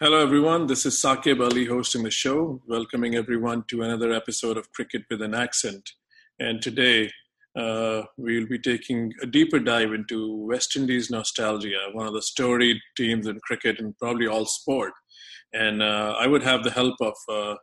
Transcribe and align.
Hello, 0.00 0.22
everyone. 0.22 0.68
This 0.68 0.86
is 0.86 1.02
Saqib 1.02 1.44
Ali 1.44 1.64
hosting 1.64 2.04
the 2.04 2.10
show, 2.12 2.62
welcoming 2.68 3.16
everyone 3.16 3.64
to 3.66 3.82
another 3.82 4.12
episode 4.12 4.56
of 4.56 4.70
Cricket 4.70 5.02
with 5.10 5.20
an 5.20 5.34
Accent. 5.34 5.90
And 6.38 6.62
today, 6.62 7.10
uh, 7.56 8.02
we'll 8.16 8.46
be 8.46 8.60
taking 8.60 9.12
a 9.20 9.26
deeper 9.26 9.58
dive 9.58 9.92
into 9.92 10.46
West 10.46 10.76
Indies 10.76 11.10
nostalgia, 11.10 11.88
one 11.94 12.06
of 12.06 12.12
the 12.12 12.22
storied 12.22 12.76
teams 12.96 13.26
in 13.26 13.40
cricket 13.40 13.80
and 13.80 13.98
probably 13.98 14.28
all 14.28 14.46
sport. 14.46 14.92
And 15.52 15.82
uh, 15.82 16.14
I 16.16 16.28
would 16.28 16.44
have 16.44 16.62
the 16.62 16.70
help 16.70 16.94
of 17.00 17.16
uh, 17.28 17.56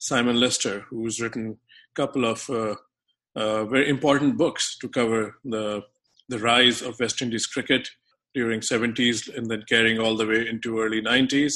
Simon 0.00 0.40
Lister, 0.40 0.80
who's 0.90 1.20
written 1.20 1.58
a 1.60 1.94
couple 1.94 2.24
of 2.24 2.50
uh, 2.50 2.74
uh, 3.36 3.66
very 3.66 3.88
important 3.88 4.36
books 4.36 4.76
to 4.78 4.88
cover 4.88 5.36
the 5.44 5.82
the 6.28 6.40
rise 6.40 6.82
of 6.82 6.98
West 6.98 7.22
Indies 7.22 7.46
cricket 7.46 7.88
during 8.38 8.60
70s 8.60 9.34
and 9.36 9.50
then 9.50 9.64
carrying 9.68 9.98
all 9.98 10.16
the 10.16 10.26
way 10.26 10.48
into 10.48 10.78
early 10.80 11.02
90s. 11.02 11.54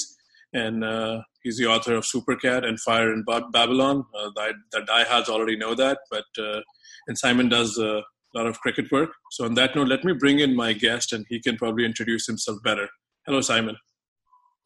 And 0.53 0.83
uh, 0.83 1.23
he's 1.43 1.57
the 1.57 1.67
author 1.67 1.95
of 1.95 2.05
Super 2.05 2.35
Cat 2.35 2.65
and 2.65 2.79
Fire 2.81 3.13
in 3.13 3.25
Babylon. 3.53 4.05
Uh, 4.19 4.31
the, 4.35 4.53
the 4.73 4.81
diehards 4.81 5.29
already 5.29 5.57
know 5.57 5.75
that, 5.77 5.99
but 6.11 6.25
uh, 6.39 6.61
and 7.07 7.17
Simon 7.17 7.49
does 7.49 7.79
a 7.79 8.03
lot 8.35 8.47
of 8.47 8.59
cricket 8.61 8.91
work. 8.91 9.11
So 9.31 9.45
on 9.45 9.55
that 9.55 9.77
note, 9.77 9.89
let 9.89 10.05
me 10.05 10.13
bring 10.13 10.41
in 10.41 10.57
my 10.57 10.73
guest, 10.73 11.13
and 11.13 11.25
he 11.29 11.41
can 11.41 11.57
probably 11.57 11.85
introduce 11.85 12.27
himself 12.27 12.59
better. 12.65 12.89
Hello, 13.27 13.41
Simon. 13.41 13.77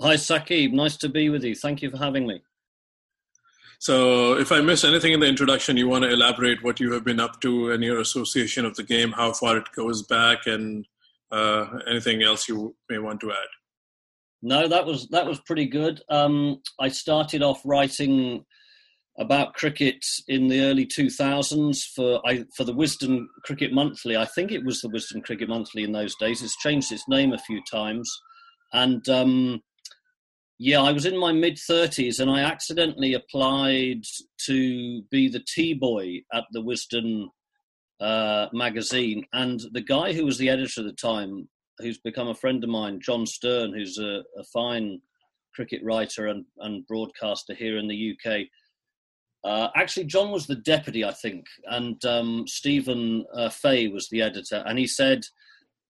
Hi, 0.00 0.14
Saqib. 0.14 0.72
Nice 0.72 0.96
to 0.98 1.08
be 1.10 1.28
with 1.28 1.44
you. 1.44 1.54
Thank 1.54 1.82
you 1.82 1.90
for 1.90 1.98
having 1.98 2.26
me. 2.26 2.42
So, 3.78 4.38
if 4.38 4.50
I 4.52 4.62
miss 4.62 4.84
anything 4.84 5.12
in 5.12 5.20
the 5.20 5.26
introduction, 5.26 5.76
you 5.76 5.86
want 5.86 6.04
to 6.04 6.10
elaborate 6.10 6.64
what 6.64 6.80
you 6.80 6.92
have 6.92 7.04
been 7.04 7.20
up 7.20 7.40
to 7.42 7.72
and 7.72 7.84
your 7.84 8.00
association 8.00 8.64
of 8.64 8.74
the 8.76 8.82
game, 8.82 9.12
how 9.12 9.32
far 9.34 9.58
it 9.58 9.66
goes 9.76 10.02
back, 10.02 10.46
and 10.46 10.86
uh, 11.30 11.78
anything 11.88 12.22
else 12.22 12.48
you 12.48 12.74
may 12.88 12.98
want 12.98 13.20
to 13.20 13.32
add? 13.32 13.48
No, 14.42 14.68
that 14.68 14.86
was 14.86 15.08
that 15.08 15.26
was 15.26 15.40
pretty 15.40 15.66
good. 15.66 16.00
Um, 16.08 16.60
I 16.78 16.88
started 16.88 17.42
off 17.42 17.60
writing 17.64 18.44
about 19.18 19.54
cricket 19.54 20.04
in 20.28 20.48
the 20.48 20.60
early 20.60 20.86
2000s 20.86 21.82
for 21.94 22.20
I, 22.26 22.44
for 22.54 22.64
the 22.64 22.74
Wisden 22.74 23.24
Cricket 23.44 23.72
Monthly. 23.72 24.16
I 24.16 24.26
think 24.26 24.52
it 24.52 24.64
was 24.64 24.80
the 24.80 24.90
Wisden 24.90 25.24
Cricket 25.24 25.48
Monthly 25.48 25.84
in 25.84 25.92
those 25.92 26.14
days. 26.16 26.42
It's 26.42 26.56
changed 26.58 26.92
its 26.92 27.08
name 27.08 27.32
a 27.32 27.38
few 27.38 27.62
times, 27.70 28.10
and 28.72 29.08
um, 29.08 29.62
yeah, 30.58 30.80
I 30.80 30.92
was 30.92 31.04
in 31.04 31.18
my 31.18 31.32
mid 31.32 31.56
30s 31.56 32.18
and 32.18 32.30
I 32.30 32.40
accidentally 32.40 33.14
applied 33.14 34.02
to 34.46 35.02
be 35.10 35.28
the 35.28 35.44
T 35.46 35.74
boy 35.74 36.22
at 36.32 36.44
the 36.52 36.62
Wisden 36.62 37.26
uh, 38.00 38.46
magazine. 38.52 39.24
And 39.32 39.60
the 39.72 39.80
guy 39.80 40.12
who 40.12 40.24
was 40.24 40.38
the 40.38 40.48
editor 40.48 40.80
at 40.80 40.86
the 40.86 40.92
time, 40.92 41.48
who's 41.78 41.98
become 41.98 42.28
a 42.28 42.34
friend 42.34 42.62
of 42.62 42.70
mine, 42.70 43.00
John 43.00 43.26
Stern, 43.26 43.72
who's 43.72 43.98
a, 43.98 44.22
a 44.38 44.44
fine 44.52 45.00
cricket 45.54 45.82
writer 45.82 46.26
and, 46.26 46.44
and 46.58 46.86
broadcaster 46.86 47.54
here 47.54 47.78
in 47.78 47.88
the 47.88 48.14
UK. 48.14 48.46
Uh, 49.44 49.68
actually, 49.76 50.04
John 50.04 50.30
was 50.30 50.46
the 50.46 50.56
deputy, 50.56 51.04
I 51.04 51.12
think, 51.12 51.46
and 51.66 52.04
um, 52.04 52.44
Stephen 52.46 53.24
uh, 53.32 53.48
Fay 53.48 53.88
was 53.88 54.08
the 54.08 54.20
editor. 54.22 54.62
And 54.66 54.78
he 54.78 54.86
said, 54.86 55.24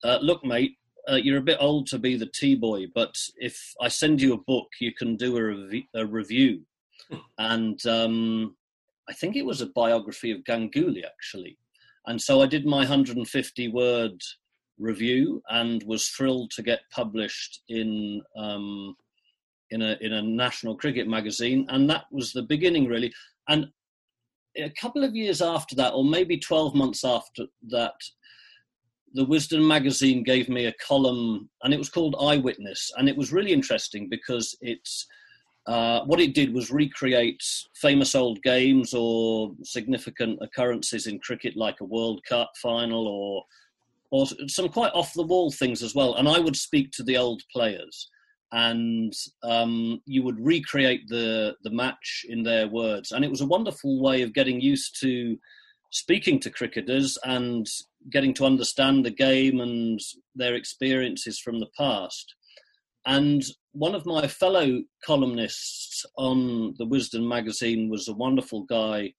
uh, 0.05 0.19
Look, 0.21 0.45
mate, 0.45 0.77
uh, 1.11 1.15
you're 1.15 1.39
a 1.39 1.43
bit 1.43 1.59
old 1.61 1.87
to 1.89 1.99
be 1.99 2.17
the 2.17 2.31
T 2.33 2.55
boy, 2.55 2.87
but 2.95 3.17
if 3.37 3.73
I 3.81 3.89
send 3.89 4.21
you 4.21 4.35
a 4.35 4.39
book, 4.39 4.69
you 4.81 4.93
can 4.93 5.17
do 5.17 5.37
a, 5.37 5.43
rev- 5.43 5.83
a 5.95 6.07
review. 6.07 6.63
and 7.39 7.85
um, 7.87 8.57
I 9.09 9.13
think 9.13 9.37
it 9.37 9.45
was 9.45 9.61
a 9.61 9.67
biography 9.67 10.33
of 10.33 10.45
Ganguly, 10.45 11.05
actually. 11.05 11.57
And 12.07 12.21
so 12.21 12.41
I 12.41 12.47
did 12.47 12.65
my 12.65 12.79
150 12.79 13.69
word 13.69 14.21
review 14.79 15.43
and 15.49 15.83
was 15.85 16.09
thrilled 16.09 16.51
to 16.53 16.63
get 16.63 16.81
published 16.93 17.63
in 17.69 18.23
um, 18.37 18.95
in 19.71 19.83
a 19.83 19.97
in 20.01 20.13
a 20.13 20.23
national 20.23 20.77
cricket 20.77 21.09
magazine, 21.09 21.67
and 21.71 21.89
that 21.91 22.05
was 22.13 22.33
the 22.33 22.43
beginning 22.43 22.87
really. 22.87 23.13
And 23.49 23.67
a 24.57 24.73
couple 24.81 25.05
of 25.05 25.15
years 25.15 25.43
after 25.43 25.75
that, 25.77 25.93
or 25.93 26.05
maybe 26.05 26.39
12 26.39 26.75
months 26.75 27.05
after 27.05 27.45
that, 27.69 27.93
the 29.13 29.27
Wisden 29.27 29.67
magazine 29.67 30.23
gave 30.23 30.49
me 30.49 30.67
a 30.67 30.75
column, 30.87 31.49
and 31.63 31.75
it 31.75 31.79
was 31.79 31.91
called 31.91 32.17
Eyewitness, 32.21 32.91
and 32.97 33.09
it 33.09 33.17
was 33.17 33.33
really 33.33 33.53
interesting 33.53 34.09
because 34.09 34.57
it's 34.61 35.07
uh, 35.67 36.05
what 36.05 36.21
it 36.21 36.35
did 36.35 36.55
was 36.55 36.71
recreate 36.71 37.43
famous 37.75 38.15
old 38.15 38.41
games 38.43 38.95
or 38.95 39.53
significant 39.63 40.39
occurrences 40.41 41.07
in 41.07 41.19
cricket, 41.19 41.57
like 41.57 41.81
a 41.81 41.85
World 41.85 42.21
Cup 42.29 42.53
final 42.63 43.09
or 43.09 43.45
or 44.13 44.27
some 44.47 44.69
quite 44.69 44.93
off 44.93 45.13
the 45.15 45.23
wall 45.23 45.51
things 45.51 45.83
as 45.83 45.93
well. 45.93 46.15
And 46.15 46.29
I 46.29 46.39
would 46.39 46.55
speak 46.55 46.93
to 46.93 47.03
the 47.03 47.17
old 47.17 47.43
players, 47.53 48.09
and 48.53 49.13
um, 49.43 50.01
you 50.07 50.23
would 50.23 50.39
recreate 50.39 51.09
the 51.09 51.57
the 51.65 51.71
match 51.71 52.25
in 52.29 52.45
their 52.45 52.69
words. 52.69 53.11
And 53.11 53.25
it 53.25 53.31
was 53.31 53.41
a 53.41 53.47
wonderful 53.47 54.01
way 54.01 54.23
of 54.23 54.35
getting 54.35 54.61
used 54.61 55.01
to 55.01 55.37
speaking 55.91 56.39
to 56.41 56.51
cricketers 56.51 57.19
and 57.25 57.67
getting 58.11 58.35
to 58.35 58.45
understand 58.45 59.05
the 59.05 59.11
game 59.11 59.61
and 59.61 59.99
their 60.35 60.55
experiences 60.55 61.41
from 61.41 61.59
the 61.59 61.71
past. 61.77 62.35
And 63.05 63.43
one 63.77 63.95
of 63.95 64.07
my 64.07 64.27
fellow 64.27 64.81
columnists 65.05 66.07
on 66.17 66.75
the 66.79 66.87
Wisden 66.87 67.29
magazine 67.29 67.91
was 67.91 68.09
a 68.09 68.15
wonderful 68.15 68.65
guy 68.65 69.13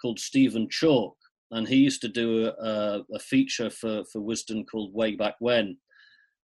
called 0.00 0.20
Stephen 0.20 0.68
Chalke, 0.68 1.16
and 1.50 1.66
he 1.66 1.76
used 1.76 2.02
to 2.02 2.08
do 2.08 2.48
a, 2.48 3.00
a, 3.14 3.18
feature 3.18 3.70
for, 3.70 4.04
for 4.12 4.20
Wisden 4.20 4.64
called 4.70 4.92
Way 4.92 5.16
Back 5.16 5.36
When. 5.38 5.78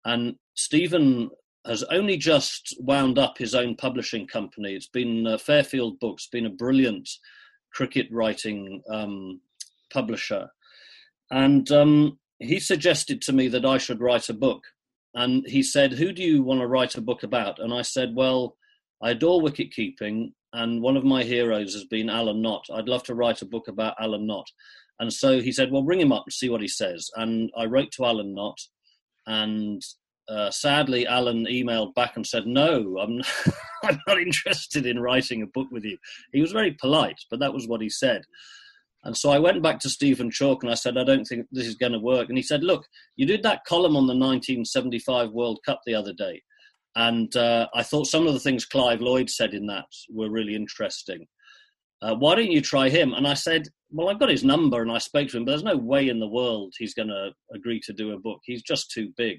And 0.06 0.36
Stephen 0.54 1.28
has 1.66 1.82
only 1.84 2.16
just 2.16 2.74
wound 2.78 3.18
up 3.18 3.36
his 3.36 3.54
own 3.54 3.76
publishing 3.76 4.26
company. 4.26 4.74
It's 4.74 4.88
been 4.88 5.26
uh, 5.26 5.36
Fairfield 5.36 6.00
Books, 6.00 6.28
been 6.32 6.46
a 6.46 6.50
brilliant 6.50 7.10
cricket 7.74 8.06
writing 8.10 8.80
um, 8.90 9.42
publisher. 9.92 10.48
And 11.30 11.70
um, 11.70 12.18
he 12.38 12.58
suggested 12.58 13.20
to 13.22 13.34
me 13.34 13.48
that 13.48 13.66
I 13.66 13.76
should 13.76 14.00
write 14.00 14.30
a 14.30 14.34
book 14.34 14.62
and 15.14 15.46
he 15.46 15.62
said, 15.62 15.92
"Who 15.92 16.12
do 16.12 16.22
you 16.22 16.42
want 16.42 16.60
to 16.60 16.66
write 16.66 16.96
a 16.96 17.00
book 17.00 17.22
about?" 17.22 17.58
And 17.58 17.72
I 17.72 17.82
said, 17.82 18.14
"Well, 18.14 18.56
I 19.02 19.10
adore 19.10 19.40
wicket 19.40 19.72
keeping, 19.72 20.34
and 20.52 20.82
one 20.82 20.96
of 20.96 21.04
my 21.04 21.24
heroes 21.24 21.74
has 21.74 21.84
been 21.84 22.10
Alan 22.10 22.42
Knott. 22.42 22.66
I'd 22.72 22.88
love 22.88 23.02
to 23.04 23.14
write 23.14 23.42
a 23.42 23.46
book 23.46 23.68
about 23.68 23.96
Alan 24.00 24.26
Knott." 24.26 24.48
And 25.00 25.12
so 25.12 25.40
he 25.40 25.52
said, 25.52 25.70
"Well, 25.70 25.84
ring 25.84 26.00
him 26.00 26.12
up 26.12 26.24
and 26.26 26.32
see 26.32 26.48
what 26.48 26.60
he 26.60 26.68
says." 26.68 27.10
And 27.16 27.50
I 27.56 27.64
wrote 27.64 27.90
to 27.92 28.04
Alan 28.04 28.34
Knott, 28.34 28.60
and 29.26 29.82
uh, 30.28 30.50
sadly, 30.50 31.06
Alan 31.06 31.44
emailed 31.46 31.94
back 31.94 32.16
and 32.16 32.26
said, 32.26 32.46
"No, 32.46 32.98
I'm 32.98 33.16
not, 33.18 33.26
I'm 33.84 34.00
not 34.06 34.20
interested 34.20 34.86
in 34.86 35.00
writing 35.00 35.42
a 35.42 35.46
book 35.46 35.68
with 35.70 35.84
you." 35.84 35.98
He 36.32 36.40
was 36.40 36.52
very 36.52 36.72
polite, 36.72 37.18
but 37.30 37.40
that 37.40 37.52
was 37.52 37.66
what 37.66 37.80
he 37.80 37.88
said. 37.88 38.22
And 39.04 39.16
so 39.16 39.30
I 39.30 39.38
went 39.38 39.62
back 39.62 39.78
to 39.80 39.88
Stephen 39.88 40.30
Chalke 40.30 40.62
and 40.62 40.70
I 40.70 40.74
said, 40.74 40.98
I 40.98 41.04
don't 41.04 41.24
think 41.24 41.46
this 41.50 41.66
is 41.66 41.74
going 41.74 41.92
to 41.92 41.98
work. 41.98 42.28
And 42.28 42.36
he 42.36 42.42
said, 42.42 42.62
Look, 42.62 42.86
you 43.16 43.26
did 43.26 43.42
that 43.44 43.64
column 43.64 43.96
on 43.96 44.06
the 44.06 44.14
1975 44.14 45.30
World 45.30 45.60
Cup 45.64 45.80
the 45.86 45.94
other 45.94 46.12
day. 46.12 46.42
And 46.96 47.34
uh, 47.36 47.68
I 47.74 47.82
thought 47.82 48.08
some 48.08 48.26
of 48.26 48.34
the 48.34 48.40
things 48.40 48.66
Clive 48.66 49.00
Lloyd 49.00 49.30
said 49.30 49.54
in 49.54 49.66
that 49.66 49.86
were 50.10 50.30
really 50.30 50.54
interesting. 50.54 51.26
Uh, 52.02 52.14
why 52.14 52.34
don't 52.34 52.50
you 52.50 52.60
try 52.60 52.88
him? 52.88 53.14
And 53.14 53.26
I 53.26 53.34
said, 53.34 53.68
Well, 53.90 54.10
I've 54.10 54.20
got 54.20 54.28
his 54.28 54.44
number 54.44 54.82
and 54.82 54.92
I 54.92 54.98
spoke 54.98 55.28
to 55.28 55.38
him, 55.38 55.44
but 55.44 55.52
there's 55.52 55.62
no 55.62 55.76
way 55.76 56.08
in 56.08 56.20
the 56.20 56.28
world 56.28 56.74
he's 56.78 56.94
going 56.94 57.08
to 57.08 57.30
agree 57.54 57.80
to 57.86 57.92
do 57.92 58.12
a 58.12 58.18
book. 58.18 58.40
He's 58.44 58.62
just 58.62 58.90
too 58.90 59.12
big. 59.16 59.38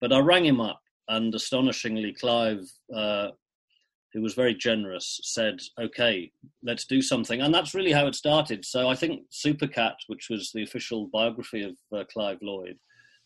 But 0.00 0.12
I 0.12 0.20
rang 0.20 0.46
him 0.46 0.62
up, 0.62 0.80
and 1.08 1.34
astonishingly, 1.34 2.14
Clive 2.18 2.64
uh, 2.94 3.28
who 4.12 4.22
was 4.22 4.34
very 4.34 4.54
generous, 4.54 5.20
said, 5.22 5.60
"Okay, 5.78 6.32
let's 6.62 6.86
do 6.86 7.00
something," 7.00 7.40
and 7.40 7.54
that's 7.54 7.74
really 7.74 7.92
how 7.92 8.06
it 8.06 8.14
started. 8.14 8.64
So 8.64 8.88
I 8.88 8.94
think 8.94 9.22
Supercat, 9.30 9.94
which 10.08 10.28
was 10.28 10.50
the 10.52 10.62
official 10.62 11.08
biography 11.12 11.62
of 11.62 11.76
uh, 11.96 12.04
Clive 12.12 12.38
Lloyd, 12.42 12.78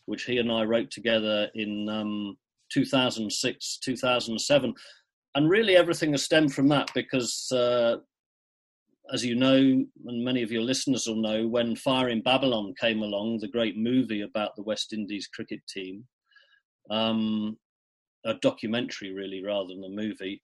which 0.05 0.25
he 0.25 0.37
and 0.37 0.51
I 0.51 0.63
wrote 0.63 0.91
together 0.91 1.49
in 1.55 1.89
um, 1.89 2.37
2006, 2.71 3.79
2007, 3.79 4.73
and 5.35 5.49
really 5.49 5.75
everything 5.75 6.11
has 6.11 6.23
stemmed 6.23 6.53
from 6.53 6.69
that 6.69 6.91
because. 6.93 7.51
Uh, 7.51 7.97
as 9.13 9.23
you 9.23 9.35
know, 9.35 9.55
and 9.55 10.25
many 10.25 10.41
of 10.41 10.51
your 10.51 10.63
listeners 10.63 11.05
will 11.05 11.21
know, 11.21 11.47
when 11.47 11.75
Fire 11.75 12.09
in 12.09 12.21
Babylon 12.21 12.73
came 12.79 13.03
along, 13.03 13.37
the 13.37 13.47
great 13.47 13.77
movie 13.77 14.21
about 14.21 14.55
the 14.55 14.63
West 14.63 14.93
Indies 14.93 15.27
cricket 15.27 15.61
team, 15.67 16.05
um, 16.89 17.57
a 18.25 18.33
documentary 18.35 19.13
really 19.13 19.43
rather 19.43 19.67
than 19.67 19.83
a 19.83 19.89
movie, 19.89 20.41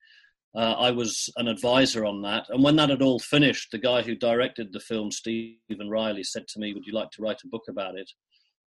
uh, 0.54 0.76
I 0.78 0.92
was 0.92 1.30
an 1.38 1.48
advisor 1.48 2.06
on 2.06 2.22
that. 2.24 2.46
And 2.50 2.64
when 2.64 2.76
that 2.76 2.90
had 2.90 3.02
all 3.02 3.20
finished, 3.20 3.72
the 3.72 3.78
guy 3.78 4.02
who 4.02 4.16
directed 4.16 4.72
the 4.72 4.82
film, 4.82 5.12
Stevan 5.12 5.90
Riley, 5.90 6.24
said 6.24 6.48
to 6.50 6.60
me, 6.60 6.74
Would 6.74 6.86
you 6.86 6.94
like 6.94 7.10
to 7.12 7.22
write 7.22 7.42
a 7.44 7.48
book 7.48 7.64
about 7.70 7.98
it? 7.98 8.10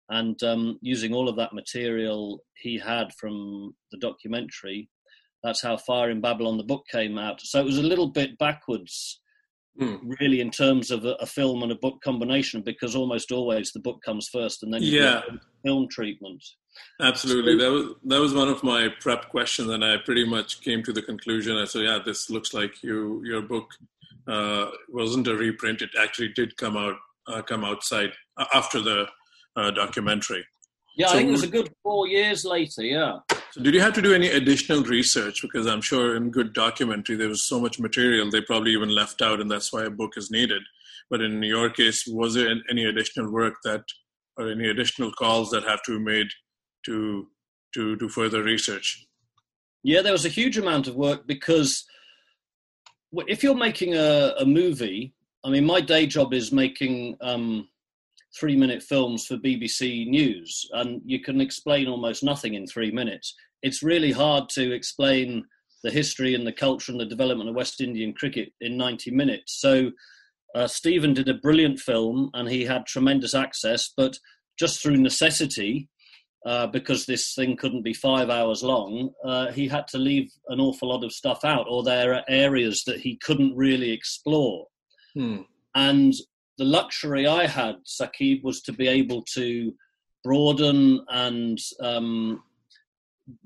And 0.09 0.41
um, 0.43 0.79
using 0.81 1.13
all 1.13 1.29
of 1.29 1.35
that 1.37 1.53
material 1.53 2.43
he 2.55 2.77
had 2.77 3.13
from 3.17 3.75
the 3.91 3.97
documentary, 3.99 4.89
that's 5.43 5.61
how 5.61 5.77
Fire 5.77 6.09
in 6.09 6.19
Babylon, 6.19 6.57
the 6.57 6.63
book, 6.63 6.85
came 6.91 7.17
out. 7.17 7.39
So 7.41 7.59
it 7.59 7.65
was 7.65 7.77
a 7.77 7.83
little 7.83 8.07
bit 8.07 8.37
backwards, 8.39 9.21
mm. 9.79 9.99
really, 10.19 10.41
in 10.41 10.51
terms 10.51 10.91
of 10.91 11.05
a, 11.05 11.13
a, 11.21 11.25
film 11.25 11.63
and 11.63 11.71
a 11.71 11.75
book 11.75 12.01
combination, 12.03 12.61
because 12.61 12.95
almost 12.95 13.31
always 13.31 13.71
the 13.71 13.79
book 13.79 14.01
comes 14.03 14.27
first 14.27 14.63
and 14.63 14.73
then 14.73 14.81
you 14.81 14.99
yeah. 14.99 15.21
film 15.63 15.87
treatment. 15.89 16.43
Absolutely, 17.01 17.55
that 17.57 17.71
was 17.71 17.95
that 18.05 18.19
was 18.19 18.33
one 18.33 18.49
of 18.49 18.61
my 18.61 18.89
prep 18.99 19.29
questions, 19.29 19.69
and 19.69 19.85
I 19.85 19.97
pretty 20.03 20.25
much 20.25 20.61
came 20.61 20.83
to 20.83 20.91
the 20.91 21.01
conclusion. 21.01 21.57
I 21.57 21.65
said, 21.65 21.83
"Yeah, 21.83 21.99
this 22.03 22.29
looks 22.29 22.53
like 22.53 22.83
you 22.83 23.21
your 23.23 23.41
book 23.41 23.69
uh, 24.27 24.71
wasn't 24.89 25.27
a 25.27 25.35
reprint; 25.35 25.81
it 25.81 25.91
actually 25.99 26.29
did 26.29 26.57
come 26.57 26.75
out 26.75 26.95
uh, 27.27 27.41
come 27.41 27.63
outside 27.63 28.11
uh, 28.37 28.45
after 28.53 28.81
the 28.81 29.07
uh, 29.55 29.71
documentary." 29.71 30.45
Yeah, 30.97 31.07
so, 31.07 31.13
I 31.13 31.17
think 31.17 31.29
it 31.29 31.31
was 31.31 31.43
a 31.43 31.47
good 31.47 31.73
four 31.83 32.07
years 32.07 32.43
later. 32.43 32.83
Yeah. 32.83 33.19
So, 33.51 33.61
did 33.61 33.73
you 33.73 33.79
have 33.79 33.93
to 33.93 34.01
do 34.01 34.13
any 34.13 34.27
additional 34.27 34.83
research? 34.83 35.41
Because 35.41 35.67
I'm 35.67 35.81
sure 35.81 36.17
in 36.17 36.31
good 36.31 36.51
documentary 36.51 37.15
there 37.15 37.29
was 37.29 37.43
so 37.43 37.61
much 37.61 37.79
material 37.79 38.29
they 38.29 38.41
probably 38.41 38.73
even 38.73 38.89
left 38.89 39.21
out, 39.21 39.39
and 39.39 39.49
that's 39.49 39.71
why 39.71 39.85
a 39.85 39.89
book 39.89 40.17
is 40.17 40.29
needed. 40.29 40.63
But 41.09 41.21
in 41.21 41.41
your 41.41 41.69
case, 41.69 42.05
was 42.05 42.33
there 42.33 42.53
any 42.69 42.83
additional 42.83 43.31
work 43.31 43.55
that, 43.63 43.83
or 44.35 44.51
any 44.51 44.69
additional 44.69 45.13
calls 45.13 45.49
that 45.51 45.63
have 45.63 45.81
to 45.83 45.97
be 45.97 46.03
made 46.03 46.27
to 46.85 47.27
to 47.73 47.95
do 47.97 48.09
further 48.09 48.43
research? 48.43 49.05
Yeah, 49.83 50.01
there 50.01 50.11
was 50.11 50.25
a 50.25 50.29
huge 50.29 50.57
amount 50.57 50.87
of 50.87 50.95
work 50.95 51.27
because 51.27 51.85
if 53.27 53.43
you're 53.43 53.55
making 53.55 53.95
a, 53.95 54.33
a 54.39 54.45
movie, 54.45 55.13
I 55.43 55.49
mean, 55.49 55.65
my 55.65 55.81
day 55.81 56.05
job 56.05 56.33
is 56.33 56.51
making 56.51 57.17
um, 57.21 57.67
three 58.37 58.55
minute 58.55 58.83
films 58.83 59.25
for 59.25 59.37
BBC 59.37 60.07
News, 60.07 60.67
and 60.73 61.01
you 61.05 61.21
can 61.21 61.41
explain 61.41 61.87
almost 61.87 62.23
nothing 62.23 62.55
in 62.55 62.67
three 62.67 62.91
minutes. 62.91 63.35
It's 63.61 63.83
really 63.83 64.11
hard 64.11 64.49
to 64.49 64.73
explain 64.73 65.45
the 65.83 65.91
history 65.91 66.35
and 66.35 66.45
the 66.45 66.53
culture 66.53 66.91
and 66.91 66.99
the 66.99 67.05
development 67.05 67.49
of 67.49 67.55
West 67.55 67.79
Indian 67.79 68.13
cricket 68.13 68.49
in 68.59 68.77
90 68.77 69.11
minutes. 69.11 69.59
So, 69.61 69.91
uh, 70.55 70.67
Stevan 70.67 71.13
did 71.13 71.29
a 71.29 71.35
brilliant 71.35 71.79
film 71.79 72.31
and 72.33 72.49
he 72.49 72.65
had 72.65 72.85
tremendous 72.85 73.33
access, 73.35 73.93
but 73.95 74.17
just 74.57 74.81
through 74.81 74.97
necessity, 74.97 75.87
uh, 76.45 76.67
because 76.67 77.05
this 77.05 77.33
thing 77.33 77.57
couldn't 77.57 77.83
be 77.83 77.93
five 77.93 78.29
hours 78.29 78.63
long, 78.63 79.11
uh, 79.25 79.51
he 79.51 79.67
had 79.67 79.87
to 79.89 79.97
leave 79.97 80.31
an 80.47 80.59
awful 80.59 80.89
lot 80.89 81.03
of 81.03 81.11
stuff 81.11 81.43
out, 81.43 81.65
or 81.69 81.83
there 81.83 82.13
are 82.13 82.23
areas 82.27 82.83
that 82.85 82.99
he 82.99 83.17
couldn't 83.17 83.55
really 83.55 83.91
explore. 83.91 84.67
Hmm. 85.13 85.41
And 85.75 86.13
the 86.57 86.65
luxury 86.65 87.27
I 87.27 87.47
had, 87.47 87.75
Saqib, 87.85 88.43
was 88.43 88.61
to 88.63 88.73
be 88.73 88.87
able 88.87 89.23
to 89.33 89.73
broaden 90.23 91.05
and 91.09 91.57
um, 91.81 92.43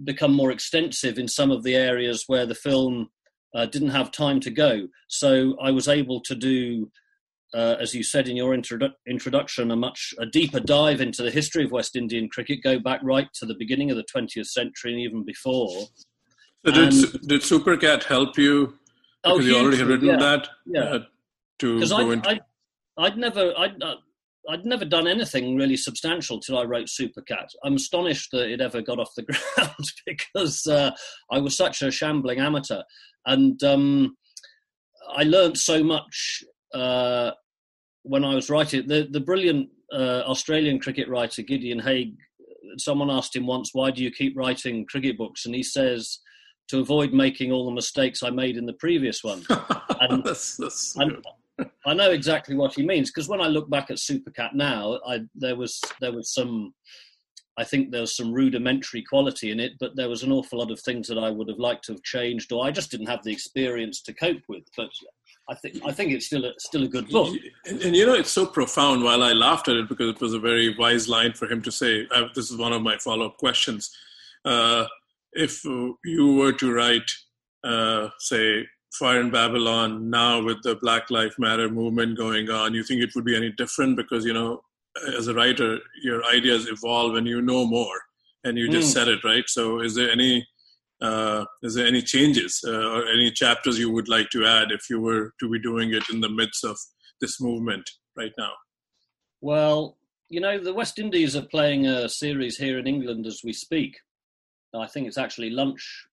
become 0.04 0.34
more 0.34 0.52
extensive 0.52 1.20
in 1.20 1.28
some 1.28 1.52
of 1.52 1.64
the 1.64 1.76
areas 1.76 2.24
where 2.28 2.46
the 2.46 2.56
film 2.56 3.10
uh, 3.56 3.66
didn't 3.68 3.90
have 3.90 4.12
time 4.12 4.40
to 4.42 4.50
go. 4.50 4.88
So 5.08 5.56
I 5.62 5.72
was 5.72 5.88
able 5.88 6.22
to 6.22 6.36
do, 6.36 6.92
uh, 7.54 7.76
as 7.80 7.94
you 7.94 8.04
said 8.04 8.28
in 8.28 8.36
your 8.36 8.56
introdu- 8.56 8.94
introduction, 9.08 9.72
a 9.72 9.76
much 9.76 10.14
a 10.20 10.26
deeper 10.26 10.60
dive 10.60 11.02
into 11.02 11.24
the 11.24 11.32
history 11.32 11.66
of 11.66 11.72
West 11.72 11.96
Indian 11.96 12.30
cricket, 12.30 12.64
go 12.64 12.80
back 12.80 13.00
right 13.04 13.28
to 13.36 13.46
the 13.46 13.56
beginning 13.58 13.92
of 13.92 13.98
the 13.98 14.06
20th 14.16 14.48
century 14.48 14.92
and 14.92 15.02
even 15.02 15.24
before. 15.24 15.88
So 16.66 16.72
did, 16.72 16.92
did 17.28 17.42
Supercat 17.42 18.06
help 18.06 18.38
you? 18.38 18.76
Oh, 19.24 19.38
because 19.38 19.46
oh, 19.46 19.50
you 19.50 19.62
already 19.62 19.78
had 19.78 19.88
written 19.88 20.08
yeah, 20.08 20.18
that. 20.18 20.48
Yeah. 20.66 20.82
Uh, 20.82 21.00
to 21.60 21.88
go 21.88 22.10
I, 22.10 22.14
into. 22.14 22.30
I, 22.30 22.40
I'd 22.98 23.18
never, 23.18 23.54
I'd, 23.58 23.82
uh, 23.82 23.96
I'd 24.50 24.66
never 24.66 24.86
done 24.86 25.08
anything 25.08 25.56
really 25.56 25.78
substantial 25.78 26.40
till 26.40 26.58
I 26.58 26.64
wrote 26.64 26.88
Supercat. 26.88 27.48
I'm 27.64 27.76
astonished 27.76 28.30
that 28.32 28.52
it 28.52 28.62
ever 28.62 28.82
got 28.82 29.00
off 29.00 29.16
the 29.16 29.24
ground 29.56 29.92
because 30.06 30.68
uh, 30.68 30.92
I 31.32 31.40
was 31.40 31.56
such 31.56 31.82
a 31.82 31.92
shambling 31.92 32.40
amateur, 32.40 32.82
and 33.26 33.62
um, 33.64 34.18
I 35.16 35.24
learned 35.24 35.58
so 35.58 35.84
much 35.84 36.44
uh, 36.74 37.32
when 38.04 38.24
I 38.24 38.36
was 38.36 38.50
writing. 38.50 38.88
The 38.88 39.08
the 39.10 39.20
brilliant 39.20 39.70
uh, 39.92 40.24
Australian 40.26 40.80
cricket 40.80 41.10
writer 41.10 41.42
Gideon 41.42 41.80
Haigh. 41.80 42.14
Someone 42.78 43.10
asked 43.10 43.36
him 43.36 43.48
once, 43.48 43.72
"Why 43.74 43.92
do 43.92 44.04
you 44.04 44.12
keep 44.12 44.38
writing 44.38 44.86
cricket 44.86 45.18
books?" 45.18 45.46
And 45.46 45.56
he 45.56 45.64
says, 45.64 46.20
"To 46.70 46.80
avoid 46.80 47.14
making 47.14 47.52
all 47.52 47.66
the 47.66 47.72
mistakes 47.72 48.24
I 48.24 48.30
made 48.30 48.58
in 48.58 48.66
the 48.66 48.74
previous 48.74 49.24
one." 49.24 49.44
And, 50.02 50.22
that's, 50.22 50.58
that's 50.58 50.98
and, 50.98 51.24
I 51.86 51.94
know 51.94 52.12
exactly 52.12 52.56
what 52.56 52.74
he 52.74 52.86
means 52.86 53.10
because 53.10 53.30
when 53.30 53.42
I 53.42 53.48
look 53.48 53.70
back 53.70 53.90
at 53.90 53.98
Supercat 53.98 54.54
now, 54.54 55.00
I, 55.08 55.22
there 55.36 55.56
was 55.56 55.80
there 56.02 56.12
was 56.12 56.34
some, 56.34 56.74
I 57.58 57.64
think 57.64 57.92
there 57.92 58.02
was 58.02 58.18
some 58.18 58.34
rudimentary 58.34 59.04
quality 59.04 59.52
in 59.52 59.60
it, 59.60 59.74
but 59.80 59.96
there 59.96 60.10
was 60.10 60.24
an 60.24 60.32
awful 60.32 60.60
lot 60.60 60.72
of 60.72 60.80
things 60.82 61.08
that 61.08 61.18
I 61.18 61.30
would 61.30 61.48
have 61.48 61.60
liked 61.60 61.86
to 61.86 61.94
have 61.94 62.04
changed, 62.04 62.52
or 62.52 62.66
I 62.66 62.72
just 62.72 62.92
didn't 62.92 63.08
have 63.08 63.24
the 63.24 63.32
experience 63.32 64.02
to 64.04 64.14
cope 64.14 64.42
with. 64.50 64.64
But 64.76 64.90
I 65.50 65.56
think 65.56 65.82
I 65.86 65.92
think 65.92 66.12
it's 66.12 66.26
still 66.26 66.46
a, 66.46 66.54
still 66.58 66.84
a 66.84 66.88
good 66.88 67.10
book. 67.10 67.36
And, 67.66 67.82
and, 67.82 67.96
you 67.96 68.06
know, 68.06 68.14
it's 68.14 68.32
so 68.32 68.46
profound. 68.46 69.04
While 69.04 69.24
I 69.24 69.34
laughed 69.34 69.68
at 69.68 69.76
it 69.76 69.90
because 69.90 70.10
it 70.10 70.22
was 70.22 70.34
a 70.34 70.40
very 70.40 70.76
wise 70.78 71.10
line 71.10 71.34
for 71.34 71.52
him 71.52 71.62
to 71.64 71.72
say. 71.72 72.08
Uh, 72.16 72.28
this 72.34 72.50
is 72.50 72.58
one 72.58 72.72
of 72.72 72.82
my 72.82 72.98
follow 72.98 73.26
up 73.26 73.38
questions. 73.38 73.92
Uh, 74.46 74.86
if 75.34 75.64
you 75.66 76.36
were 76.36 76.54
to 76.54 76.74
write, 76.74 77.10
uh, 77.64 78.10
say, 78.20 78.66
Fire 78.94 79.20
in 79.20 79.32
Babylon 79.32 80.10
now 80.10 80.42
with 80.42 80.62
the 80.62 80.76
Black 80.76 81.10
Lives 81.10 81.36
Matter 81.40 81.68
movement 81.68 82.18
going 82.18 82.50
on, 82.50 82.74
you 82.74 82.84
think 82.84 83.02
it 83.02 83.14
would 83.16 83.26
be 83.26 83.36
any 83.36 83.52
different? 83.52 83.98
Because, 83.98 84.24
you 84.24 84.34
know, 84.34 84.62
as 85.18 85.28
a 85.28 85.34
writer, 85.34 85.80
your 86.04 86.24
ideas 86.26 86.68
evolve 86.68 87.16
and 87.16 87.28
you 87.28 87.42
know 87.42 87.66
more. 87.66 88.00
And 88.44 88.58
you 88.58 88.70
just 88.70 88.92
mm. 88.92 88.94
said 88.94 89.08
it, 89.08 89.24
right? 89.24 89.44
So 89.48 89.80
is 89.80 89.96
there 89.96 90.12
any 90.12 90.48
uh, 91.04 91.46
is 91.62 91.76
there 91.76 91.86
any 91.86 92.02
changes 92.02 92.64
uh, 92.66 92.72
or 92.72 93.08
any 93.08 93.30
chapters 93.30 93.78
you 93.78 93.92
would 93.92 94.08
like 94.08 94.30
to 94.30 94.46
add 94.46 94.72
if 94.72 94.90
you 94.90 95.02
were 95.02 95.34
to 95.40 95.50
be 95.50 95.60
doing 95.60 95.94
it 95.94 96.04
in 96.12 96.22
the 96.22 96.30
midst 96.30 96.64
of 96.64 96.78
this 97.20 97.42
movement 97.42 97.88
right 98.16 98.32
now? 98.38 98.52
Well, 99.42 99.98
you 100.30 100.40
know, 100.40 100.58
the 100.58 100.74
West 100.74 100.98
Indies 100.98 101.36
are 101.36 101.46
playing 101.46 101.86
a 101.86 102.08
series 102.08 102.58
here 102.58 102.80
in 102.80 102.88
England 102.88 103.28
as 103.28 103.42
we 103.44 103.52
speak. 103.52 103.98
I 104.74 104.88
think 104.88 105.08
it's 105.08 105.18
actually 105.18 105.52
lunch 105.52 106.08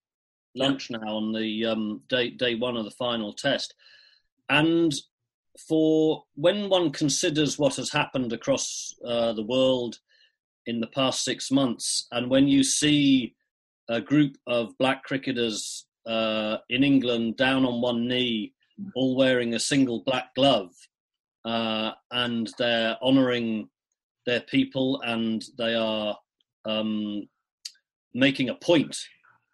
lunch 0.53 0.89
yeah. 0.89 0.97
now 0.97 1.15
on 1.15 1.31
the 1.31 1.65
um, 1.65 2.01
day 2.09 2.29
day 2.29 2.55
one 2.55 2.75
of 2.77 2.85
the 2.85 2.91
final 2.91 3.33
test, 3.33 3.73
and 4.49 4.93
for 5.67 6.23
when 6.35 6.69
one 6.69 6.91
considers 6.91 7.57
what 7.57 7.77
has 7.77 7.91
happened 7.91 8.33
across 8.33 8.93
uh, 9.07 9.33
the 9.33 9.45
world 9.45 9.97
in 10.67 10.79
the 10.79 10.87
past 10.87 11.23
six 11.23 11.49
months, 11.49 12.07
and 12.11 12.29
when 12.29 12.47
you 12.47 12.63
see 12.63 13.33
a 13.89 14.01
group 14.01 14.35
of 14.47 14.77
black 14.77 15.03
cricketers 15.03 15.85
uh, 16.05 16.57
in 16.69 16.83
England 16.83 17.37
down 17.37 17.65
on 17.65 17.81
one 17.81 18.07
knee, 18.07 18.53
all 18.95 19.15
wearing 19.15 19.53
a 19.53 19.59
single 19.59 20.01
black 20.05 20.33
glove, 20.35 20.71
uh, 21.45 21.91
and 22.11 22.51
they're 22.57 22.97
honouring 23.01 23.69
their 24.25 24.41
people 24.41 25.01
and 25.01 25.43
they 25.57 25.75
are 25.75 26.17
um, 26.65 27.27
making 28.13 28.49
a 28.49 28.55
point 28.55 28.95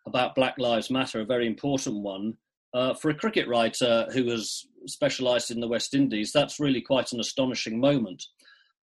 about 0.05 0.35
Black 0.35 0.57
Lives 0.57 0.89
Matter, 0.89 1.21
a 1.21 1.25
very 1.25 1.47
important 1.47 1.97
one. 1.97 2.37
Uh, 2.73 2.93
for 2.93 3.09
a 3.09 3.15
cricket 3.15 3.47
writer 3.47 4.07
who 4.13 4.29
has 4.29 4.65
specialised 4.85 5.51
in 5.51 5.59
the 5.59 5.67
West 5.67 5.93
Indies, 5.93 6.31
that's 6.33 6.59
really 6.59 6.81
quite 6.81 7.11
an 7.11 7.19
astonishing 7.19 7.79
moment. 7.79 8.23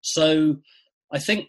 So 0.00 0.56
I 1.12 1.18
think 1.18 1.48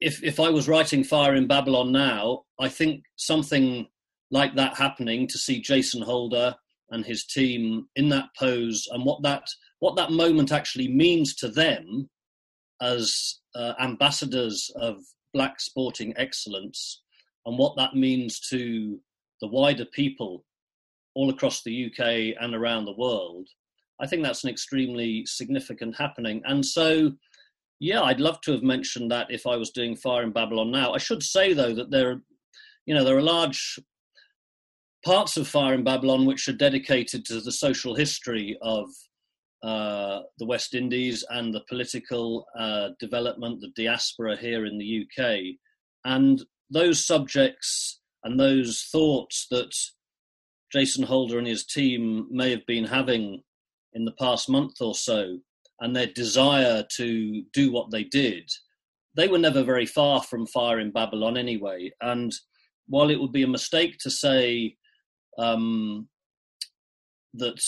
if, 0.00 0.22
if 0.22 0.40
I 0.40 0.50
was 0.50 0.68
writing 0.68 1.04
Fire 1.04 1.34
in 1.34 1.46
Babylon 1.46 1.92
now, 1.92 2.42
I 2.60 2.68
think 2.68 3.04
something 3.16 3.86
like 4.30 4.54
that 4.56 4.76
happening 4.76 5.26
to 5.28 5.38
see 5.38 5.60
Jason 5.60 6.02
Holder 6.02 6.54
and 6.90 7.04
his 7.04 7.24
team 7.24 7.86
in 7.96 8.08
that 8.10 8.28
pose 8.38 8.88
and 8.92 9.04
what 9.04 9.22
that 9.22 9.48
what 9.80 9.96
that 9.96 10.10
moment 10.10 10.52
actually 10.52 10.88
means 10.88 11.34
to 11.34 11.48
them 11.48 12.08
as 12.80 13.40
uh, 13.54 13.74
ambassadors 13.80 14.70
of 14.76 14.98
black 15.34 15.60
sporting 15.60 16.14
excellence 16.16 17.02
and 17.44 17.58
what 17.58 17.76
that 17.76 17.94
means 17.94 18.40
to 18.40 18.98
the 19.40 19.48
wider 19.48 19.84
people 19.84 20.44
all 21.14 21.30
across 21.30 21.62
the 21.62 21.86
UK 21.86 22.36
and 22.40 22.54
around 22.54 22.84
the 22.84 22.96
world, 22.96 23.48
I 24.00 24.06
think 24.06 24.22
that's 24.22 24.44
an 24.44 24.50
extremely 24.50 25.24
significant 25.26 25.96
happening. 25.96 26.42
And 26.44 26.64
so, 26.64 27.12
yeah, 27.78 28.02
I'd 28.02 28.20
love 28.20 28.40
to 28.42 28.52
have 28.52 28.62
mentioned 28.62 29.10
that 29.10 29.30
if 29.30 29.46
I 29.46 29.56
was 29.56 29.70
doing 29.70 29.96
Fire 29.96 30.22
in 30.22 30.32
Babylon 30.32 30.70
now. 30.70 30.92
I 30.92 30.98
should 30.98 31.22
say 31.22 31.52
though 31.52 31.74
that 31.74 31.90
there, 31.90 32.20
you 32.86 32.94
know, 32.94 33.04
there 33.04 33.16
are 33.16 33.22
large 33.22 33.78
parts 35.04 35.36
of 35.36 35.46
Fire 35.46 35.74
in 35.74 35.84
Babylon 35.84 36.26
which 36.26 36.48
are 36.48 36.52
dedicated 36.52 37.24
to 37.26 37.40
the 37.40 37.52
social 37.52 37.94
history 37.94 38.58
of 38.62 38.88
uh, 39.62 40.20
the 40.38 40.46
West 40.46 40.74
Indies 40.74 41.24
and 41.30 41.52
the 41.52 41.64
political 41.68 42.46
uh, 42.58 42.90
development, 42.98 43.60
the 43.60 43.72
diaspora 43.76 44.36
here 44.36 44.66
in 44.66 44.78
the 44.78 45.06
UK, 45.06 45.56
and 46.04 46.44
those 46.70 47.06
subjects 47.06 48.00
and 48.24 48.38
those 48.38 48.88
thoughts 48.90 49.46
that 49.50 49.74
Jason 50.72 51.04
Holder 51.04 51.38
and 51.38 51.46
his 51.46 51.64
team 51.64 52.26
may 52.30 52.50
have 52.50 52.66
been 52.66 52.84
having 52.84 53.42
in 53.92 54.04
the 54.04 54.12
past 54.12 54.48
month 54.48 54.74
or 54.80 54.94
so, 54.94 55.38
and 55.80 55.94
their 55.94 56.06
desire 56.06 56.84
to 56.96 57.42
do 57.52 57.72
what 57.72 57.90
they 57.90 58.04
did, 58.04 58.50
they 59.14 59.28
were 59.28 59.38
never 59.38 59.62
very 59.62 59.86
far 59.86 60.22
from 60.22 60.46
fire 60.46 60.80
in 60.80 60.90
Babylon 60.90 61.36
anyway. 61.36 61.90
And 62.00 62.32
while 62.88 63.10
it 63.10 63.20
would 63.20 63.32
be 63.32 63.42
a 63.42 63.48
mistake 63.48 63.98
to 64.00 64.10
say 64.10 64.76
um, 65.38 66.08
that 67.34 67.60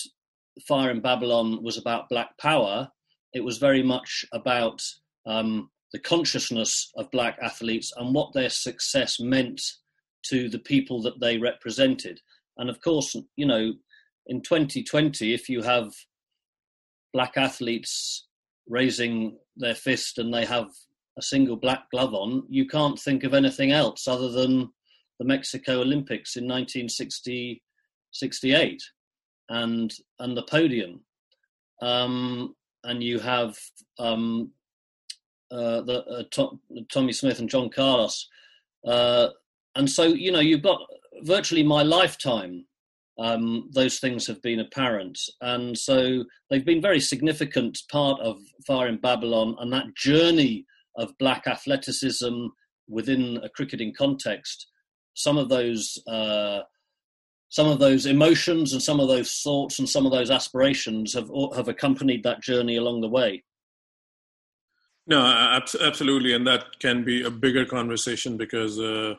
Fire 0.66 0.90
in 0.90 1.00
Babylon 1.00 1.62
was 1.62 1.78
about 1.78 2.08
black 2.08 2.36
power, 2.38 2.88
it 3.34 3.44
was 3.44 3.58
very 3.58 3.82
much 3.82 4.24
about 4.32 4.82
um, 5.26 5.70
the 5.92 5.98
consciousness 5.98 6.90
of 6.96 7.10
black 7.10 7.38
athletes 7.42 7.92
and 7.96 8.14
what 8.14 8.32
their 8.32 8.50
success 8.50 9.20
meant 9.20 9.60
to 10.24 10.48
the 10.48 10.58
people 10.58 11.00
that 11.02 11.20
they 11.20 11.38
represented. 11.38 12.20
And 12.56 12.68
of 12.68 12.80
course, 12.80 13.14
you 13.36 13.46
know, 13.46 13.72
in 14.26 14.42
2020, 14.42 15.32
if 15.32 15.48
you 15.48 15.62
have 15.62 15.92
black 17.12 17.36
athletes 17.36 18.26
raising 18.68 19.36
their 19.56 19.74
fist 19.74 20.18
and 20.18 20.32
they 20.32 20.44
have 20.44 20.68
a 21.18 21.22
single 21.22 21.56
black 21.56 21.90
glove 21.90 22.14
on, 22.14 22.44
you 22.48 22.66
can't 22.66 22.98
think 22.98 23.24
of 23.24 23.34
anything 23.34 23.72
else 23.72 24.06
other 24.06 24.30
than 24.30 24.70
the 25.18 25.24
Mexico 25.24 25.80
Olympics 25.80 26.36
in 26.36 26.46
1968 26.46 28.82
and 29.48 29.92
and 30.20 30.36
the 30.36 30.44
podium. 30.44 31.00
Um, 31.82 32.54
and 32.84 33.02
you 33.02 33.18
have 33.18 33.58
um, 33.98 34.52
uh, 35.50 35.80
the 35.82 36.04
uh, 36.06 36.22
Tom, 36.30 36.60
Tommie 36.88 37.12
Smith 37.12 37.40
and 37.40 37.48
John 37.48 37.70
Carlos, 37.70 38.28
uh, 38.86 39.30
and 39.74 39.90
so 39.90 40.04
you 40.04 40.30
know 40.30 40.40
you've 40.40 40.62
got 40.62 40.80
virtually 41.22 41.62
my 41.62 41.82
lifetime. 41.82 42.66
Um, 43.18 43.68
those 43.72 43.98
things 43.98 44.26
have 44.28 44.40
been 44.42 44.60
apparent, 44.60 45.18
and 45.40 45.76
so 45.76 46.24
they've 46.48 46.64
been 46.64 46.80
very 46.80 47.00
significant 47.00 47.78
part 47.90 48.20
of 48.20 48.38
Fire 48.66 48.88
in 48.88 48.98
Babylon 48.98 49.56
and 49.58 49.72
that 49.72 49.96
journey 49.96 50.66
of 50.96 51.16
black 51.18 51.46
athleticism 51.46 52.46
within 52.88 53.38
a 53.42 53.48
cricketing 53.48 53.92
context. 53.96 54.68
Some 55.14 55.36
of 55.36 55.48
those 55.48 55.98
uh, 56.06 56.60
some 57.50 57.66
of 57.66 57.78
those 57.78 58.06
emotions 58.06 58.72
and 58.72 58.82
some 58.82 59.00
of 59.00 59.08
those 59.08 59.40
thoughts 59.42 59.78
and 59.78 59.88
some 59.88 60.04
of 60.06 60.12
those 60.12 60.30
aspirations 60.30 61.14
have 61.14 61.30
have 61.56 61.68
accompanied 61.68 62.22
that 62.22 62.42
journey 62.42 62.76
along 62.76 63.00
the 63.00 63.08
way. 63.08 63.42
No, 65.06 65.24
absolutely, 65.80 66.34
and 66.34 66.46
that 66.46 66.78
can 66.80 67.02
be 67.02 67.22
a 67.22 67.30
bigger 67.30 67.64
conversation 67.64 68.36
because 68.36 68.78
uh, 68.78 69.14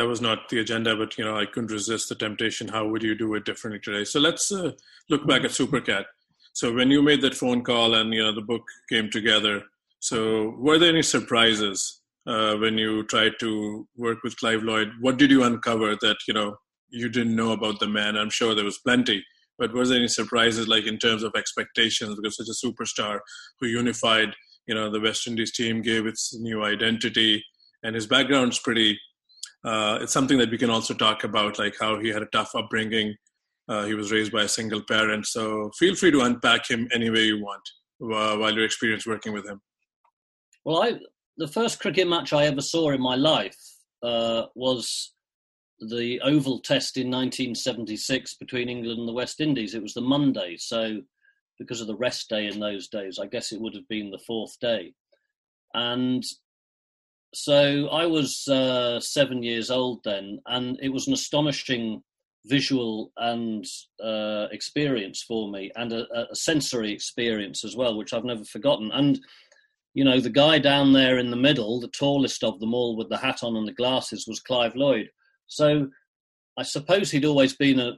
that 0.00 0.08
was 0.08 0.22
not 0.22 0.48
the 0.48 0.60
agenda. 0.60 0.96
But 0.96 1.18
you 1.18 1.24
know, 1.24 1.36
I 1.36 1.44
couldn't 1.44 1.70
resist 1.70 2.08
the 2.08 2.14
temptation. 2.14 2.68
How 2.68 2.88
would 2.88 3.02
you 3.02 3.14
do 3.14 3.34
it 3.34 3.44
differently 3.44 3.80
today? 3.80 4.04
So 4.04 4.18
let's 4.18 4.50
uh, 4.50 4.72
look 5.10 5.26
back 5.26 5.44
at 5.44 5.50
Supercat. 5.50 6.04
So 6.54 6.72
when 6.72 6.90
you 6.90 7.02
made 7.02 7.20
that 7.20 7.34
phone 7.34 7.62
call 7.62 7.94
and 7.94 8.14
you 8.14 8.22
know 8.22 8.34
the 8.34 8.40
book 8.40 8.62
came 8.88 9.10
together, 9.10 9.62
so 9.98 10.54
were 10.58 10.78
there 10.78 10.88
any 10.88 11.02
surprises 11.02 12.00
uh, 12.26 12.54
when 12.56 12.78
you 12.78 13.04
tried 13.04 13.32
to 13.40 13.86
work 13.96 14.22
with 14.22 14.38
Clive 14.38 14.62
Lloyd? 14.62 14.88
What 15.00 15.18
did 15.18 15.30
you 15.30 15.44
uncover 15.44 15.94
that 16.00 16.16
you 16.26 16.32
know 16.32 16.56
you 16.88 17.10
didn't 17.10 17.36
know 17.36 17.52
about 17.52 17.78
the 17.78 17.88
man? 17.88 18.16
I'm 18.16 18.30
sure 18.30 18.54
there 18.54 18.64
was 18.64 18.78
plenty, 18.78 19.22
but 19.58 19.74
was 19.74 19.90
there 19.90 19.98
any 19.98 20.08
surprises 20.08 20.66
like 20.66 20.86
in 20.86 20.96
terms 20.96 21.22
of 21.22 21.32
expectations 21.36 22.16
because 22.16 22.38
such 22.38 22.48
a 22.48 22.66
superstar 22.66 23.20
who 23.60 23.66
unified 23.66 24.34
you 24.66 24.74
know 24.74 24.90
the 24.90 25.00
West 25.00 25.26
Indies 25.26 25.52
team 25.52 25.82
gave 25.82 26.06
its 26.06 26.34
new 26.40 26.64
identity, 26.64 27.44
and 27.82 27.94
his 27.94 28.06
background's 28.06 28.58
pretty. 28.58 28.98
Uh, 29.64 29.98
it's 30.00 30.12
something 30.12 30.38
that 30.38 30.50
we 30.50 30.58
can 30.58 30.70
also 30.70 30.94
talk 30.94 31.24
about, 31.24 31.58
like 31.58 31.74
how 31.78 31.98
he 31.98 32.08
had 32.08 32.22
a 32.22 32.26
tough 32.26 32.54
upbringing. 32.54 33.14
Uh, 33.68 33.84
he 33.84 33.94
was 33.94 34.10
raised 34.10 34.32
by 34.32 34.42
a 34.42 34.48
single 34.48 34.82
parent, 34.82 35.26
so 35.26 35.70
feel 35.78 35.94
free 35.94 36.10
to 36.10 36.22
unpack 36.22 36.68
him 36.68 36.88
any 36.92 37.10
way 37.10 37.24
you 37.24 37.40
want 37.40 37.62
uh, 38.02 38.36
while 38.36 38.52
you're 38.52 38.64
experienced 38.64 39.06
working 39.06 39.32
with 39.32 39.46
him. 39.46 39.60
Well, 40.64 40.82
I 40.82 40.94
the 41.36 41.48
first 41.48 41.80
cricket 41.80 42.08
match 42.08 42.32
I 42.32 42.46
ever 42.46 42.60
saw 42.60 42.90
in 42.90 43.00
my 43.00 43.14
life 43.14 43.56
uh, 44.02 44.44
was 44.54 45.14
the 45.80 46.20
Oval 46.20 46.60
Test 46.60 46.98
in 46.98 47.06
1976 47.06 48.34
between 48.34 48.68
England 48.68 48.98
and 48.98 49.08
the 49.08 49.12
West 49.12 49.40
Indies. 49.40 49.74
It 49.74 49.82
was 49.82 49.94
the 49.94 50.02
Monday, 50.02 50.56
so 50.58 51.00
because 51.58 51.80
of 51.80 51.86
the 51.86 51.96
rest 51.96 52.28
day 52.28 52.46
in 52.46 52.58
those 52.58 52.88
days, 52.88 53.18
I 53.18 53.26
guess 53.26 53.52
it 53.52 53.60
would 53.60 53.74
have 53.74 53.88
been 53.88 54.10
the 54.10 54.22
fourth 54.26 54.58
day. 54.60 54.92
And 55.74 56.24
so 57.32 57.88
I 57.88 58.06
was 58.06 58.46
uh, 58.48 58.98
seven 59.00 59.42
years 59.42 59.70
old 59.70 60.02
then, 60.04 60.40
and 60.46 60.78
it 60.82 60.88
was 60.88 61.06
an 61.06 61.12
astonishing 61.12 62.02
visual 62.46 63.12
and 63.18 63.64
uh, 64.02 64.46
experience 64.50 65.22
for 65.22 65.50
me, 65.50 65.70
and 65.76 65.92
a, 65.92 66.06
a, 66.30 66.34
sensory 66.34 66.92
experience 66.92 67.64
as 67.64 67.76
well, 67.76 67.96
which 67.96 68.12
I've 68.12 68.24
never 68.24 68.44
forgotten. 68.44 68.90
And 68.92 69.20
you 69.94 70.04
know, 70.04 70.20
the 70.20 70.30
guy 70.30 70.58
down 70.58 70.92
there 70.92 71.18
in 71.18 71.30
the 71.30 71.36
middle, 71.36 71.80
the 71.80 71.88
tallest 71.88 72.44
of 72.44 72.58
them 72.60 72.74
all 72.74 72.96
with 72.96 73.08
the 73.08 73.18
hat 73.18 73.42
on 73.42 73.56
and 73.56 73.66
the 73.66 73.72
glasses, 73.72 74.26
was 74.26 74.40
Clive 74.40 74.74
Lloyd. 74.74 75.08
So 75.46 75.88
I 76.58 76.62
suppose 76.62 77.10
he'd 77.10 77.24
always 77.24 77.54
been 77.54 77.78
a, 77.78 77.92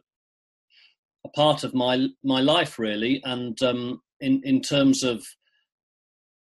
a 1.25 1.29
part 1.31 1.65
of 1.65 1.75
my 1.75 2.09
my 2.23 2.41
life, 2.41 2.79
really. 2.79 3.23
And 3.25 3.61
um, 3.63 4.03
in 4.21 4.43
in 4.45 4.61
terms 4.61 5.03
of 5.03 5.25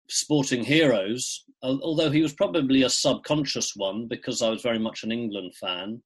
sporting 0.08 0.62
heroes, 0.64 1.44
although 1.66 2.10
he 2.10 2.22
was 2.22 2.32
probably 2.32 2.82
a 2.82 2.90
subconscious 2.90 3.72
one 3.76 4.06
because 4.08 4.42
I 4.42 4.50
was 4.50 4.62
very 4.62 4.78
much 4.78 5.02
an 5.02 5.12
England 5.12 5.54
fan. 5.54 6.02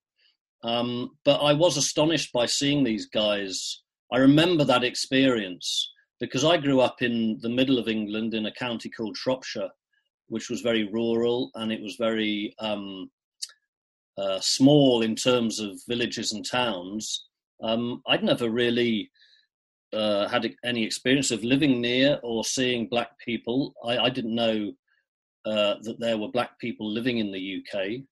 Um, 0.63 1.11
but 1.25 1.39
I 1.39 1.53
was 1.53 1.77
astonished 1.77 2.33
by 2.33 2.47
seeing 2.47 2.85
these 2.85 3.07
guys. 3.07 3.83
I 4.13 4.19
remember 4.19 4.65
that 4.65 4.85
experience 4.85 5.91
because 6.19 6.45
I 6.45 6.59
grew 6.59 6.81
up 6.81 7.01
in 7.01 7.39
the 7.41 7.49
middle 7.49 7.79
of 7.79 7.89
England 7.89 8.35
in 8.35 8.47
a 8.47 8.53
county 8.53 8.91
called 8.91 9.17
Shropshire, 9.17 9.71
which 10.29 10.51
was 10.51 10.61
very 10.61 10.89
rural 10.93 11.51
and 11.55 11.73
it 11.73 11.81
was 11.81 11.97
very 11.97 12.55
um, 12.59 13.11
uh, 14.19 14.39
small 14.41 15.03
in 15.03 15.15
terms 15.15 15.61
of 15.61 15.81
villages 15.89 16.33
and 16.33 16.45
towns. 16.45 17.27
Um, 17.63 18.03
I'd 18.07 18.23
never 18.23 18.51
really 18.51 19.11
uh, 19.93 20.29
had 20.29 20.51
any 20.65 20.85
experience 20.85 21.31
of 21.31 21.43
living 21.43 21.81
near 21.81 22.19
or 22.23 22.45
seeing 22.45 22.89
black 22.89 23.19
people. 23.19 23.75
I, 23.85 23.99
I 23.99 24.11
didn't 24.11 24.35
know 24.35 24.73
uh, 25.47 25.75
that 25.83 25.97
there 25.99 26.19
were 26.19 26.31
black 26.31 26.59
people 26.59 26.91
living 26.91 27.19
in 27.19 27.33
the 27.33 27.63
UK. 27.63 28.03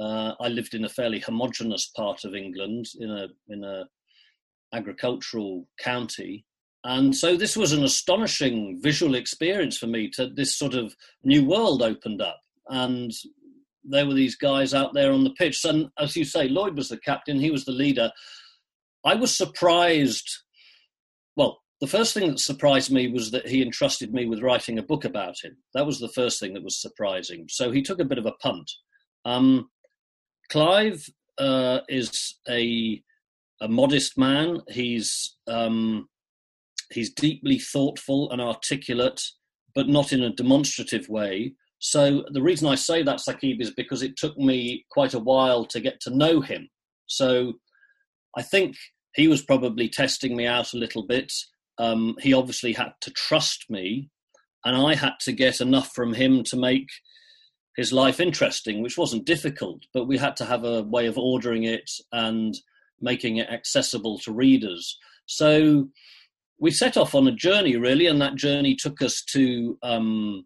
Uh, 0.00 0.34
I 0.40 0.48
lived 0.48 0.74
in 0.74 0.84
a 0.84 0.88
fairly 0.88 1.18
homogenous 1.18 1.90
part 1.96 2.24
of 2.24 2.34
England 2.34 2.86
in 2.98 3.10
a 3.10 3.28
in 3.48 3.64
a 3.64 3.84
agricultural 4.72 5.66
county, 5.80 6.44
and 6.84 7.14
so 7.14 7.36
this 7.36 7.56
was 7.56 7.72
an 7.72 7.84
astonishing 7.84 8.80
visual 8.80 9.14
experience 9.14 9.76
for 9.76 9.86
me 9.86 10.08
to 10.10 10.28
this 10.28 10.56
sort 10.56 10.74
of 10.74 10.94
new 11.24 11.44
world 11.44 11.82
opened 11.82 12.22
up. 12.22 12.40
And 12.68 13.12
there 13.84 14.06
were 14.06 14.14
these 14.14 14.36
guys 14.36 14.74
out 14.74 14.94
there 14.94 15.12
on 15.12 15.24
the 15.24 15.30
pitch. 15.30 15.64
And 15.64 15.88
as 15.98 16.16
you 16.16 16.24
say, 16.24 16.48
Lloyd 16.48 16.76
was 16.76 16.88
the 16.88 16.98
captain, 16.98 17.40
he 17.40 17.50
was 17.50 17.64
the 17.64 17.72
leader. 17.72 18.10
I 19.04 19.14
was 19.14 19.36
surprised. 19.36 20.28
Well, 21.36 21.60
the 21.80 21.86
first 21.86 22.14
thing 22.14 22.28
that 22.28 22.40
surprised 22.40 22.90
me 22.90 23.08
was 23.08 23.30
that 23.30 23.46
he 23.46 23.62
entrusted 23.62 24.12
me 24.12 24.26
with 24.26 24.42
writing 24.42 24.78
a 24.78 24.82
book 24.82 25.04
about 25.04 25.36
him. 25.42 25.56
That 25.74 25.86
was 25.86 26.00
the 26.00 26.08
first 26.08 26.40
thing 26.40 26.54
that 26.54 26.64
was 26.64 26.80
surprising. 26.80 27.46
So 27.48 27.70
he 27.70 27.82
took 27.82 28.00
a 28.00 28.04
bit 28.04 28.18
of 28.18 28.26
a 28.26 28.32
punt. 28.42 28.70
Um, 29.24 29.68
Clive 30.50 31.04
uh, 31.38 31.80
is 31.88 32.38
a 32.48 33.02
a 33.60 33.68
modest 33.68 34.16
man. 34.16 34.60
He's 34.68 35.36
um, 35.48 36.08
He's 36.90 37.12
deeply 37.12 37.58
thoughtful 37.58 38.30
and 38.30 38.40
articulate, 38.40 39.22
but 39.74 39.88
not 39.88 40.12
in 40.12 40.22
a 40.22 40.32
demonstrative 40.32 41.08
way. 41.08 41.54
So 41.80 42.24
the 42.32 42.42
reason 42.42 42.66
I 42.66 42.74
say 42.74 43.02
that, 43.02 43.20
Saqib, 43.20 43.60
is 43.60 43.72
because 43.72 44.02
it 44.02 44.16
took 44.16 44.36
me 44.36 44.84
quite 44.90 45.14
a 45.14 45.18
while 45.18 45.64
to 45.66 45.80
get 45.80 46.00
to 46.00 46.16
know 46.16 46.40
him. 46.40 46.68
So 47.06 47.54
I 48.36 48.42
think 48.42 48.74
he 49.14 49.28
was 49.28 49.42
probably 49.42 49.88
testing 49.88 50.36
me 50.36 50.46
out 50.46 50.72
a 50.72 50.78
little 50.78 51.06
bit. 51.06 51.32
Um, 51.78 52.16
he 52.20 52.32
obviously 52.32 52.72
had 52.72 52.92
to 53.02 53.10
trust 53.10 53.66
me, 53.70 54.10
and 54.64 54.76
I 54.76 54.94
had 54.94 55.14
to 55.20 55.32
get 55.32 55.60
enough 55.60 55.92
from 55.94 56.14
him 56.14 56.42
to 56.44 56.56
make 56.56 56.88
his 57.76 57.92
life 57.92 58.18
interesting, 58.18 58.82
which 58.82 58.98
wasn't 58.98 59.24
difficult, 59.24 59.84
but 59.94 60.06
we 60.06 60.18
had 60.18 60.36
to 60.36 60.44
have 60.44 60.64
a 60.64 60.82
way 60.82 61.06
of 61.06 61.16
ordering 61.16 61.62
it 61.62 61.88
and 62.10 62.54
making 63.00 63.36
it 63.36 63.48
accessible 63.48 64.18
to 64.18 64.32
readers. 64.32 64.98
So 65.26 65.88
we 66.58 66.72
set 66.72 66.96
off 66.96 67.14
on 67.14 67.28
a 67.28 67.32
journey 67.32 67.76
really, 67.76 68.06
and 68.06 68.20
that 68.20 68.34
journey 68.34 68.74
took 68.74 69.00
us 69.00 69.22
to 69.32 69.78
um, 69.84 70.44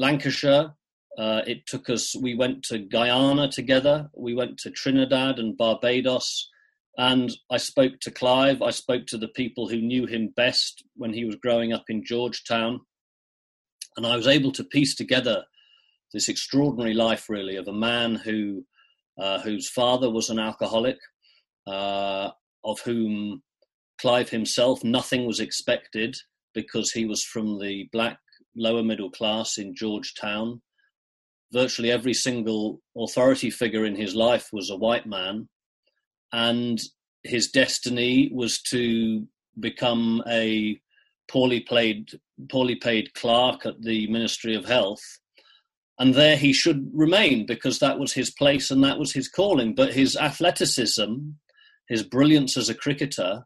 Lancashire. 0.00 0.72
Uh, 1.16 1.42
it 1.46 1.66
took 1.66 1.88
us. 1.90 2.14
We 2.20 2.34
went 2.34 2.64
to 2.64 2.78
Guyana 2.78 3.50
together. 3.50 4.08
We 4.16 4.34
went 4.34 4.58
to 4.58 4.70
Trinidad 4.70 5.38
and 5.38 5.56
Barbados, 5.56 6.48
and 6.98 7.30
I 7.50 7.56
spoke 7.56 8.00
to 8.00 8.10
Clive. 8.10 8.60
I 8.60 8.70
spoke 8.70 9.06
to 9.06 9.16
the 9.16 9.28
people 9.28 9.68
who 9.68 9.80
knew 9.80 10.06
him 10.06 10.32
best 10.34 10.82
when 10.96 11.14
he 11.14 11.24
was 11.24 11.36
growing 11.36 11.72
up 11.72 11.84
in 11.88 12.04
Georgetown, 12.04 12.80
and 13.96 14.04
I 14.04 14.16
was 14.16 14.26
able 14.26 14.52
to 14.52 14.64
piece 14.64 14.94
together 14.94 15.44
this 16.12 16.28
extraordinary 16.28 16.94
life, 16.94 17.28
really, 17.28 17.56
of 17.56 17.68
a 17.68 17.72
man 17.72 18.16
who 18.16 18.64
uh, 19.18 19.40
whose 19.40 19.68
father 19.68 20.10
was 20.10 20.28
an 20.28 20.38
alcoholic, 20.38 20.98
uh, 21.66 22.30
of 22.64 22.80
whom 22.80 23.42
Clive 24.00 24.30
himself, 24.30 24.84
nothing 24.84 25.26
was 25.26 25.40
expected 25.40 26.16
because 26.54 26.92
he 26.92 27.04
was 27.04 27.24
from 27.24 27.58
the 27.58 27.88
black 27.92 28.18
lower 28.56 28.82
middle 28.82 29.10
class 29.10 29.58
in 29.58 29.74
Georgetown. 29.74 30.62
Virtually 31.52 31.90
every 31.90 32.14
single 32.14 32.80
authority 32.96 33.50
figure 33.50 33.84
in 33.84 33.96
his 33.96 34.14
life 34.14 34.48
was 34.52 34.70
a 34.70 34.76
white 34.76 35.06
man, 35.06 35.48
and 36.32 36.80
his 37.24 37.50
destiny 37.50 38.30
was 38.32 38.60
to 38.62 39.26
become 39.58 40.22
a 40.28 40.80
poorly 41.30 41.60
paid, 41.60 42.18
poorly 42.50 42.76
paid 42.76 43.12
clerk 43.14 43.66
at 43.66 43.82
the 43.82 44.06
Ministry 44.08 44.54
of 44.54 44.64
Health. 44.64 45.02
and 46.00 46.14
there 46.14 46.36
he 46.36 46.52
should 46.52 46.90
remain 46.94 47.44
because 47.44 47.80
that 47.80 47.98
was 47.98 48.12
his 48.12 48.30
place 48.30 48.70
and 48.70 48.84
that 48.84 48.98
was 48.98 49.12
his 49.12 49.28
calling. 49.28 49.74
But 49.74 49.92
his 49.92 50.16
athleticism, 50.16 51.14
his 51.88 52.02
brilliance 52.04 52.56
as 52.56 52.68
a 52.68 52.74
cricketer, 52.74 53.44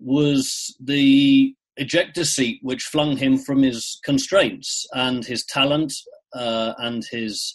was 0.00 0.74
the 0.80 1.54
ejector 1.76 2.24
seat 2.24 2.58
which 2.62 2.82
flung 2.82 3.16
him 3.16 3.38
from 3.38 3.62
his 3.62 4.00
constraints 4.04 4.84
and 4.94 5.24
his 5.24 5.44
talent 5.44 5.92
uh, 6.34 6.74
and 6.78 7.04
his 7.10 7.54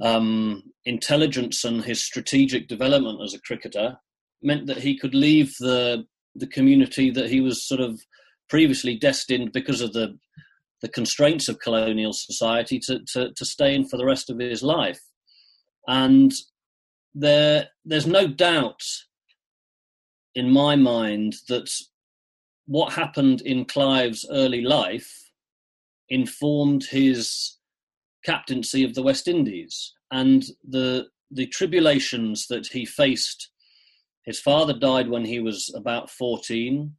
um, 0.00 0.62
intelligence 0.84 1.64
and 1.64 1.84
his 1.84 2.04
strategic 2.04 2.68
development 2.68 3.20
as 3.22 3.34
a 3.34 3.40
cricketer 3.40 3.98
meant 4.42 4.66
that 4.66 4.78
he 4.78 4.98
could 4.98 5.14
leave 5.14 5.54
the 5.60 6.04
the 6.34 6.46
community 6.46 7.10
that 7.10 7.28
he 7.28 7.42
was 7.42 7.66
sort 7.66 7.80
of 7.80 8.00
previously 8.48 8.96
destined 8.96 9.52
because 9.52 9.80
of 9.80 9.92
the 9.92 10.18
the 10.80 10.88
constraints 10.88 11.48
of 11.48 11.60
colonial 11.60 12.12
society 12.12 12.78
to, 12.80 12.98
to, 13.12 13.32
to 13.36 13.44
stay 13.44 13.72
in 13.74 13.86
for 13.86 13.96
the 13.96 14.04
rest 14.04 14.28
of 14.28 14.38
his 14.40 14.62
life. 14.64 15.00
And 15.86 16.32
there 17.14 17.68
there's 17.84 18.06
no 18.06 18.26
doubt 18.26 18.80
in 20.34 20.50
my 20.50 20.76
mind 20.76 21.36
that 21.48 21.68
what 22.66 22.92
happened 22.92 23.42
in 23.42 23.64
Clive's 23.64 24.26
early 24.30 24.62
life 24.62 25.30
informed 26.08 26.84
his 26.84 27.58
captaincy 28.24 28.84
of 28.84 28.94
the 28.94 29.02
West 29.02 29.28
Indies 29.28 29.94
and 30.10 30.44
the 30.68 31.08
the 31.30 31.46
tribulations 31.46 32.46
that 32.48 32.66
he 32.66 32.84
faced. 32.84 33.50
His 34.24 34.38
father 34.38 34.74
died 34.74 35.08
when 35.08 35.24
he 35.24 35.40
was 35.40 35.72
about 35.74 36.10
14. 36.10 36.94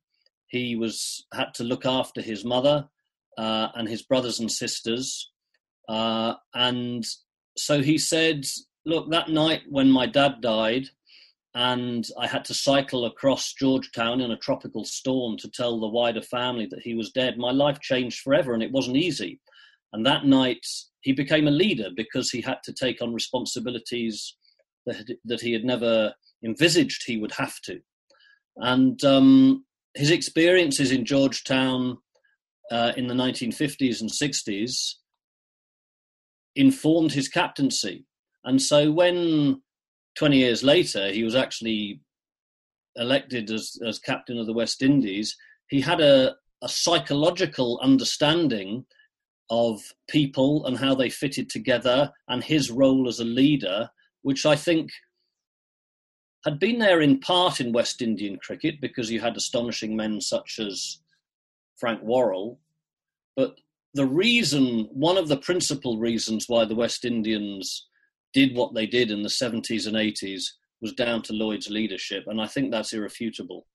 He 0.48 0.76
was 0.76 1.26
had 1.34 1.54
to 1.56 1.64
look 1.64 1.86
after 1.86 2.22
his 2.22 2.44
mother 2.44 2.90
uh, 3.38 3.70
and 3.76 3.88
his 3.88 4.02
brothers 4.02 4.40
and 4.40 4.52
sisters. 4.52 5.32
Uh, 5.88 6.34
and 6.54 7.06
so 7.58 7.82
he 7.82 7.98
said, 7.98 8.46
Look, 8.86 9.10
that 9.12 9.30
night 9.30 9.62
when 9.70 9.90
my 9.90 10.06
dad 10.08 10.42
died, 10.42 10.90
and 11.56 12.08
I 12.20 12.28
had 12.28 12.44
to 12.46 12.54
cycle 12.54 13.06
across 13.06 13.54
Georgetown 13.54 14.22
in 14.22 14.32
a 14.32 14.38
tropical 14.38 14.84
storm 14.86 15.38
to 15.38 15.50
tell 15.50 15.80
the 15.80 15.88
wider 15.88 16.22
family 16.22 16.66
that 16.72 16.82
he 16.82 16.96
was 16.96 17.12
dead, 17.12 17.38
my 17.38 17.52
life 17.52 17.80
changed 17.80 18.22
forever, 18.22 18.54
and 18.54 18.64
it 18.64 18.72
wasn't 18.72 18.98
easy. 18.98 19.40
And 19.94 20.06
that 20.06 20.26
night, 20.26 20.66
he 21.04 21.12
became 21.12 21.48
a 21.48 21.52
leader 21.52 21.90
because 21.96 22.32
he 22.32 22.42
had 22.42 22.58
to 22.64 22.74
take 22.74 23.02
on 23.02 23.14
responsibilities 23.14 24.36
that, 24.86 25.16
that 25.26 25.42
he 25.42 25.54
had 25.54 25.66
never 25.66 26.14
envisaged 26.44 27.04
he 27.06 27.18
would 27.18 27.34
have 27.34 27.60
to. 27.62 27.80
And 28.58 29.04
um, 29.04 29.66
his 29.96 30.12
experiences 30.12 30.92
in 30.92 31.06
Georgetown 31.06 31.98
uh, 32.72 32.94
in 32.96 33.08
the 33.08 33.14
1950s 33.14 34.02
and 34.02 34.10
60s 34.10 34.94
informed 36.56 37.12
his 37.12 37.28
captaincy. 37.28 38.06
And 38.46 38.62
so 38.62 38.92
when 38.92 39.62
20 40.18 40.38
years 40.38 40.64
later 40.64 41.12
he 41.12 41.24
was 41.24 41.36
actually 41.36 42.02
elected 42.96 43.52
as, 43.52 43.78
as 43.86 44.00
captain 44.00 44.38
of 44.38 44.46
the 44.46 44.54
West 44.54 44.82
Indies, 44.82 45.36
he 45.68 45.82
had 45.82 46.00
a, 46.00 46.36
a 46.62 46.70
psychological 46.70 47.80
understanding 47.84 48.86
of 49.50 49.82
people 50.10 50.66
and 50.66 50.78
how 50.78 50.96
they 50.96 51.10
fitted 51.10 51.50
together 51.50 52.12
and 52.28 52.44
his 52.44 52.72
role 52.72 53.08
as 53.08 53.20
a 53.20 53.26
leader, 53.26 53.90
which 54.22 54.46
I 54.46 54.56
think 54.56 54.90
had 56.46 56.60
been 56.60 56.80
there 56.80 57.02
in 57.02 57.20
part 57.20 57.60
in 57.60 57.72
West 57.72 58.02
Indian 58.02 58.38
cricket 58.38 58.82
because 58.82 59.12
you 59.12 59.20
had 59.20 59.38
astonishing 59.38 59.96
men 59.96 60.20
such 60.20 60.60
as 60.60 61.00
Frank 61.78 62.02
Worrell. 62.02 62.60
But 63.36 63.56
the 63.94 64.06
reason, 64.06 64.90
one 64.92 65.18
of 65.18 65.28
the 65.28 65.38
principal 65.38 65.98
reasons 65.98 66.46
why 66.48 66.66
the 66.66 66.76
West 66.76 67.06
Indians 67.06 67.88
did 68.34 68.56
what 68.56 68.74
they 68.74 68.86
did 68.86 69.12
in 69.12 69.24
the 69.24 69.30
70s 69.30 69.88
and 69.88 69.96
80s 69.96 70.44
was 70.82 70.94
down 70.94 71.22
to 71.24 71.34
Lloyd's 71.34 71.70
leadership. 71.70 72.26
And 72.28 72.42
I 72.42 72.48
think 72.48 72.72
that's 72.72 72.94
irrefutable. 72.94 73.66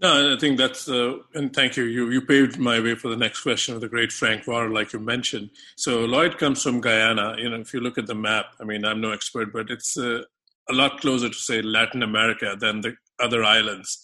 No, 0.00 0.34
I 0.34 0.38
think 0.38 0.58
that's, 0.58 0.88
uh, 0.88 1.16
and 1.34 1.52
thank 1.52 1.76
you. 1.76 1.84
You 1.84 2.10
you 2.10 2.20
paved 2.20 2.56
my 2.56 2.78
way 2.78 2.94
for 2.94 3.08
the 3.08 3.16
next 3.16 3.40
question 3.40 3.74
of 3.74 3.80
the 3.80 3.88
great 3.88 4.12
Frank 4.12 4.46
Worrell, 4.46 4.72
like 4.72 4.92
you 4.92 5.00
mentioned. 5.00 5.50
So 5.76 6.04
Lloyd 6.04 6.38
comes 6.38 6.62
from 6.62 6.80
Guyana. 6.80 7.34
You 7.36 7.50
know, 7.50 7.56
if 7.56 7.74
you 7.74 7.80
look 7.80 7.98
at 7.98 8.06
the 8.06 8.14
map, 8.14 8.46
I 8.60 8.64
mean, 8.64 8.84
I'm 8.84 9.00
no 9.00 9.10
expert, 9.10 9.52
but 9.52 9.70
it's 9.70 9.98
uh, 9.98 10.22
a 10.70 10.72
lot 10.72 11.00
closer 11.00 11.28
to 11.28 11.34
say 11.34 11.62
Latin 11.62 12.04
America 12.04 12.56
than 12.58 12.80
the 12.80 12.94
other 13.18 13.42
islands. 13.42 13.98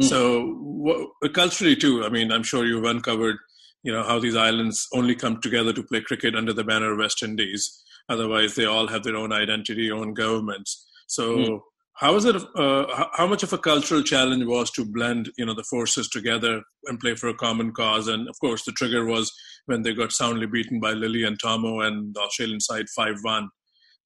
Mm. 0.00 0.04
So 0.04 1.12
culturally 1.34 1.74
too, 1.74 2.04
I 2.04 2.10
mean, 2.10 2.30
I'm 2.30 2.44
sure 2.44 2.64
you've 2.64 2.84
uncovered, 2.84 3.38
you 3.82 3.92
know, 3.92 4.04
how 4.04 4.20
these 4.20 4.36
islands 4.36 4.86
only 4.94 5.16
come 5.16 5.40
together 5.40 5.72
to 5.72 5.82
play 5.82 6.00
cricket 6.00 6.36
under 6.36 6.52
the 6.52 6.62
banner 6.62 6.92
of 6.92 6.98
West 6.98 7.24
Indies. 7.24 7.82
Otherwise, 8.08 8.54
they 8.54 8.66
all 8.66 8.86
have 8.86 9.02
their 9.02 9.16
own 9.16 9.32
identity, 9.32 9.90
own 9.90 10.14
governments. 10.14 10.86
So. 11.08 11.36
Mm 11.36 11.60
how 12.00 12.16
is 12.16 12.24
it? 12.24 12.34
Uh, 12.56 12.86
how 13.12 13.26
much 13.26 13.42
of 13.42 13.52
a 13.52 13.58
cultural 13.58 14.02
challenge 14.02 14.44
was 14.46 14.70
to 14.70 14.86
blend, 14.86 15.30
you 15.36 15.44
know, 15.44 15.52
the 15.52 15.64
forces 15.68 16.08
together 16.08 16.62
and 16.86 16.98
play 16.98 17.14
for 17.14 17.28
a 17.28 17.34
common 17.34 17.72
cause? 17.72 18.08
And 18.08 18.26
of 18.26 18.34
course, 18.40 18.64
the 18.64 18.72
trigger 18.72 19.04
was 19.04 19.30
when 19.66 19.82
they 19.82 19.92
got 19.92 20.10
soundly 20.10 20.46
beaten 20.46 20.80
by 20.80 20.94
Lillee 20.94 21.26
and 21.26 21.38
Thommo 21.38 21.86
and 21.86 22.14
the 22.14 22.20
Australian 22.20 22.60
side 22.60 22.86
five-one. 22.96 23.50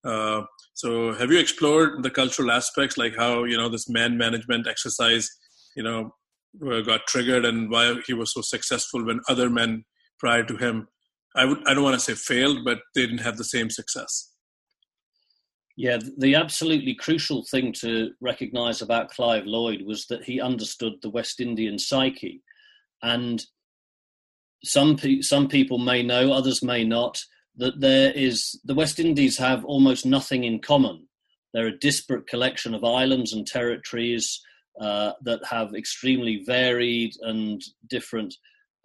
Uh, 0.03 0.41
so, 0.73 1.13
have 1.13 1.31
you 1.31 1.39
explored 1.39 2.03
the 2.03 2.09
cultural 2.09 2.51
aspects, 2.51 2.97
like 2.97 3.15
how 3.15 3.45
you 3.45 3.55
know 3.55 3.69
this 3.69 3.87
man 3.87 4.17
management 4.17 4.67
exercise, 4.67 5.29
you 5.77 5.83
know, 5.83 6.11
uh, 6.69 6.81
got 6.81 7.07
triggered 7.07 7.45
and 7.45 7.71
why 7.71 7.95
he 8.05 8.13
was 8.13 8.33
so 8.33 8.41
successful 8.41 9.05
when 9.05 9.21
other 9.29 9.49
men 9.49 9.85
prior 10.19 10.43
to 10.43 10.57
him, 10.57 10.89
I 11.33 11.45
would 11.45 11.65
I 11.65 11.73
don't 11.73 11.83
want 11.83 11.95
to 11.95 12.01
say 12.01 12.13
failed, 12.13 12.65
but 12.65 12.79
they 12.93 13.05
didn't 13.05 13.19
have 13.19 13.37
the 13.37 13.45
same 13.45 13.69
success. 13.69 14.34
Yeah, 15.77 15.97
the 16.17 16.35
absolutely 16.35 16.95
crucial 16.95 17.43
thing 17.43 17.73
to 17.81 18.11
recognise 18.21 18.81
about 18.81 19.09
Clive 19.09 19.45
Lloyd 19.45 19.81
was 19.81 20.05
that 20.07 20.23
he 20.23 20.39
understood 20.39 20.93
the 21.01 21.09
West 21.09 21.41
Indian 21.41 21.77
psyche, 21.77 22.41
and 23.03 23.45
some 24.63 24.95
pe- 24.95 25.21
some 25.21 25.49
people 25.49 25.77
may 25.77 26.01
know, 26.01 26.31
others 26.31 26.63
may 26.63 26.85
not, 26.85 27.21
that 27.57 27.81
there 27.81 28.11
is 28.13 28.59
the 28.63 28.73
West 28.73 28.99
Indies 28.99 29.37
have 29.37 29.65
almost 29.65 30.05
nothing 30.05 30.45
in 30.45 30.59
common. 30.59 31.07
They're 31.53 31.67
a 31.67 31.77
disparate 31.77 32.27
collection 32.27 32.73
of 32.73 32.83
islands 32.83 33.33
and 33.33 33.45
territories 33.45 34.41
uh, 34.79 35.13
that 35.23 35.39
have 35.45 35.73
extremely 35.75 36.43
varied 36.45 37.13
and 37.21 37.61
different 37.89 38.33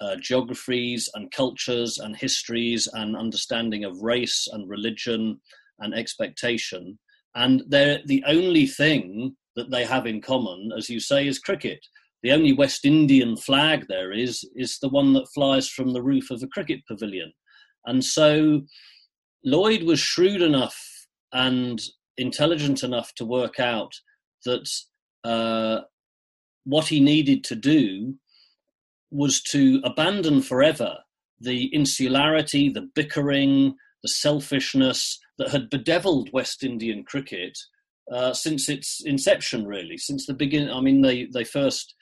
uh, 0.00 0.16
geographies 0.16 1.08
and 1.14 1.30
cultures 1.30 1.98
and 1.98 2.16
histories 2.16 2.88
and 2.92 3.16
understanding 3.16 3.84
of 3.84 4.02
race 4.02 4.48
and 4.52 4.68
religion 4.68 5.40
and 5.80 5.94
expectation. 5.94 6.98
And 7.34 7.62
they're 7.68 8.00
the 8.06 8.22
only 8.26 8.66
thing 8.66 9.36
that 9.56 9.70
they 9.70 9.84
have 9.84 10.06
in 10.06 10.20
common, 10.20 10.70
as 10.76 10.88
you 10.88 11.00
say, 11.00 11.26
is 11.26 11.38
cricket. 11.38 11.80
The 12.22 12.32
only 12.32 12.52
West 12.52 12.84
Indian 12.84 13.36
flag 13.36 13.86
there 13.88 14.12
is 14.12 14.48
is 14.54 14.78
the 14.80 14.88
one 14.88 15.12
that 15.14 15.32
flies 15.34 15.68
from 15.68 15.92
the 15.92 16.02
roof 16.02 16.30
of 16.30 16.42
a 16.42 16.48
cricket 16.48 16.80
pavilion. 16.86 17.32
And 17.86 18.04
so 18.04 18.62
Lloyd 19.44 19.84
was 19.84 20.00
shrewd 20.00 20.42
enough 20.42 20.76
and 21.32 21.80
intelligent 22.18 22.82
enough 22.82 23.14
to 23.14 23.24
work 23.24 23.58
out 23.58 23.92
that 24.44 24.68
uh, 25.24 25.80
what 26.64 26.88
he 26.88 27.00
needed 27.00 27.44
to 27.44 27.54
do 27.54 28.14
was 29.10 29.42
to 29.42 29.80
abandon 29.84 30.42
forever 30.42 30.98
the 31.40 31.74
insularity, 31.74 32.68
the 32.68 32.88
bickering, 32.94 33.74
the 34.02 34.08
selfishness 34.08 35.18
that 35.40 35.50
had 35.50 35.70
bedeviled 35.70 36.30
West 36.34 36.62
Indian 36.62 37.02
cricket 37.02 37.58
uh, 38.12 38.34
since 38.34 38.68
its 38.68 39.00
inception, 39.06 39.66
really, 39.66 39.96
since 39.96 40.26
the 40.26 40.34
beginning. 40.34 40.70
I 40.70 40.82
mean, 40.82 41.00
they, 41.00 41.28
they 41.32 41.44
first, 41.44 41.94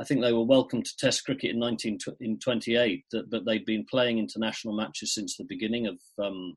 I 0.00 0.04
think 0.04 0.22
they 0.22 0.32
were 0.32 0.46
welcomed 0.46 0.86
to 0.86 0.96
Test 0.96 1.26
cricket 1.26 1.50
in 1.50 1.60
1928, 1.60 3.04
but 3.30 3.44
they'd 3.44 3.66
been 3.66 3.84
playing 3.90 4.18
international 4.18 4.74
matches 4.74 5.12
since 5.12 5.36
the 5.36 5.44
beginning 5.44 5.86
of 5.86 5.98
um, 6.24 6.54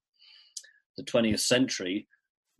the 0.95 1.03
20th 1.03 1.41
century. 1.41 2.07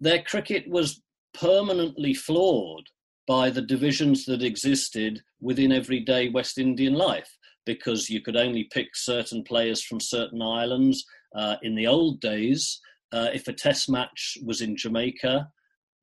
Their 0.01 0.23
cricket 0.23 0.67
was 0.67 1.01
permanently 1.33 2.13
flawed 2.13 2.83
by 3.29 3.49
the 3.49 3.61
divisions 3.61 4.25
that 4.25 4.43
existed 4.43 5.21
within 5.39 5.71
everyday 5.71 6.27
West 6.27 6.57
Indian 6.57 6.95
life 6.95 7.37
because 7.65 8.09
you 8.09 8.21
could 8.21 8.35
only 8.35 8.67
pick 8.73 8.89
certain 8.93 9.41
players 9.41 9.81
from 9.81 10.01
certain 10.01 10.41
islands 10.41 11.05
uh, 11.33 11.55
in 11.61 11.75
the 11.75 11.87
old 11.87 12.19
days, 12.19 12.81
uh, 13.11 13.29
if 13.33 13.47
a 13.47 13.53
test 13.53 13.89
match 13.89 14.37
was 14.45 14.61
in 14.61 14.75
Jamaica, 14.75 15.49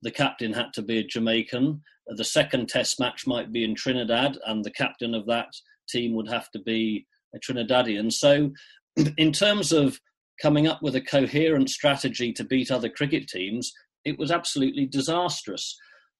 the 0.02 0.10
captain 0.10 0.52
had 0.52 0.72
to 0.74 0.82
be 0.82 0.98
a 0.98 1.04
Jamaican. 1.04 1.82
The 2.08 2.24
second 2.24 2.68
test 2.68 3.00
match 3.00 3.26
might 3.26 3.52
be 3.52 3.64
in 3.64 3.74
Trinidad, 3.74 4.38
and 4.46 4.64
the 4.64 4.70
captain 4.70 5.14
of 5.14 5.26
that 5.26 5.48
team 5.88 6.14
would 6.14 6.28
have 6.28 6.50
to 6.52 6.60
be 6.60 7.06
a 7.34 7.38
Trinidadian. 7.38 8.12
So, 8.12 8.50
in 9.16 9.32
terms 9.32 9.72
of 9.72 10.00
coming 10.40 10.66
up 10.66 10.82
with 10.82 10.94
a 10.96 11.00
coherent 11.00 11.70
strategy 11.70 12.32
to 12.32 12.44
beat 12.44 12.70
other 12.70 12.88
cricket 12.88 13.28
teams, 13.28 13.72
it 14.04 14.18
was 14.18 14.30
absolutely 14.30 14.86
disastrous. 14.86 15.76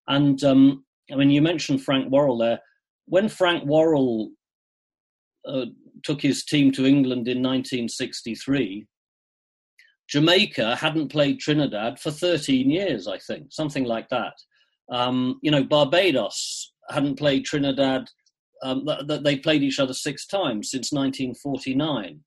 And 0.09 0.42
um, 0.44 0.85
I 1.12 1.16
mean, 1.16 1.31
you 1.31 1.42
mentioned 1.42 1.83
Frank 1.83 2.11
Worrell 2.11 2.38
there. 2.38 2.61
When 3.07 3.29
Frank 3.29 3.64
Worrell 3.64 4.31
uh, 5.46 5.66
took 6.03 6.20
his 6.20 6.44
team 6.44 6.72
to 6.72 6.87
England 6.87 7.29
in 7.29 7.42
1963, 7.42 8.87
Jamaica 10.09 10.77
hadn't 10.77 11.09
played 11.09 11.40
Trinidad 11.40 11.99
for 11.99 12.11
13 12.11 12.71
years, 12.71 13.09
I 13.09 13.19
think, 13.19 13.53
something 13.53 13.85
like 13.85 14.09
that. 14.11 14.35
Um, 14.90 15.40
you 15.42 15.51
know, 15.51 15.64
Barbados 15.64 16.73
hadn't 16.90 17.19
played 17.19 17.45
Trinidad. 17.45 18.09
Um, 18.62 18.87
th- 19.09 19.23
they 19.23 19.37
played 19.37 19.62
each 19.62 19.81
other 19.81 19.95
six 19.95 20.27
times 20.27 20.71
since 20.71 20.92
1949. 20.92 22.21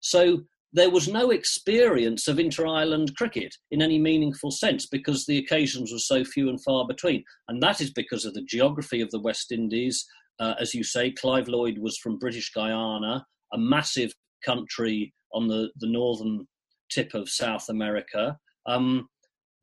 So 0.00 0.42
there 0.74 0.90
was 0.90 1.08
no 1.08 1.30
experience 1.30 2.28
of 2.28 2.38
inter 2.38 2.66
island 2.66 3.14
cricket 3.16 3.54
in 3.70 3.82
any 3.82 3.98
meaningful 3.98 4.50
sense 4.50 4.86
because 4.86 5.26
the 5.26 5.38
occasions 5.38 5.92
were 5.92 5.98
so 5.98 6.24
few 6.24 6.48
and 6.48 6.62
far 6.62 6.86
between. 6.86 7.24
And 7.48 7.62
that 7.62 7.80
is 7.80 7.90
because 7.90 8.24
of 8.24 8.34
the 8.34 8.42
geography 8.42 9.00
of 9.00 9.10
the 9.10 9.20
West 9.20 9.52
Indies. 9.52 10.04
Uh, 10.40 10.54
as 10.58 10.74
you 10.74 10.82
say, 10.82 11.10
Clive 11.10 11.48
Lloyd 11.48 11.78
was 11.78 11.98
from 11.98 12.18
British 12.18 12.50
Guyana, 12.52 13.24
a 13.52 13.58
massive 13.58 14.12
country 14.44 15.12
on 15.34 15.46
the, 15.46 15.70
the 15.76 15.88
northern 15.88 16.46
tip 16.92 17.14
of 17.14 17.28
South 17.28 17.68
America. 17.68 18.38
Um, 18.66 19.08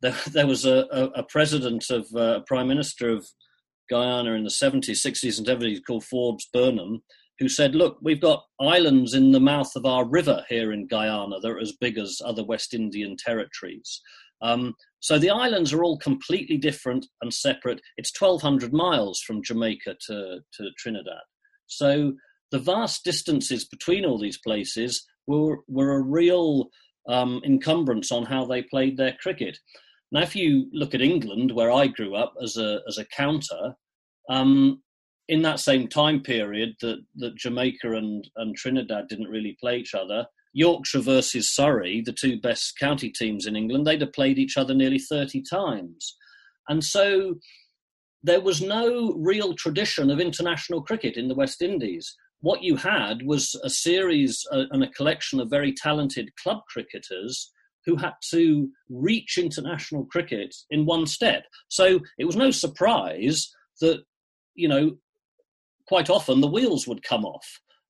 there, 0.01 0.15
there, 0.31 0.47
was 0.47 0.65
a, 0.65 0.85
a, 0.91 1.03
a 1.15 1.23
president 1.23 1.89
of, 1.89 2.07
uh, 2.15 2.37
a 2.37 2.41
prime 2.41 2.67
minister 2.67 3.09
of 3.09 3.25
Guyana 3.89 4.33
in 4.33 4.43
the 4.43 4.49
70s, 4.49 5.05
60s, 5.05 5.37
and 5.37 5.47
70s 5.47 5.79
called 5.85 6.03
Forbes 6.03 6.47
Burnham, 6.53 7.01
who 7.39 7.49
said, 7.49 7.75
Look, 7.75 7.97
we've 8.01 8.21
got 8.21 8.43
islands 8.59 9.13
in 9.13 9.31
the 9.31 9.39
mouth 9.39 9.71
of 9.75 9.85
our 9.85 10.05
river 10.05 10.45
here 10.49 10.71
in 10.71 10.87
Guyana 10.87 11.39
that 11.39 11.49
are 11.49 11.59
as 11.59 11.73
big 11.73 11.97
as 11.97 12.21
other 12.23 12.43
West 12.43 12.73
Indian 12.73 13.15
territories. 13.17 14.01
Um, 14.41 14.75
so 14.99 15.17
the 15.17 15.29
islands 15.29 15.73
are 15.73 15.83
all 15.83 15.97
completely 15.97 16.57
different 16.57 17.05
and 17.21 17.33
separate. 17.33 17.81
It's 17.97 18.13
1,200 18.17 18.73
miles 18.73 19.19
from 19.21 19.43
Jamaica 19.43 19.95
to, 20.07 20.39
to 20.53 20.69
Trinidad. 20.77 21.23
So 21.67 22.13
the 22.51 22.59
vast 22.59 23.03
distances 23.03 23.65
between 23.65 24.05
all 24.05 24.17
these 24.17 24.39
places 24.39 25.05
were, 25.27 25.59
were 25.67 25.93
a 25.93 26.01
real 26.01 26.69
um, 27.09 27.41
encumbrance 27.43 28.11
on 28.11 28.23
how 28.25 28.45
they 28.45 28.61
played 28.61 28.95
their 28.95 29.17
cricket. 29.21 29.57
Now, 30.11 30.21
if 30.21 30.35
you 30.35 30.67
look 30.71 30.95
at 30.95 31.01
England, 31.01 31.51
where 31.51 31.71
I 31.71 31.87
grew 31.87 32.15
up 32.15 32.33
as 32.41 32.57
a, 32.57 32.79
as 32.87 32.97
a 32.97 33.05
counter, 33.05 33.75
um, 34.29 34.81
in 35.27 35.41
that 35.43 35.59
same 35.59 35.87
time 35.87 36.21
period 36.21 36.75
that, 36.81 36.97
that 37.17 37.35
Jamaica 37.35 37.93
and, 37.93 38.27
and 38.37 38.55
Trinidad 38.55 39.07
didn't 39.07 39.27
really 39.27 39.55
play 39.59 39.77
each 39.77 39.93
other, 39.93 40.25
Yorkshire 40.53 41.01
versus 41.01 41.53
Surrey, 41.53 42.01
the 42.01 42.13
two 42.13 42.39
best 42.41 42.77
county 42.79 43.11
teams 43.11 43.45
in 43.45 43.55
England, 43.55 43.85
they'd 43.85 44.01
have 44.01 44.13
played 44.13 44.39
each 44.39 44.57
other 44.57 44.73
nearly 44.73 44.97
30 44.97 45.43
times. 45.43 46.15
And 46.67 46.83
so 46.83 47.35
there 48.23 48.41
was 48.41 48.61
no 48.61 49.13
real 49.13 49.53
tradition 49.53 50.09
of 50.09 50.19
international 50.19 50.81
cricket 50.81 51.15
in 51.15 51.27
the 51.27 51.35
West 51.35 51.61
Indies. 51.61 52.15
What 52.41 52.63
you 52.63 52.75
had 52.77 53.23
was 53.25 53.55
a 53.63 53.69
series 53.69 54.45
uh, 54.51 54.63
and 54.71 54.83
a 54.83 54.91
collection 54.91 55.39
of 55.39 55.49
very 55.49 55.73
talented 55.73 56.29
club 56.41 56.59
cricketers 56.69 57.51
who 57.85 57.95
had 57.95 58.13
to 58.29 58.69
reach 58.89 59.37
international 59.37 60.05
cricket 60.05 60.55
in 60.69 60.85
one 60.85 61.05
step. 61.05 61.43
So 61.67 61.99
it 62.17 62.25
was 62.25 62.35
no 62.35 62.51
surprise 62.51 63.49
that, 63.81 64.03
you 64.55 64.67
know, 64.67 64.97
quite 65.87 66.09
often 66.09 66.39
the 66.39 66.47
wheels 66.47 66.87
would 66.87 67.03
come 67.03 67.25
off 67.25 67.47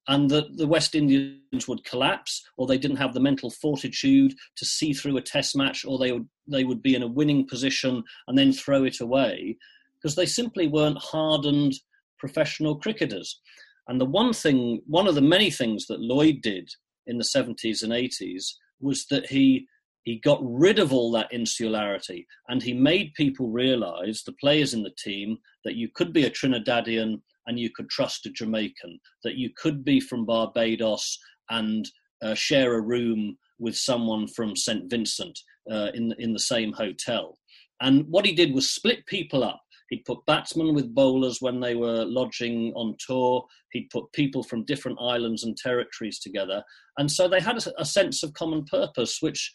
and 0.08 0.30
that 0.32 0.58
the 0.58 0.68
West 0.68 0.96
Indians 0.96 1.68
would 1.68 1.84
collapse, 1.84 2.44
or 2.58 2.66
they 2.66 2.78
didn't 2.78 2.98
have 2.98 3.14
the 3.14 3.20
mental 3.20 3.52
fortitude 3.52 4.34
to 4.56 4.66
see 4.66 4.94
through 4.94 5.18
a 5.18 5.22
test 5.22 5.56
match, 5.56 5.86
or 5.86 6.00
they 6.00 6.12
would 6.12 6.28
they 6.48 6.64
would 6.64 6.82
be 6.82 6.96
in 6.96 7.04
a 7.04 7.08
winning 7.08 7.46
position 7.48 8.04
and 8.28 8.36
then 8.36 8.52
throw 8.52 8.84
it 8.86 9.00
away, 9.02 9.56
because 9.96 10.16
they 10.16 10.26
simply 10.26 10.68
weren't 10.68 10.98
hardened 10.98 11.74
professional 12.18 12.76
cricketers. 12.76 13.40
And 13.90 14.00
the 14.00 14.06
one 14.06 14.34
thing, 14.34 14.82
one 14.86 15.08
of 15.08 15.16
the 15.16 15.22
many 15.22 15.50
things 15.50 15.88
that 15.88 16.00
Lloyd 16.00 16.42
did 16.42 16.70
in 17.08 17.18
the 17.18 17.30
70s 17.36 17.84
and 17.84 17.92
80s 17.92 18.54
was 18.80 19.06
that 19.08 19.26
he 19.26 19.68
he 20.04 20.18
got 20.20 20.40
rid 20.42 20.80
of 20.80 20.94
all 20.94 21.12
that 21.12 21.32
insularity 21.32 22.26
and 22.48 22.64
he 22.64 22.74
made 22.74 23.14
people 23.16 23.50
realize 23.50 24.24
the 24.24 24.32
players 24.40 24.74
in 24.74 24.82
the 24.82 24.96
team 24.98 25.38
that 25.66 25.76
you 25.76 25.90
could 25.94 26.14
be 26.14 26.24
a 26.24 26.32
Trinidadian 26.32 27.22
and 27.48 27.60
you 27.60 27.70
could 27.70 27.90
trust 27.90 28.26
a 28.26 28.30
Jamaican, 28.30 29.00
that 29.24 29.36
you 29.36 29.50
could 29.58 29.84
be 29.84 30.00
from 30.00 30.26
Barbados 30.26 31.20
and 31.50 31.90
uh, 32.24 32.34
share 32.34 32.76
a 32.76 32.82
room 32.82 33.38
with 33.60 33.76
someone 33.76 34.28
from 34.28 34.56
St. 34.56 34.90
Vincent 34.90 35.38
uh, 35.70 35.90
in, 35.94 36.14
in 36.18 36.32
the 36.32 36.40
same 36.40 36.72
hotel. 36.72 37.38
And 37.82 38.06
what 38.08 38.26
he 38.26 38.34
did 38.34 38.54
was 38.54 38.72
split 38.72 39.06
people 39.06 39.44
up. 39.44 39.62
He'd 39.90 40.06
put 40.06 40.26
batsmen 40.26 40.74
with 40.74 40.94
bowlers 40.94 41.42
when 41.42 41.60
they 41.60 41.76
were 41.76 42.06
lodging 42.06 42.72
on 42.76 42.96
tour. 43.06 43.46
He'd 43.72 43.90
put 43.92 44.12
people 44.14 44.44
from 44.44 44.66
different 44.66 45.00
islands 45.02 45.44
and 45.44 45.58
territories 45.58 46.20
together. 46.20 46.64
And 46.98 47.12
so 47.12 47.28
they 47.28 47.40
had 47.40 47.58
a, 47.58 47.82
a 47.82 47.86
sense 47.86 48.24
of 48.24 48.34
common 48.34 48.66
purpose, 48.66 49.18
which, 49.20 49.52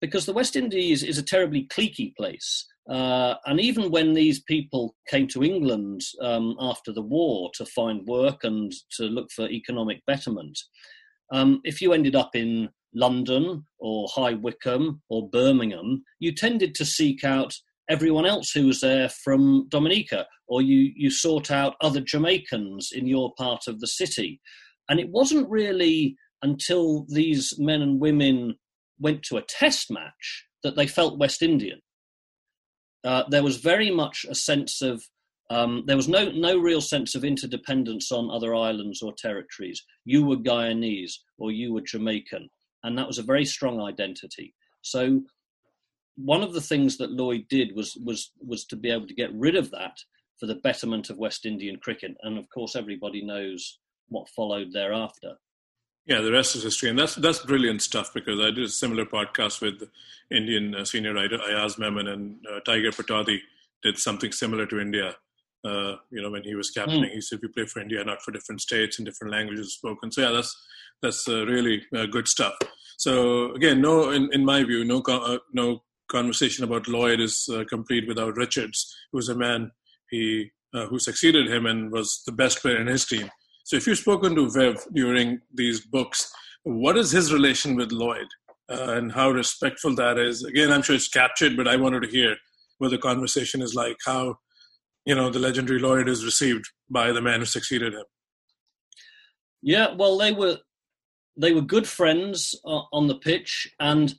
because 0.00 0.26
the 0.26 0.32
West 0.32 0.56
Indies 0.56 1.02
is 1.02 1.18
a 1.18 1.22
terribly 1.22 1.66
cliquey 1.68 2.14
place, 2.16 2.66
uh, 2.88 3.36
and 3.46 3.60
even 3.60 3.90
when 3.90 4.14
these 4.14 4.42
people 4.42 4.96
came 5.06 5.28
to 5.28 5.44
England 5.44 6.00
um, 6.20 6.56
after 6.58 6.92
the 6.92 7.02
war 7.02 7.50
to 7.54 7.64
find 7.64 8.06
work 8.06 8.42
and 8.42 8.72
to 8.96 9.04
look 9.04 9.30
for 9.30 9.48
economic 9.48 10.04
betterment, 10.06 10.58
um, 11.32 11.60
if 11.64 11.80
you 11.80 11.92
ended 11.92 12.16
up 12.16 12.34
in 12.34 12.68
London 12.92 13.64
or 13.78 14.08
High 14.12 14.34
Wycombe 14.34 15.02
or 15.08 15.28
Birmingham, 15.28 16.02
you 16.18 16.34
tended 16.34 16.74
to 16.74 16.84
seek 16.84 17.22
out 17.22 17.54
everyone 17.90 18.24
else 18.24 18.52
who 18.52 18.66
was 18.66 18.80
there 18.80 19.08
from 19.08 19.66
Dominica, 19.68 20.26
or 20.46 20.62
you, 20.62 20.92
you 20.94 21.10
sought 21.10 21.50
out 21.50 21.74
other 21.80 22.00
Jamaicans 22.00 22.90
in 22.92 23.06
your 23.06 23.34
part 23.36 23.66
of 23.66 23.80
the 23.80 23.86
city. 23.86 24.40
And 24.88 25.00
it 25.00 25.10
wasn't 25.10 25.50
really 25.50 26.16
until 26.42 27.04
these 27.08 27.54
men 27.58 27.82
and 27.82 28.00
women 28.00 28.54
went 28.98 29.22
to 29.24 29.36
a 29.36 29.42
test 29.42 29.90
match 29.90 30.46
that 30.62 30.76
they 30.76 30.86
felt 30.86 31.18
West 31.18 31.42
Indian. 31.42 31.80
Uh, 33.04 33.24
there 33.30 33.42
was 33.42 33.56
very 33.56 33.90
much 33.90 34.24
a 34.28 34.34
sense 34.34 34.82
of 34.82 35.02
um, 35.50 35.82
there 35.86 35.96
was 35.96 36.06
no 36.06 36.30
no 36.30 36.58
real 36.58 36.80
sense 36.80 37.16
of 37.16 37.24
interdependence 37.24 38.12
on 38.12 38.30
other 38.30 38.54
islands 38.54 39.02
or 39.02 39.12
territories. 39.18 39.82
You 40.04 40.24
were 40.24 40.36
Guyanese 40.36 41.14
or 41.38 41.50
you 41.50 41.72
were 41.72 41.80
Jamaican, 41.80 42.48
and 42.84 42.96
that 42.96 43.08
was 43.08 43.18
a 43.18 43.24
very 43.24 43.44
strong 43.44 43.80
identity. 43.80 44.54
So 44.82 45.22
one 46.16 46.42
of 46.42 46.52
the 46.52 46.60
things 46.60 46.96
that 46.98 47.12
Lloyd 47.12 47.46
did 47.48 47.74
was 47.74 47.96
was 48.04 48.32
was 48.40 48.64
to 48.66 48.76
be 48.76 48.90
able 48.90 49.06
to 49.06 49.14
get 49.14 49.32
rid 49.34 49.56
of 49.56 49.70
that 49.70 49.96
for 50.38 50.46
the 50.46 50.56
betterment 50.56 51.10
of 51.10 51.18
West 51.18 51.46
Indian 51.46 51.76
cricket, 51.76 52.16
and 52.22 52.38
of 52.38 52.48
course 52.48 52.76
everybody 52.76 53.24
knows 53.24 53.78
what 54.08 54.28
followed 54.28 54.72
thereafter. 54.72 55.36
Yeah, 56.06 56.20
the 56.22 56.32
rest 56.32 56.56
is 56.56 56.62
history, 56.62 56.88
and 56.90 56.98
that's 56.98 57.14
that's 57.14 57.40
brilliant 57.40 57.82
stuff. 57.82 58.12
Because 58.12 58.40
I 58.40 58.50
did 58.50 58.64
a 58.64 58.68
similar 58.68 59.04
podcast 59.04 59.60
with 59.60 59.88
Indian 60.30 60.74
uh, 60.74 60.84
senior 60.84 61.14
writer 61.14 61.38
Ayaz 61.40 61.78
Memon 61.78 62.08
and 62.08 62.36
uh, 62.50 62.60
Tiger 62.60 62.90
Pataudi 62.90 63.38
did 63.82 63.98
something 63.98 64.32
similar 64.32 64.66
to 64.66 64.80
India. 64.80 65.14
Uh, 65.62 65.96
you 66.10 66.22
know, 66.22 66.30
when 66.30 66.42
he 66.42 66.54
was 66.54 66.70
captaining, 66.70 67.10
mm. 67.10 67.14
he 67.14 67.20
said 67.20 67.38
we 67.42 67.48
play 67.48 67.66
for 67.66 67.80
India, 67.80 68.02
not 68.02 68.22
for 68.22 68.32
different 68.32 68.62
states 68.62 68.98
and 68.98 69.06
different 69.06 69.32
languages 69.32 69.74
spoken. 69.74 70.10
So 70.10 70.22
yeah, 70.22 70.30
that's 70.30 70.56
that's 71.02 71.28
uh, 71.28 71.46
really 71.46 71.82
uh, 71.94 72.06
good 72.06 72.26
stuff. 72.26 72.54
So 72.98 73.52
again, 73.54 73.80
no, 73.80 74.10
in, 74.10 74.30
in 74.32 74.44
my 74.44 74.64
view, 74.64 74.84
no 74.84 75.02
uh, 75.02 75.38
no 75.52 75.82
conversation 76.10 76.64
about 76.64 76.88
Lloyd 76.88 77.20
is 77.20 77.48
complete 77.68 78.06
without 78.08 78.36
Richards, 78.36 78.94
who 79.10 79.18
was 79.18 79.28
a 79.28 79.36
man 79.36 79.70
he 80.10 80.50
who 80.72 80.98
succeeded 80.98 81.50
him 81.50 81.66
and 81.66 81.90
was 81.90 82.22
the 82.26 82.32
best 82.32 82.60
player 82.60 82.80
in 82.80 82.86
his 82.86 83.04
team. 83.06 83.28
So 83.64 83.76
if 83.76 83.86
you've 83.86 83.98
spoken 83.98 84.34
to 84.34 84.50
Viv 84.50 84.84
during 84.92 85.40
these 85.54 85.80
books, 85.80 86.32
what 86.64 86.96
is 86.96 87.10
his 87.10 87.32
relation 87.32 87.76
with 87.76 87.92
Lloyd 87.92 88.26
uh, 88.70 88.94
and 88.94 89.12
how 89.12 89.30
respectful 89.30 89.94
that 89.96 90.18
is? 90.18 90.44
Again, 90.44 90.72
I'm 90.72 90.82
sure 90.82 90.96
it's 90.96 91.08
captured, 91.08 91.56
but 91.56 91.68
I 91.68 91.76
wanted 91.76 92.02
to 92.02 92.08
hear 92.08 92.36
what 92.78 92.90
the 92.90 92.98
conversation 92.98 93.62
is 93.62 93.74
like, 93.74 93.96
how 94.04 94.36
you 95.06 95.14
know 95.14 95.30
the 95.30 95.38
legendary 95.38 95.78
Lloyd 95.78 96.08
is 96.08 96.24
received 96.24 96.64
by 96.90 97.12
the 97.12 97.22
man 97.22 97.40
who 97.40 97.46
succeeded 97.46 97.94
him. 97.94 98.04
Yeah, 99.62 99.94
well, 99.94 100.18
they 100.18 100.32
were 100.32 100.58
they 101.36 101.52
were 101.52 101.62
good 101.62 101.86
friends 101.86 102.54
uh, 102.64 102.82
on 102.92 103.06
the 103.06 103.16
pitch, 103.16 103.68
and 103.78 104.14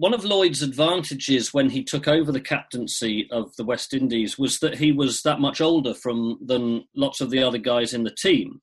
one 0.00 0.14
of 0.14 0.24
Lloyd's 0.24 0.62
advantages 0.62 1.52
when 1.52 1.68
he 1.68 1.84
took 1.84 2.08
over 2.08 2.32
the 2.32 2.40
captaincy 2.40 3.28
of 3.30 3.54
the 3.56 3.64
West 3.64 3.92
Indies 3.92 4.38
was 4.38 4.58
that 4.60 4.78
he 4.78 4.92
was 4.92 5.20
that 5.24 5.40
much 5.40 5.60
older 5.60 5.92
from 5.92 6.38
than 6.42 6.84
lots 6.96 7.20
of 7.20 7.28
the 7.28 7.42
other 7.42 7.58
guys 7.58 7.92
in 7.92 8.04
the 8.04 8.10
team. 8.10 8.62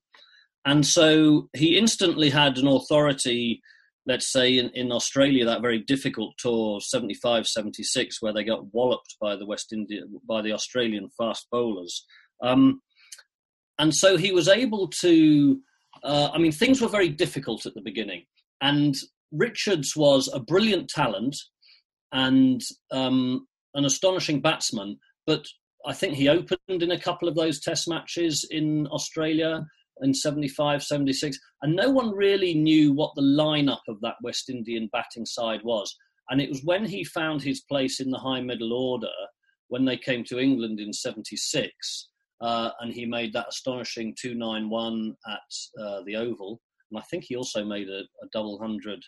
And 0.64 0.84
so 0.84 1.48
he 1.52 1.78
instantly 1.78 2.28
had 2.28 2.58
an 2.58 2.66
authority, 2.66 3.62
let's 4.04 4.32
say 4.32 4.58
in, 4.58 4.70
in 4.70 4.90
Australia, 4.90 5.44
that 5.44 5.62
very 5.62 5.78
difficult 5.78 6.34
tour 6.38 6.80
75 6.80 7.46
76, 7.46 8.20
where 8.20 8.32
they 8.32 8.42
got 8.42 8.74
walloped 8.74 9.14
by 9.20 9.36
the 9.36 9.46
West 9.46 9.72
India, 9.72 10.00
by 10.28 10.42
the 10.42 10.50
Australian 10.50 11.08
fast 11.16 11.46
bowlers. 11.52 12.04
Um, 12.42 12.82
and 13.78 13.94
so 13.94 14.16
he 14.16 14.32
was 14.32 14.48
able 14.48 14.88
to, 14.88 15.60
uh, 16.02 16.30
I 16.34 16.38
mean, 16.38 16.50
things 16.50 16.80
were 16.80 16.88
very 16.88 17.10
difficult 17.10 17.64
at 17.64 17.74
the 17.74 17.80
beginning. 17.80 18.24
And 18.60 18.96
Richards 19.32 19.94
was 19.96 20.28
a 20.32 20.40
brilliant 20.40 20.88
talent 20.88 21.36
and 22.12 22.62
um, 22.90 23.46
an 23.74 23.84
astonishing 23.84 24.40
batsman, 24.40 24.98
but 25.26 25.46
I 25.86 25.92
think 25.92 26.14
he 26.14 26.28
opened 26.28 26.82
in 26.82 26.90
a 26.90 27.00
couple 27.00 27.28
of 27.28 27.34
those 27.34 27.60
test 27.60 27.88
matches 27.88 28.46
in 28.50 28.86
Australia. 28.88 29.64
in 30.00 30.14
75, 30.14 30.82
76, 30.82 31.38
and 31.62 31.74
no 31.74 31.90
one 31.90 32.14
really 32.14 32.54
knew 32.54 32.92
what 32.92 33.12
the 33.16 33.22
lineup 33.22 33.80
of 33.88 34.00
that 34.00 34.14
West 34.22 34.48
Indian 34.48 34.88
batting 34.92 35.26
side 35.26 35.60
was. 35.64 35.92
And 36.30 36.40
it 36.40 36.48
was 36.48 36.62
when 36.62 36.84
he 36.84 37.02
found 37.02 37.42
his 37.42 37.62
place 37.62 37.98
in 37.98 38.10
the 38.10 38.18
high 38.18 38.40
middle 38.40 38.72
order 38.72 39.18
when 39.68 39.84
they 39.84 39.96
came 39.96 40.24
to 40.24 40.38
England 40.38 40.78
in 40.78 40.92
76, 40.92 42.08
uh, 42.40 42.70
and 42.80 42.92
he 42.92 43.06
made 43.06 43.32
that 43.32 43.48
astonishing 43.48 44.14
291 44.20 45.14
at 45.26 45.82
uh, 45.82 46.02
the 46.06 46.16
Oval. 46.16 46.60
And 46.90 46.98
I 46.98 47.02
think 47.10 47.24
he 47.24 47.36
also 47.36 47.64
made 47.64 47.88
a, 47.88 48.00
a 48.00 48.28
double 48.32 48.58
hundred 48.58 49.02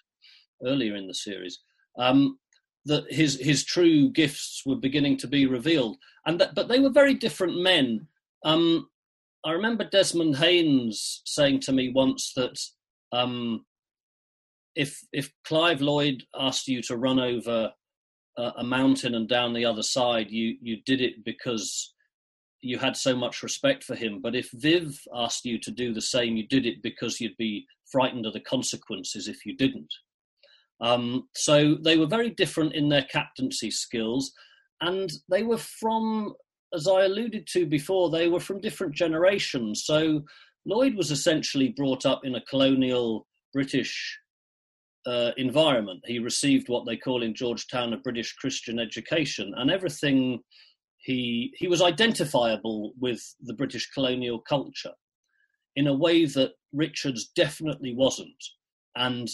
earlier 0.65 0.97
in 0.97 1.07
the 1.07 1.15
series. 1.15 1.61
Um, 1.99 2.39
that 2.87 3.13
his 3.13 3.39
his 3.41 3.65
true 3.65 4.11
gifts 4.11 4.63
were 4.65 4.77
beginning 4.77 5.17
to 5.19 5.29
be 5.29 5.47
revealed, 5.47 5.99
and 6.27 6.41
that, 6.41 6.55
but 6.55 6.69
they 6.69 6.81
were 6.81 6.91
very 6.91 7.15
different 7.15 7.61
men. 7.61 8.07
Um, 8.45 8.89
I 9.45 9.53
remember 9.53 9.85
Desmond 9.85 10.37
Haynes 10.37 11.23
saying 11.25 11.61
to 11.61 11.73
me 11.73 11.93
once 11.95 12.33
that 12.37 12.59
um, 13.13 13.65
if 14.75 14.99
if 15.13 15.31
Clive 15.45 15.81
Lloyd 15.81 16.25
asked 16.39 16.69
you 16.69 16.81
to 16.83 16.97
run 16.97 17.21
over 17.21 17.73
a, 18.39 18.53
a 18.59 18.65
mountain 18.65 19.15
and 19.15 19.29
down 19.29 19.53
the 19.53 19.65
other 19.65 19.83
side, 19.83 20.31
you 20.31 20.57
you 20.61 20.79
did 20.87 21.01
it 21.01 21.25
because 21.25 21.95
you 22.63 22.79
had 22.79 22.97
so 22.97 23.17
much 23.17 23.43
respect 23.43 23.85
for 23.85 23.95
him. 23.95 24.21
But 24.21 24.35
if 24.35 24.51
Viv 24.53 24.99
asked 25.15 25.45
you 25.45 25.59
to 25.61 25.71
do 25.71 25.95
the 25.95 26.01
same, 26.01 26.37
you 26.37 26.47
did 26.47 26.67
it 26.67 26.83
because 26.83 27.21
you'd 27.21 27.37
be 27.39 27.67
frightened 27.91 28.27
of 28.27 28.35
the 28.35 28.41
consequences 28.41 29.29
if 29.29 29.47
you 29.47 29.57
didn't. 29.57 29.93
Um, 30.81 31.29
so 31.35 31.75
they 31.75 31.97
were 31.97 32.07
very 32.07 32.31
different 32.31 32.75
in 32.75 32.89
their 32.89 33.05
captaincy 33.05 33.71
skills, 33.71 34.33
and 34.81 35.11
they 35.31 35.43
were 35.43 35.59
from, 35.59 36.35
as 36.75 36.89
I 36.89 37.05
alluded 37.05 37.47
to 37.49 37.67
before, 37.67 38.11
they 38.11 38.29
were 38.29 38.41
from 38.41 38.61
different 38.61 38.95
generations. 38.95 39.85
So 39.85 40.23
Lloyd 40.65 40.95
was 40.95 41.11
essentially 41.11 41.69
brought 41.77 42.07
up 42.07 42.25
in 42.25 42.35
a 42.35 42.45
colonial 42.45 43.27
British 43.53 44.19
uh, 45.07 45.33
environment. 45.37 46.01
He 46.05 46.19
received 46.19 46.69
what 46.69 46.87
they 46.87 46.97
call 46.97 47.23
in 47.23 47.35
Georgetown 47.35 47.93
a 47.93 47.99
British 47.99 48.35
Christian 48.35 48.79
education, 48.79 49.53
and 49.57 49.71
everything 49.71 50.41
he 50.99 51.53
he 51.57 51.67
was 51.67 51.83
identifiable 51.83 52.93
with 53.01 53.23
the 53.41 53.55
British 53.55 53.91
colonial 53.91 54.39
culture 54.39 54.93
in 55.77 55.87
a 55.87 55.95
way 55.95 56.27
that 56.27 56.53
Richards 56.73 57.31
definitely 57.35 57.95
wasn't, 57.95 58.43
and 58.97 59.29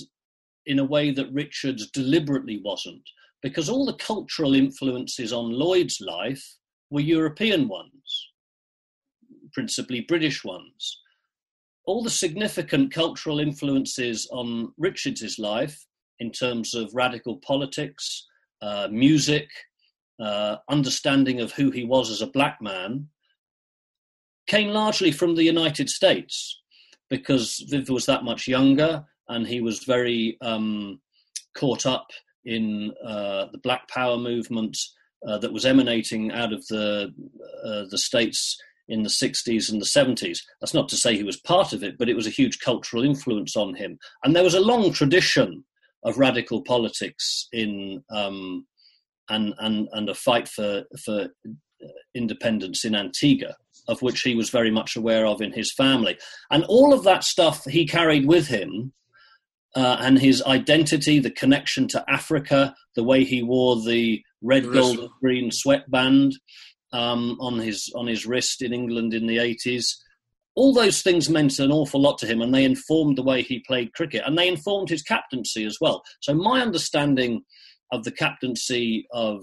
in 0.66 0.78
a 0.78 0.84
way 0.84 1.10
that 1.12 1.32
Richards 1.32 1.90
deliberately 1.90 2.60
wasn't, 2.64 3.02
because 3.42 3.68
all 3.68 3.86
the 3.86 3.94
cultural 3.94 4.54
influences 4.54 5.32
on 5.32 5.52
Lloyd's 5.52 6.00
life 6.00 6.44
were 6.90 7.00
European 7.00 7.68
ones, 7.68 8.28
principally 9.52 10.00
British 10.00 10.44
ones. 10.44 11.00
All 11.84 12.02
the 12.02 12.10
significant 12.10 12.92
cultural 12.92 13.38
influences 13.38 14.28
on 14.32 14.72
Richards's 14.76 15.38
life 15.38 15.86
in 16.18 16.32
terms 16.32 16.74
of 16.74 16.94
radical 16.94 17.36
politics, 17.36 18.26
uh, 18.60 18.88
music, 18.90 19.48
uh, 20.20 20.56
understanding 20.68 21.40
of 21.40 21.52
who 21.52 21.70
he 21.70 21.84
was 21.84 22.10
as 22.10 22.22
a 22.22 22.26
black 22.26 22.60
man, 22.60 23.08
came 24.46 24.68
largely 24.68 25.12
from 25.12 25.34
the 25.34 25.44
United 25.44 25.88
States 25.88 26.62
because 27.10 27.64
Viv 27.68 27.88
was 27.88 28.06
that 28.06 28.24
much 28.24 28.48
younger 28.48 29.04
and 29.28 29.46
he 29.46 29.60
was 29.60 29.84
very 29.84 30.38
um, 30.40 31.00
caught 31.54 31.86
up 31.86 32.06
in 32.44 32.92
uh, 33.04 33.46
the 33.52 33.58
Black 33.62 33.88
Power 33.88 34.16
movement 34.16 34.76
uh, 35.26 35.38
that 35.38 35.52
was 35.52 35.66
emanating 35.66 36.30
out 36.32 36.52
of 36.52 36.64
the 36.68 37.12
uh, 37.64 37.84
the 37.90 37.98
states 37.98 38.56
in 38.88 39.02
the 39.02 39.08
60s 39.08 39.70
and 39.70 39.80
the 39.80 39.84
70s. 39.84 40.38
That's 40.60 40.74
not 40.74 40.88
to 40.90 40.96
say 40.96 41.16
he 41.16 41.24
was 41.24 41.40
part 41.40 41.72
of 41.72 41.82
it, 41.82 41.98
but 41.98 42.08
it 42.08 42.14
was 42.14 42.28
a 42.28 42.30
huge 42.30 42.60
cultural 42.60 43.02
influence 43.02 43.56
on 43.56 43.74
him. 43.74 43.98
And 44.22 44.34
there 44.34 44.44
was 44.44 44.54
a 44.54 44.60
long 44.60 44.92
tradition 44.92 45.64
of 46.04 46.18
radical 46.18 46.62
politics 46.62 47.48
in 47.52 48.02
um, 48.10 48.66
and 49.28 49.54
and 49.58 49.88
and 49.92 50.08
a 50.08 50.14
fight 50.14 50.48
for 50.48 50.84
for 51.04 51.28
independence 52.14 52.84
in 52.84 52.94
Antigua, 52.94 53.56
of 53.88 54.02
which 54.02 54.22
he 54.22 54.34
was 54.34 54.50
very 54.50 54.70
much 54.70 54.96
aware 54.96 55.26
of 55.26 55.42
in 55.42 55.52
his 55.52 55.72
family. 55.72 56.16
And 56.50 56.64
all 56.64 56.92
of 56.92 57.02
that 57.04 57.24
stuff 57.24 57.64
he 57.64 57.86
carried 57.86 58.26
with 58.26 58.46
him 58.46 58.92
uh, 59.76 59.98
and 60.00 60.18
his 60.18 60.42
identity, 60.44 61.18
the 61.18 61.30
connection 61.30 61.86
to 61.88 62.04
Africa, 62.08 62.74
the 62.96 63.04
way 63.04 63.24
he 63.24 63.42
wore 63.42 63.76
the 63.80 64.22
red, 64.42 64.64
gold, 64.72 64.98
and 64.98 65.10
green 65.20 65.50
sweatband 65.50 66.34
um, 66.92 67.36
on 67.40 67.58
his 67.58 67.92
on 67.94 68.06
his 68.06 68.26
wrist 68.26 68.62
in 68.62 68.72
England 68.72 69.12
in 69.12 69.26
the 69.26 69.38
eighties. 69.38 70.02
All 70.54 70.72
those 70.72 71.02
things 71.02 71.28
meant 71.28 71.58
an 71.58 71.70
awful 71.70 72.00
lot 72.00 72.16
to 72.18 72.26
him, 72.26 72.40
and 72.40 72.54
they 72.54 72.64
informed 72.64 73.18
the 73.18 73.22
way 73.22 73.42
he 73.42 73.62
played 73.66 73.92
cricket, 73.92 74.22
and 74.24 74.38
they 74.38 74.48
informed 74.48 74.88
his 74.88 75.02
captaincy 75.02 75.66
as 75.66 75.76
well. 75.78 76.02
So 76.20 76.32
my 76.32 76.62
understanding 76.62 77.42
of 77.92 78.04
the 78.04 78.12
captaincy 78.12 79.06
of 79.12 79.42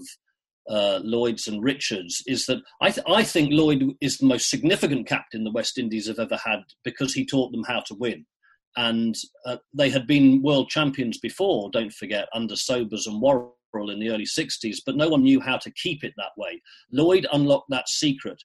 uh, 0.68 0.98
Lloyd's 1.04 1.46
and 1.46 1.62
Richards 1.62 2.22
is 2.26 2.46
that 2.46 2.58
I, 2.80 2.90
th- 2.90 3.06
I 3.06 3.22
think 3.22 3.50
Lloyd 3.52 3.84
is 4.00 4.18
the 4.18 4.26
most 4.26 4.50
significant 4.50 5.06
captain 5.06 5.44
the 5.44 5.52
West 5.52 5.78
Indies 5.78 6.08
have 6.08 6.18
ever 6.18 6.38
had 6.44 6.60
because 6.82 7.14
he 7.14 7.24
taught 7.24 7.52
them 7.52 7.64
how 7.64 7.80
to 7.86 7.94
win 7.94 8.26
and 8.76 9.14
uh, 9.46 9.56
they 9.72 9.90
had 9.90 10.06
been 10.06 10.42
world 10.42 10.68
champions 10.68 11.18
before, 11.18 11.70
don't 11.70 11.92
forget, 11.92 12.28
under 12.34 12.56
Sobers 12.56 13.06
and 13.06 13.20
Worrell 13.20 13.90
in 13.90 14.00
the 14.00 14.10
early 14.10 14.26
60s, 14.26 14.78
but 14.84 14.96
no 14.96 15.08
one 15.08 15.22
knew 15.22 15.40
how 15.40 15.58
to 15.58 15.72
keep 15.72 16.04
it 16.04 16.12
that 16.16 16.32
way. 16.36 16.60
Lloyd 16.92 17.26
unlocked 17.32 17.70
that 17.70 17.88
secret. 17.88 18.42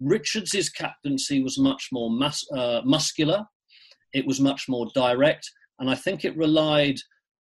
Richards's 0.00 0.70
captaincy 0.70 1.42
was 1.42 1.58
much 1.58 1.88
more 1.92 2.10
mus- 2.10 2.50
uh, 2.52 2.80
muscular, 2.84 3.44
it 4.12 4.26
was 4.26 4.40
much 4.40 4.68
more 4.68 4.86
direct, 4.94 5.48
and 5.78 5.90
I 5.90 5.94
think 5.94 6.24
it 6.24 6.36
relied 6.36 6.96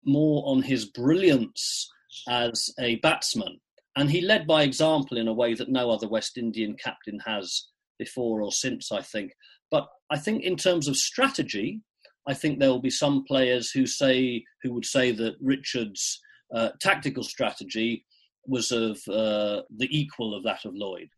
more 0.04 0.42
on 0.46 0.62
his 0.62 0.86
brilliance 0.86 1.90
as 2.28 2.70
a 2.78 2.96
batsman. 2.96 3.60
And 3.96 4.10
he 4.10 4.20
led 4.20 4.46
by 4.46 4.62
example 4.62 5.18
in 5.18 5.28
a 5.28 5.32
way 5.32 5.54
that 5.54 5.68
no 5.68 5.90
other 5.90 6.08
West 6.08 6.36
Indian 6.36 6.76
captain 6.82 7.20
has 7.26 7.68
before 7.98 8.42
or 8.42 8.50
since, 8.50 8.90
I 8.90 9.02
think. 9.02 9.32
But 9.70 9.86
I 10.10 10.18
think 10.18 10.42
in 10.42 10.56
terms 10.56 10.88
of 10.88 10.96
strategy, 10.96 11.80
I 12.26 12.34
think 12.34 12.58
there 12.58 12.70
will 12.70 12.80
be 12.80 12.90
some 12.90 13.24
players 13.24 13.70
who 13.70 13.86
say 13.86 14.44
who 14.62 14.72
would 14.72 14.86
say 14.86 15.12
that 15.12 15.36
Richards' 15.40 16.20
uh, 16.54 16.70
tactical 16.80 17.22
strategy 17.22 18.04
was 18.46 18.70
of 18.72 18.96
uh, 19.08 19.62
the 19.76 19.88
equal 19.90 20.34
of 20.34 20.44
that 20.44 20.64
of 20.64 20.74
Lloyd. 20.74 21.08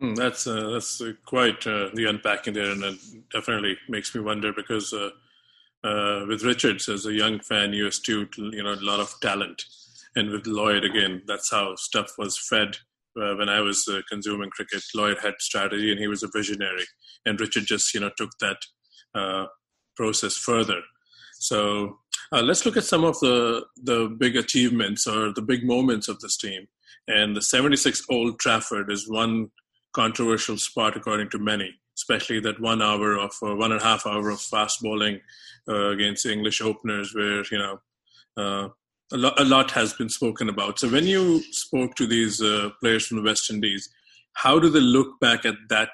Mm, 0.00 0.16
that's 0.16 0.46
uh, 0.46 0.70
that's 0.70 1.00
uh, 1.00 1.12
quite 1.24 1.66
uh, 1.66 1.90
the 1.94 2.06
unpacking 2.08 2.54
there, 2.54 2.70
and 2.70 2.84
it 2.84 2.98
definitely 3.32 3.76
makes 3.88 4.14
me 4.14 4.20
wonder 4.20 4.52
because 4.52 4.92
uh, 4.92 5.10
with 6.28 6.44
Richards 6.44 6.88
as 6.88 7.06
a 7.06 7.12
young 7.12 7.40
fan, 7.40 7.72
you 7.72 7.86
astute, 7.86 8.36
you 8.38 8.62
know, 8.62 8.74
a 8.74 8.80
lot 8.80 9.00
of 9.00 9.14
talent, 9.20 9.64
and 10.14 10.30
with 10.30 10.46
Lloyd 10.46 10.84
again, 10.84 11.22
that's 11.26 11.50
how 11.50 11.74
stuff 11.76 12.12
was 12.16 12.38
fed. 12.38 12.76
when 13.14 13.48
I 13.48 13.60
was 13.60 13.88
consuming 14.08 14.50
cricket, 14.50 14.82
Lloyd 14.94 15.18
had 15.20 15.34
strategy, 15.40 15.90
and 15.90 16.00
he 16.00 16.06
was 16.06 16.22
a 16.22 16.30
visionary, 16.32 16.84
and 17.26 17.40
Richard 17.40 17.66
just 17.66 17.92
you 17.92 18.00
know 18.00 18.10
took 18.16 18.30
that 18.40 18.58
process 19.98 20.36
further. 20.36 20.80
So 21.38 21.98
uh, 22.32 22.42
let's 22.42 22.64
look 22.64 22.76
at 22.76 22.84
some 22.92 23.04
of 23.04 23.18
the 23.20 23.64
the 23.90 23.98
big 24.24 24.36
achievements 24.36 25.06
or 25.06 25.32
the 25.32 25.46
big 25.52 25.64
moments 25.74 26.08
of 26.08 26.20
this 26.20 26.36
team. 26.36 26.68
And 27.06 27.34
the 27.34 27.42
76 27.42 28.04
Old 28.10 28.38
Trafford 28.38 28.92
is 28.92 29.08
one 29.08 29.50
controversial 29.94 30.58
spot, 30.58 30.96
according 30.96 31.30
to 31.30 31.38
many, 31.38 31.70
especially 31.96 32.40
that 32.40 32.60
one 32.60 32.82
hour 32.82 33.18
of 33.18 33.32
one 33.40 33.72
and 33.72 33.80
a 33.80 33.84
half 33.84 34.06
hour 34.06 34.28
of 34.30 34.40
fast 34.40 34.82
bowling 34.82 35.20
uh, 35.68 35.88
against 35.94 36.26
English 36.26 36.60
openers, 36.60 37.14
where 37.14 37.42
you 37.50 37.58
know 37.58 37.74
uh, 38.36 38.68
a, 39.12 39.16
lot, 39.24 39.40
a 39.40 39.44
lot 39.44 39.70
has 39.70 39.94
been 39.94 40.10
spoken 40.10 40.48
about. 40.48 40.78
So 40.78 40.88
when 40.88 41.06
you 41.06 41.42
spoke 41.52 41.94
to 41.96 42.06
these 42.06 42.42
uh, 42.42 42.70
players 42.80 43.06
from 43.06 43.18
the 43.18 43.28
West 43.30 43.50
Indies, 43.50 43.88
how 44.34 44.58
do 44.58 44.68
they 44.68 44.80
look 44.80 45.18
back 45.20 45.44
at 45.44 45.56
that 45.70 45.90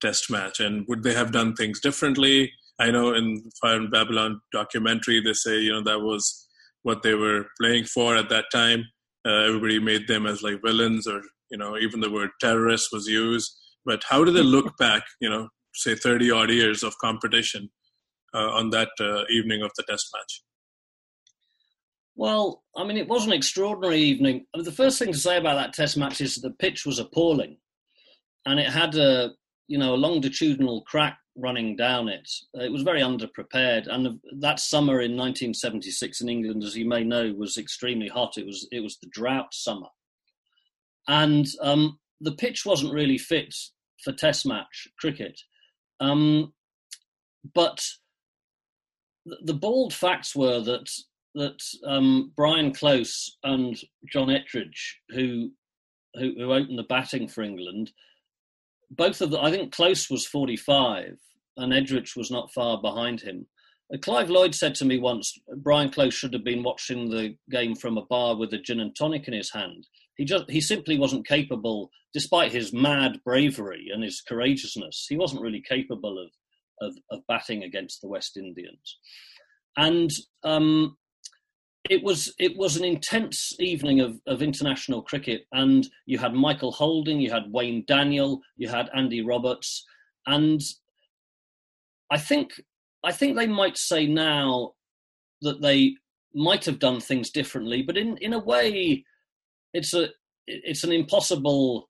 test 0.00 0.30
match, 0.30 0.60
and 0.60 0.86
would 0.88 1.02
they 1.02 1.14
have 1.14 1.32
done 1.32 1.54
things 1.54 1.80
differently? 1.80 2.52
I 2.78 2.90
know 2.90 3.14
in 3.14 3.42
Fire 3.60 3.76
in 3.76 3.90
Babylon 3.90 4.40
documentary, 4.52 5.20
they 5.20 5.32
say, 5.32 5.58
you 5.58 5.72
know, 5.72 5.82
that 5.82 6.00
was 6.00 6.46
what 6.82 7.02
they 7.02 7.14
were 7.14 7.46
playing 7.60 7.84
for 7.84 8.16
at 8.16 8.28
that 8.28 8.46
time. 8.52 8.84
Uh, 9.26 9.46
everybody 9.46 9.80
made 9.80 10.06
them 10.06 10.26
as 10.26 10.42
like 10.42 10.62
villains, 10.64 11.06
or, 11.06 11.20
you 11.50 11.58
know, 11.58 11.76
even 11.76 12.00
the 12.00 12.10
word 12.10 12.30
terrorist 12.40 12.88
was 12.92 13.06
used. 13.06 13.52
But 13.84 14.02
how 14.08 14.24
do 14.24 14.30
they 14.30 14.42
look 14.42 14.76
back, 14.78 15.02
you 15.20 15.28
know, 15.28 15.48
say 15.74 15.94
30 15.94 16.30
odd 16.30 16.50
years 16.50 16.82
of 16.82 16.96
competition 16.98 17.68
uh, 18.34 18.50
on 18.50 18.70
that 18.70 18.90
uh, 19.00 19.24
evening 19.30 19.62
of 19.62 19.70
the 19.76 19.84
test 19.88 20.08
match? 20.14 20.42
Well, 22.14 22.64
I 22.76 22.84
mean, 22.84 22.96
it 22.96 23.08
was 23.08 23.26
an 23.26 23.32
extraordinary 23.32 23.98
evening. 23.98 24.44
I 24.52 24.58
mean, 24.58 24.64
the 24.64 24.72
first 24.72 24.98
thing 24.98 25.12
to 25.12 25.18
say 25.18 25.36
about 25.38 25.54
that 25.54 25.72
test 25.72 25.96
match 25.96 26.20
is 26.20 26.36
the 26.36 26.50
pitch 26.50 26.84
was 26.84 26.98
appalling. 26.98 27.58
And 28.44 28.58
it 28.58 28.68
had 28.68 28.94
a, 28.96 29.30
you 29.68 29.78
know, 29.78 29.94
a 29.94 29.96
longitudinal 29.96 30.82
crack 30.82 31.18
running 31.38 31.76
down 31.76 32.08
it. 32.08 32.28
It 32.54 32.72
was 32.72 32.82
very 32.82 33.00
underprepared, 33.00 33.86
and 33.86 34.18
that 34.40 34.60
summer 34.60 35.00
in 35.00 35.16
1976 35.16 36.20
in 36.20 36.28
England, 36.28 36.64
as 36.64 36.76
you 36.76 36.86
may 36.86 37.04
know, 37.04 37.32
was 37.36 37.56
extremely 37.56 38.08
hot. 38.08 38.36
It 38.36 38.46
was 38.46 38.66
it 38.72 38.80
was 38.80 38.98
the 38.98 39.08
drought 39.10 39.54
summer, 39.54 39.88
and 41.06 41.46
um, 41.62 41.98
the 42.20 42.32
pitch 42.32 42.66
wasn't 42.66 42.92
really 42.92 43.18
fit 43.18 43.54
for 44.02 44.12
Test 44.12 44.46
match 44.46 44.88
cricket. 44.98 45.40
Um, 46.00 46.52
but 47.54 47.84
the 49.42 49.54
bald 49.54 49.92
facts 49.94 50.34
were 50.34 50.60
that 50.60 50.90
that 51.34 51.62
um, 51.86 52.32
Brian 52.36 52.72
Close 52.72 53.36
and 53.44 53.76
John 54.10 54.28
Edrich, 54.28 54.94
who, 55.10 55.50
who, 56.14 56.32
who 56.36 56.52
opened 56.52 56.78
the 56.78 56.84
batting 56.84 57.28
for 57.28 57.42
England, 57.42 57.92
both 58.90 59.20
of 59.20 59.30
the 59.30 59.40
I 59.40 59.50
think 59.50 59.72
Close 59.72 60.10
was 60.10 60.26
45 60.26 61.18
and 61.58 61.72
Edrich 61.72 62.16
was 62.16 62.30
not 62.30 62.52
far 62.52 62.80
behind 62.80 63.20
him. 63.20 63.46
Uh, 63.92 63.98
Clive 63.98 64.30
Lloyd 64.30 64.54
said 64.54 64.74
to 64.76 64.84
me 64.84 64.98
once, 64.98 65.38
Brian 65.58 65.90
Close 65.90 66.14
should 66.14 66.32
have 66.32 66.44
been 66.44 66.62
watching 66.62 67.10
the 67.10 67.36
game 67.50 67.74
from 67.74 67.98
a 67.98 68.06
bar 68.06 68.36
with 68.36 68.52
a 68.54 68.58
gin 68.58 68.80
and 68.80 68.94
tonic 68.96 69.28
in 69.28 69.34
his 69.34 69.52
hand. 69.52 69.86
He 70.16 70.24
just 70.24 70.50
he 70.50 70.60
simply 70.60 70.98
wasn't 70.98 71.26
capable, 71.26 71.90
despite 72.12 72.52
his 72.52 72.72
mad 72.72 73.20
bravery 73.24 73.88
and 73.92 74.02
his 74.02 74.20
courageousness. 74.20 75.06
He 75.08 75.16
wasn't 75.16 75.42
really 75.42 75.62
capable 75.62 76.18
of 76.18 76.30
of, 76.80 76.96
of 77.10 77.26
batting 77.26 77.64
against 77.64 78.00
the 78.00 78.08
West 78.08 78.36
Indians. 78.36 78.98
And 79.76 80.10
um, 80.44 80.96
it 81.88 82.02
was 82.02 82.34
it 82.38 82.56
was 82.56 82.76
an 82.76 82.84
intense 82.84 83.52
evening 83.60 84.00
of, 84.00 84.20
of 84.26 84.42
international 84.42 85.02
cricket, 85.02 85.42
and 85.52 85.88
you 86.06 86.18
had 86.18 86.34
Michael 86.34 86.72
Holding, 86.72 87.20
you 87.20 87.30
had 87.30 87.52
Wayne 87.52 87.84
Daniel, 87.86 88.40
you 88.56 88.68
had 88.68 88.90
Andy 88.94 89.22
Roberts, 89.22 89.84
and 90.26 90.60
I 92.10 92.18
think 92.18 92.60
I 93.04 93.12
think 93.12 93.36
they 93.36 93.46
might 93.46 93.78
say 93.78 94.06
now 94.06 94.72
that 95.42 95.62
they 95.62 95.94
might 96.34 96.64
have 96.64 96.78
done 96.78 97.00
things 97.00 97.30
differently, 97.30 97.82
but 97.82 97.96
in 97.96 98.16
in 98.18 98.32
a 98.32 98.38
way, 98.38 99.04
it's 99.72 99.94
a 99.94 100.08
it's 100.46 100.84
an 100.84 100.92
impossible 100.92 101.88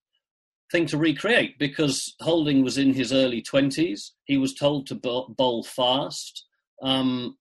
thing 0.70 0.86
to 0.86 0.98
recreate 0.98 1.58
because 1.58 2.14
Holding 2.20 2.62
was 2.62 2.78
in 2.78 2.92
his 2.92 3.12
early 3.12 3.42
twenties. 3.42 4.14
He 4.24 4.36
was 4.36 4.54
told 4.54 4.86
to 4.88 4.94
bowl 4.94 5.64
fast. 5.64 6.46
Um, 6.82 7.36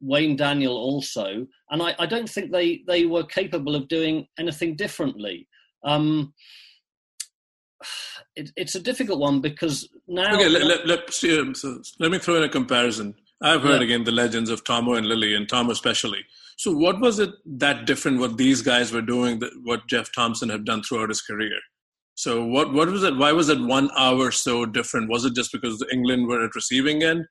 Wayne 0.00 0.36
Daniel 0.36 0.76
also, 0.76 1.46
and 1.70 1.82
I, 1.82 1.94
I, 1.98 2.04
don't 2.04 2.28
think 2.28 2.52
they 2.52 2.82
they 2.86 3.06
were 3.06 3.24
capable 3.24 3.74
of 3.74 3.88
doing 3.88 4.26
anything 4.38 4.76
differently. 4.76 5.48
Um, 5.84 6.34
it, 8.34 8.50
it's 8.56 8.74
a 8.74 8.80
difficult 8.80 9.18
one 9.18 9.40
because 9.40 9.88
now. 10.06 10.34
Okay, 10.34 10.48
let, 10.48 10.64
let, 10.64 10.86
let, 10.86 11.38
um, 11.38 11.54
so 11.54 11.80
let 11.98 12.10
me 12.10 12.18
throw 12.18 12.36
in 12.36 12.44
a 12.44 12.48
comparison. 12.48 13.14
I've 13.42 13.62
heard 13.62 13.80
yeah. 13.80 13.86
again 13.86 14.04
the 14.04 14.12
legends 14.12 14.50
of 14.50 14.64
Thommo 14.64 14.96
and 14.96 15.06
Lillee, 15.06 15.36
and 15.36 15.48
Tom 15.48 15.70
especially. 15.70 16.24
So, 16.56 16.72
what 16.72 17.00
was 17.00 17.18
it 17.18 17.30
that 17.44 17.86
different? 17.86 18.18
What 18.18 18.38
these 18.38 18.62
guys 18.62 18.92
were 18.92 19.02
doing, 19.02 19.38
that 19.40 19.52
what 19.64 19.86
Jeff 19.88 20.10
Thomson 20.14 20.48
had 20.48 20.64
done 20.64 20.82
throughout 20.82 21.10
his 21.10 21.20
career? 21.20 21.58
So, 22.14 22.44
what 22.44 22.72
what 22.72 22.88
was 22.88 23.02
it? 23.02 23.16
Why 23.16 23.32
was 23.32 23.50
it 23.50 23.60
one 23.60 23.90
hour 23.96 24.30
so 24.30 24.64
different? 24.64 25.10
Was 25.10 25.26
it 25.26 25.34
just 25.34 25.52
because 25.52 25.84
England 25.92 26.28
were 26.28 26.42
at 26.42 26.54
receiving 26.54 27.02
end, 27.02 27.26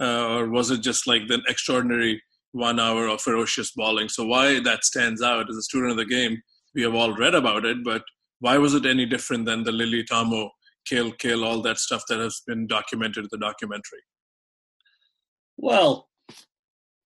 uh, 0.00 0.36
or 0.36 0.48
was 0.48 0.70
it 0.70 0.80
just 0.80 1.08
like 1.08 1.26
the 1.26 1.42
extraordinary 1.48 2.22
one 2.52 2.78
hour 2.78 3.08
of 3.08 3.20
ferocious 3.20 3.72
bowling? 3.72 4.08
So, 4.08 4.24
why 4.24 4.60
that 4.60 4.84
stands 4.84 5.22
out 5.22 5.50
as 5.50 5.56
a 5.56 5.62
student 5.62 5.90
of 5.90 5.96
the 5.96 6.04
game? 6.04 6.40
We 6.74 6.82
have 6.82 6.94
all 6.94 7.16
read 7.16 7.34
about 7.34 7.64
it, 7.64 7.78
but 7.82 8.02
why 8.40 8.58
was 8.58 8.74
it 8.74 8.86
any 8.86 9.06
different 9.06 9.46
than 9.46 9.64
the 9.64 9.70
Lillee 9.70 10.06
Thommo 10.06 10.50
kill 10.86 11.12
kill 11.12 11.44
all 11.44 11.60
that 11.62 11.78
stuff 11.78 12.02
that 12.08 12.18
has 12.18 12.42
been 12.46 12.66
documented 12.66 13.24
in 13.24 13.28
the 13.30 13.38
documentary? 13.38 14.00
Well, 15.56 16.08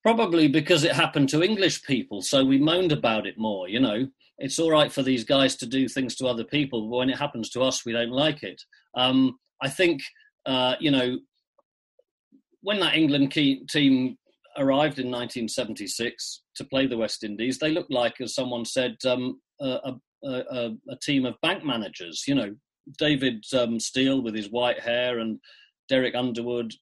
probably 0.02 0.48
because 0.48 0.84
it 0.84 0.92
happened 0.92 1.28
to 1.30 1.42
English 1.42 1.82
people, 1.84 2.22
so 2.22 2.44
we 2.44 2.58
moaned 2.58 2.92
about 2.92 3.26
it 3.26 3.38
more. 3.38 3.68
You 3.68 3.80
know, 3.80 4.06
it's 4.38 4.58
all 4.58 4.70
right 4.70 4.92
for 4.92 5.02
these 5.02 5.24
guys 5.24 5.56
to 5.56 5.66
do 5.66 5.88
things 5.88 6.14
to 6.16 6.26
other 6.26 6.44
people, 6.44 6.88
but 6.88 6.96
when 6.96 7.10
it 7.10 7.18
happens 7.18 7.48
to 7.50 7.62
us, 7.62 7.84
we 7.84 7.92
don't 7.92 8.10
like 8.10 8.42
it. 8.42 8.60
Um, 8.94 9.38
I 9.62 9.68
think, 9.68 10.02
uh, 10.46 10.74
you 10.80 10.90
know, 10.90 11.18
when 12.60 12.80
that 12.80 12.94
England 12.94 13.32
team 13.32 14.18
arrived 14.58 14.98
in 14.98 15.06
1976 15.06 16.42
to 16.56 16.64
play 16.64 16.86
the 16.86 16.96
West 16.96 17.24
Indies, 17.24 17.58
they 17.58 17.70
looked 17.70 17.92
like, 17.92 18.20
as 18.20 18.34
someone 18.34 18.64
said, 18.64 18.96
um, 19.06 19.40
a, 19.60 19.94
a, 20.24 20.70
a, 20.88 20.96
team 21.02 21.24
of 21.24 21.40
bank 21.42 21.64
managers. 21.64 22.24
You 22.26 22.34
know, 22.34 22.54
David 22.98 23.44
um, 23.56 23.78
Steele 23.78 24.22
with 24.22 24.34
his 24.34 24.50
white 24.50 24.80
hair 24.80 25.18
and 25.18 25.38
Derek 25.88 26.14
Underwood 26.14 26.72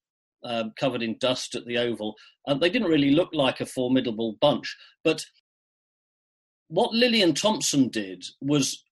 uh, 0.44 0.64
covered 0.78 1.02
in 1.02 1.18
dust 1.18 1.54
at 1.54 1.66
the 1.66 1.78
Oval. 1.78 2.14
Uh, 2.46 2.54
they 2.54 2.70
didn't 2.70 2.88
really 2.88 3.10
look 3.10 3.30
like 3.32 3.60
a 3.60 3.66
formidable 3.66 4.36
bunch. 4.40 4.76
But 5.04 5.24
what 6.68 6.92
Lillee 6.92 7.22
and 7.22 7.36
Thomson 7.36 7.88
did 7.88 8.24
was 8.40 8.84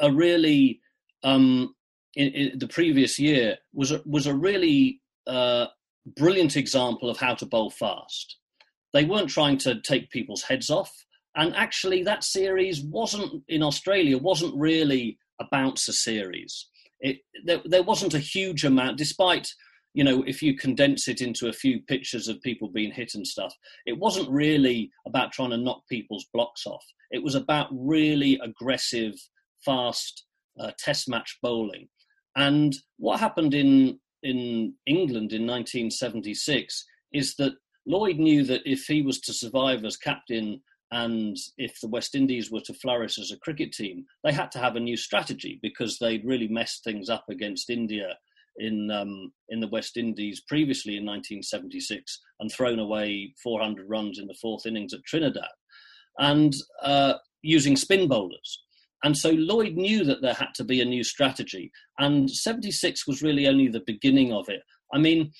a 0.00 0.10
really 0.10 0.80
um, 1.22 1.74
in, 2.16 2.28
in, 2.28 2.58
the 2.58 2.68
previous 2.68 3.18
year 3.18 3.58
was 3.72 3.92
a, 3.92 4.02
was 4.04 4.26
a 4.26 4.34
really 4.34 5.00
uh, 5.26 5.66
brilliant 6.16 6.56
example 6.56 7.10
of 7.10 7.18
how 7.18 7.34
to 7.34 7.46
bowl 7.46 7.70
fast. 7.70 8.38
They 8.92 9.04
weren't 9.04 9.30
trying 9.30 9.58
to 9.58 9.80
take 9.80 10.10
people's 10.10 10.42
heads 10.42 10.70
off, 10.70 11.03
and 11.36 11.54
actually, 11.56 12.02
that 12.04 12.24
series 12.24 12.82
wasn't 12.82 13.42
in 13.48 13.62
Australia 13.62 14.18
wasn't 14.18 14.54
really 14.56 15.18
a 15.40 15.44
bouncer 15.50 15.92
series. 15.92 16.68
It 17.00 17.18
there, 17.44 17.60
there 17.64 17.82
wasn't 17.82 18.14
a 18.14 18.20
huge 18.20 18.64
amount, 18.64 18.98
despite 18.98 19.48
you 19.94 20.04
know 20.04 20.22
if 20.26 20.42
you 20.42 20.56
condense 20.56 21.08
it 21.08 21.20
into 21.20 21.48
a 21.48 21.52
few 21.52 21.80
pictures 21.82 22.28
of 22.28 22.40
people 22.42 22.68
being 22.68 22.92
hit 22.92 23.14
and 23.14 23.26
stuff. 23.26 23.52
It 23.84 23.98
wasn't 23.98 24.30
really 24.30 24.90
about 25.06 25.32
trying 25.32 25.50
to 25.50 25.56
knock 25.56 25.82
people's 25.88 26.26
blocks 26.32 26.66
off. 26.66 26.84
It 27.10 27.22
was 27.22 27.34
about 27.34 27.68
really 27.72 28.38
aggressive, 28.42 29.14
fast 29.64 30.24
uh, 30.58 30.70
test 30.78 31.08
match 31.08 31.38
bowling. 31.42 31.88
And 32.36 32.74
what 32.98 33.18
happened 33.18 33.54
in 33.54 33.98
in 34.22 34.74
England 34.86 35.32
in 35.32 35.46
1976 35.46 36.84
is 37.12 37.34
that 37.36 37.54
Lloyd 37.86 38.18
knew 38.18 38.44
that 38.44 38.62
if 38.64 38.84
he 38.86 39.02
was 39.02 39.20
to 39.20 39.34
survive 39.34 39.84
as 39.84 39.96
captain 39.96 40.62
and 40.94 41.36
if 41.58 41.80
the 41.80 41.88
West 41.88 42.14
Indies 42.14 42.52
were 42.52 42.60
to 42.60 42.72
flourish 42.72 43.18
as 43.18 43.32
a 43.32 43.38
cricket 43.38 43.72
team, 43.72 44.06
they 44.22 44.32
had 44.32 44.52
to 44.52 44.60
have 44.60 44.76
a 44.76 44.80
new 44.80 44.96
strategy 44.96 45.58
because 45.60 45.98
they'd 45.98 46.24
really 46.24 46.46
messed 46.46 46.84
things 46.84 47.08
up 47.08 47.24
against 47.28 47.68
India 47.68 48.16
in 48.58 48.92
um, 48.92 49.32
in 49.48 49.58
the 49.58 49.66
West 49.66 49.96
Indies 49.96 50.40
previously 50.46 50.92
in 50.92 51.04
1976 51.04 52.20
and 52.38 52.48
thrown 52.52 52.78
away 52.78 53.34
400 53.42 53.90
runs 53.90 54.20
in 54.20 54.28
the 54.28 54.38
fourth 54.40 54.66
innings 54.66 54.94
at 54.94 55.04
Trinidad, 55.04 55.50
and 56.18 56.54
uh, 56.80 57.14
using 57.42 57.76
spin 57.76 58.06
bowlers. 58.06 58.62
And 59.02 59.18
so 59.18 59.30
Lloyd 59.30 59.74
knew 59.74 60.04
that 60.04 60.22
there 60.22 60.34
had 60.34 60.54
to 60.54 60.64
be 60.64 60.80
a 60.80 60.84
new 60.84 61.02
strategy, 61.02 61.72
and 61.98 62.30
76 62.30 63.04
was 63.08 63.20
really 63.20 63.48
only 63.48 63.66
the 63.66 63.82
beginning 63.84 64.32
of 64.32 64.48
it. 64.48 64.62
I 64.94 64.98
mean, 64.98 65.32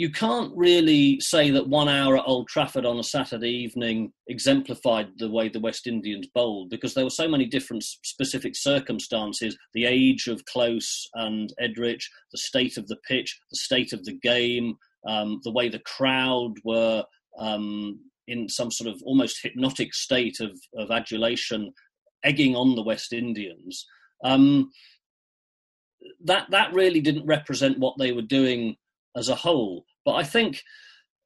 you 0.00 0.10
can't 0.10 0.50
really 0.56 1.20
say 1.20 1.50
that 1.50 1.68
one 1.68 1.86
hour 1.86 2.16
at 2.16 2.24
Old 2.26 2.48
Trafford 2.48 2.86
on 2.86 2.98
a 2.98 3.04
Saturday 3.04 3.50
evening 3.50 4.10
exemplified 4.28 5.08
the 5.18 5.28
way 5.28 5.50
the 5.50 5.60
West 5.60 5.86
Indians 5.86 6.26
bowled 6.34 6.70
because 6.70 6.94
there 6.94 7.04
were 7.04 7.10
so 7.10 7.28
many 7.28 7.44
different 7.44 7.84
specific 7.84 8.56
circumstances 8.56 9.58
the 9.74 9.84
age 9.84 10.26
of 10.26 10.42
Close 10.46 11.06
and 11.16 11.52
Edrich, 11.60 12.02
the 12.32 12.38
state 12.38 12.78
of 12.78 12.88
the 12.88 12.96
pitch, 13.06 13.38
the 13.50 13.58
state 13.58 13.92
of 13.92 14.02
the 14.06 14.18
game, 14.22 14.74
um, 15.06 15.38
the 15.44 15.52
way 15.52 15.68
the 15.68 15.80
crowd 15.80 16.54
were 16.64 17.04
um, 17.38 18.00
in 18.26 18.48
some 18.48 18.70
sort 18.70 18.88
of 18.88 19.02
almost 19.04 19.42
hypnotic 19.42 19.92
state 19.92 20.40
of, 20.40 20.58
of 20.78 20.90
adulation, 20.90 21.74
egging 22.24 22.56
on 22.56 22.74
the 22.74 22.82
West 22.82 23.12
Indians. 23.12 23.86
Um, 24.24 24.70
that 26.24 26.50
that 26.52 26.72
really 26.72 27.02
didn't 27.02 27.26
represent 27.26 27.78
what 27.78 27.98
they 27.98 28.12
were 28.12 28.22
doing 28.22 28.76
as 29.14 29.28
a 29.28 29.34
whole. 29.34 29.84
But 30.04 30.14
I 30.14 30.22
think, 30.22 30.62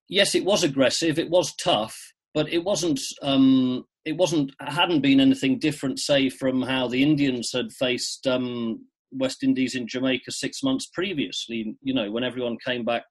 yes, 0.09 0.35
it 0.35 0.45
was 0.45 0.65
aggressive, 0.65 1.19
it 1.19 1.31
was 1.31 1.55
tough, 1.57 2.13
but 2.35 2.53
it 2.53 2.65
wasn't. 2.65 3.01
Um, 3.23 3.85
it 4.05 4.17
wasn't. 4.17 4.53
Hadn't 4.61 5.01
been 5.01 5.21
anything 5.21 5.59
different, 5.59 5.99
say, 5.99 6.29
from 6.29 6.63
how 6.63 6.89
the 6.89 7.03
Indians 7.03 7.51
had 7.53 7.73
faced 7.73 8.27
um, 8.27 8.85
West 9.13 9.43
Indies 9.43 9.75
in 9.75 9.87
Jamaica 9.89 10.31
six 10.33 10.63
months 10.63 10.87
previously. 10.93 11.77
You 11.83 11.95
know, 11.95 12.11
when 12.11 12.25
everyone 12.25 12.59
came 12.65 12.85
back 12.85 13.05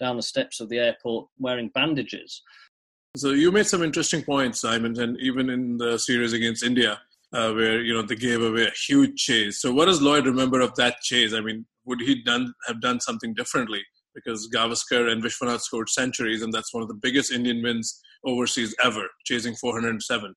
down 0.00 0.16
the 0.16 0.22
steps 0.22 0.60
of 0.60 0.68
the 0.68 0.78
airport 0.78 1.28
wearing 1.38 1.70
bandages. 1.74 2.42
So 3.16 3.30
you 3.30 3.52
made 3.52 3.66
some 3.66 3.82
interesting 3.82 4.22
points, 4.22 4.60
Simon, 4.60 4.98
and 4.98 5.18
even 5.20 5.48
in 5.48 5.76
the 5.76 5.98
series 5.98 6.32
against 6.32 6.64
India, 6.64 7.00
uh, 7.32 7.52
where 7.52 7.80
you 7.80 7.94
know 7.94 8.02
they 8.02 8.16
gave 8.16 8.42
away 8.42 8.64
a 8.64 8.70
huge 8.70 9.16
chase. 9.16 9.60
So 9.60 9.72
what 9.72 9.86
does 9.86 10.02
Lloyd 10.02 10.26
remember 10.26 10.60
of 10.60 10.74
that 10.74 11.00
chase? 11.00 11.32
I 11.32 11.40
mean, 11.40 11.64
would 11.84 12.00
he 12.00 12.22
done 12.22 12.52
have 12.66 12.80
done 12.80 13.00
something 13.00 13.32
differently? 13.34 13.82
Because 14.14 14.48
Gavaskar 14.54 15.10
and 15.10 15.22
Viswanath 15.22 15.62
scored 15.62 15.88
centuries, 15.88 16.42
and 16.42 16.52
that's 16.52 16.72
one 16.72 16.82
of 16.82 16.88
the 16.88 16.98
biggest 17.02 17.32
Indian 17.32 17.62
wins 17.62 18.00
overseas 18.24 18.74
ever, 18.82 19.06
chasing 19.24 19.54
407. 19.56 20.34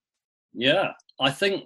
Yeah, 0.54 0.92
I 1.20 1.32
think 1.32 1.66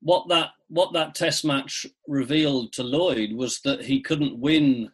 what 0.00 0.28
that 0.28 0.50
what 0.68 0.92
that 0.92 1.14
Test 1.14 1.44
match 1.44 1.86
revealed 2.06 2.72
to 2.74 2.82
Lloyd 2.82 3.32
was 3.32 3.60
that 3.64 3.84
he 3.84 4.00
couldn't 4.00 4.38
win 4.38 4.90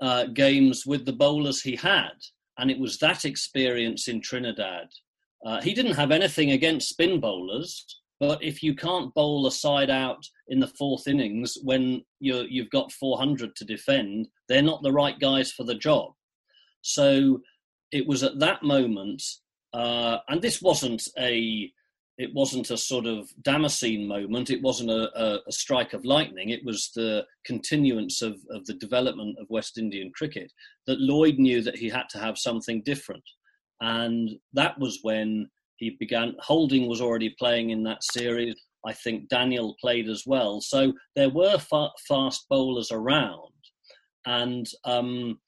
uh, 0.00 0.24
games 0.26 0.84
with 0.86 1.04
the 1.04 1.12
bowlers 1.12 1.62
he 1.62 1.76
had, 1.76 2.12
and 2.58 2.70
it 2.70 2.78
was 2.78 2.98
that 2.98 3.24
experience 3.24 4.08
in 4.08 4.20
Trinidad. 4.20 4.88
Uh, 5.44 5.60
he 5.60 5.74
didn't 5.74 5.94
have 5.94 6.10
anything 6.10 6.52
against 6.52 6.88
spin 6.88 7.20
bowlers, 7.20 8.00
But 8.26 8.42
if 8.42 8.62
you 8.62 8.74
can't 8.74 9.12
bowl 9.12 9.46
a 9.46 9.50
side 9.50 9.90
out 9.90 10.26
in 10.48 10.58
the 10.58 10.72
fourth 10.78 11.06
innings 11.06 11.58
when 11.62 12.02
you 12.20 12.46
you've 12.48 12.70
got 12.70 12.90
400 12.90 13.54
to 13.54 13.66
defend, 13.66 14.28
they're 14.48 14.62
not 14.62 14.82
the 14.82 14.92
right 14.92 15.18
guys 15.20 15.52
for 15.52 15.64
the 15.64 15.74
job. 15.74 16.12
So 16.80 17.42
it 17.92 18.06
was 18.06 18.22
at 18.22 18.38
that 18.38 18.62
moment, 18.62 19.22
uh, 19.74 20.18
and 20.28 20.40
this 20.40 20.62
wasn't 20.62 21.06
a 21.18 21.70
it 22.16 22.32
wasn't 22.32 22.70
a 22.70 22.78
sort 22.78 23.04
of 23.04 23.28
Damascene 23.42 24.08
moment. 24.08 24.48
It 24.48 24.62
wasn't 24.62 24.90
a, 24.90 25.10
a, 25.22 25.40
a, 25.46 25.52
strike 25.52 25.92
of 25.92 26.06
lightning. 26.06 26.48
It 26.48 26.64
was 26.64 26.92
the 26.94 27.26
continuance 27.44 28.22
of, 28.22 28.36
of 28.50 28.64
the 28.64 28.74
development 28.74 29.36
of 29.38 29.50
West 29.50 29.76
Indian 29.76 30.12
cricket 30.14 30.50
that 30.86 31.00
Lloyd 31.00 31.38
knew 31.38 31.60
that 31.60 31.76
he 31.76 31.90
had 31.90 32.08
to 32.10 32.18
have 32.18 32.38
something 32.38 32.82
different. 32.84 33.24
And 33.80 34.30
that 34.52 34.78
was 34.78 35.00
when 35.02 35.50
he 35.76 35.96
began. 35.98 36.34
Holding 36.38 36.88
was 36.88 37.00
already 37.00 37.34
playing 37.38 37.70
in 37.70 37.82
that 37.84 38.02
series. 38.02 38.54
I 38.86 38.92
think 38.92 39.28
Daniel 39.28 39.76
played 39.80 40.08
as 40.08 40.24
well. 40.26 40.60
So 40.60 40.92
there 41.16 41.30
were 41.30 41.58
fa- 41.58 41.92
fast 42.06 42.46
bowlers 42.48 42.90
around. 42.92 43.50
And 44.26 44.66
um, 44.84 45.38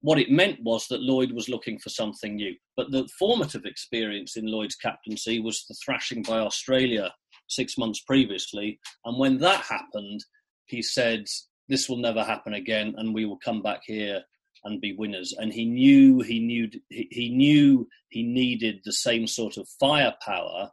what 0.00 0.18
it 0.18 0.30
meant 0.30 0.58
was 0.62 0.86
that 0.88 1.02
Lloyd 1.02 1.32
was 1.32 1.48
looking 1.48 1.78
for 1.78 1.88
something 1.88 2.36
new. 2.36 2.54
But 2.76 2.90
the 2.90 3.08
formative 3.18 3.64
experience 3.64 4.36
in 4.36 4.46
Lloyd's 4.46 4.76
captaincy 4.76 5.40
was 5.40 5.64
the 5.68 5.76
thrashing 5.84 6.22
by 6.22 6.40
Australia 6.40 7.12
six 7.48 7.78
months 7.78 8.00
previously. 8.00 8.78
And 9.04 9.18
when 9.18 9.38
that 9.38 9.60
happened, 9.60 10.24
he 10.66 10.82
said, 10.82 11.24
This 11.68 11.88
will 11.88 11.98
never 11.98 12.22
happen 12.22 12.54
again, 12.54 12.94
and 12.96 13.14
we 13.14 13.24
will 13.24 13.38
come 13.38 13.62
back 13.62 13.80
here 13.86 14.22
and 14.64 14.80
be 14.80 14.94
winners. 14.94 15.34
And 15.36 15.52
he 15.52 15.64
knew 15.64 16.20
he 16.20 16.40
knew 16.40 16.70
he 16.88 17.30
knew 17.30 17.88
he 18.08 18.22
needed 18.22 18.80
the 18.84 18.92
same 18.92 19.26
sort 19.26 19.56
of 19.56 19.68
firepower 19.80 20.70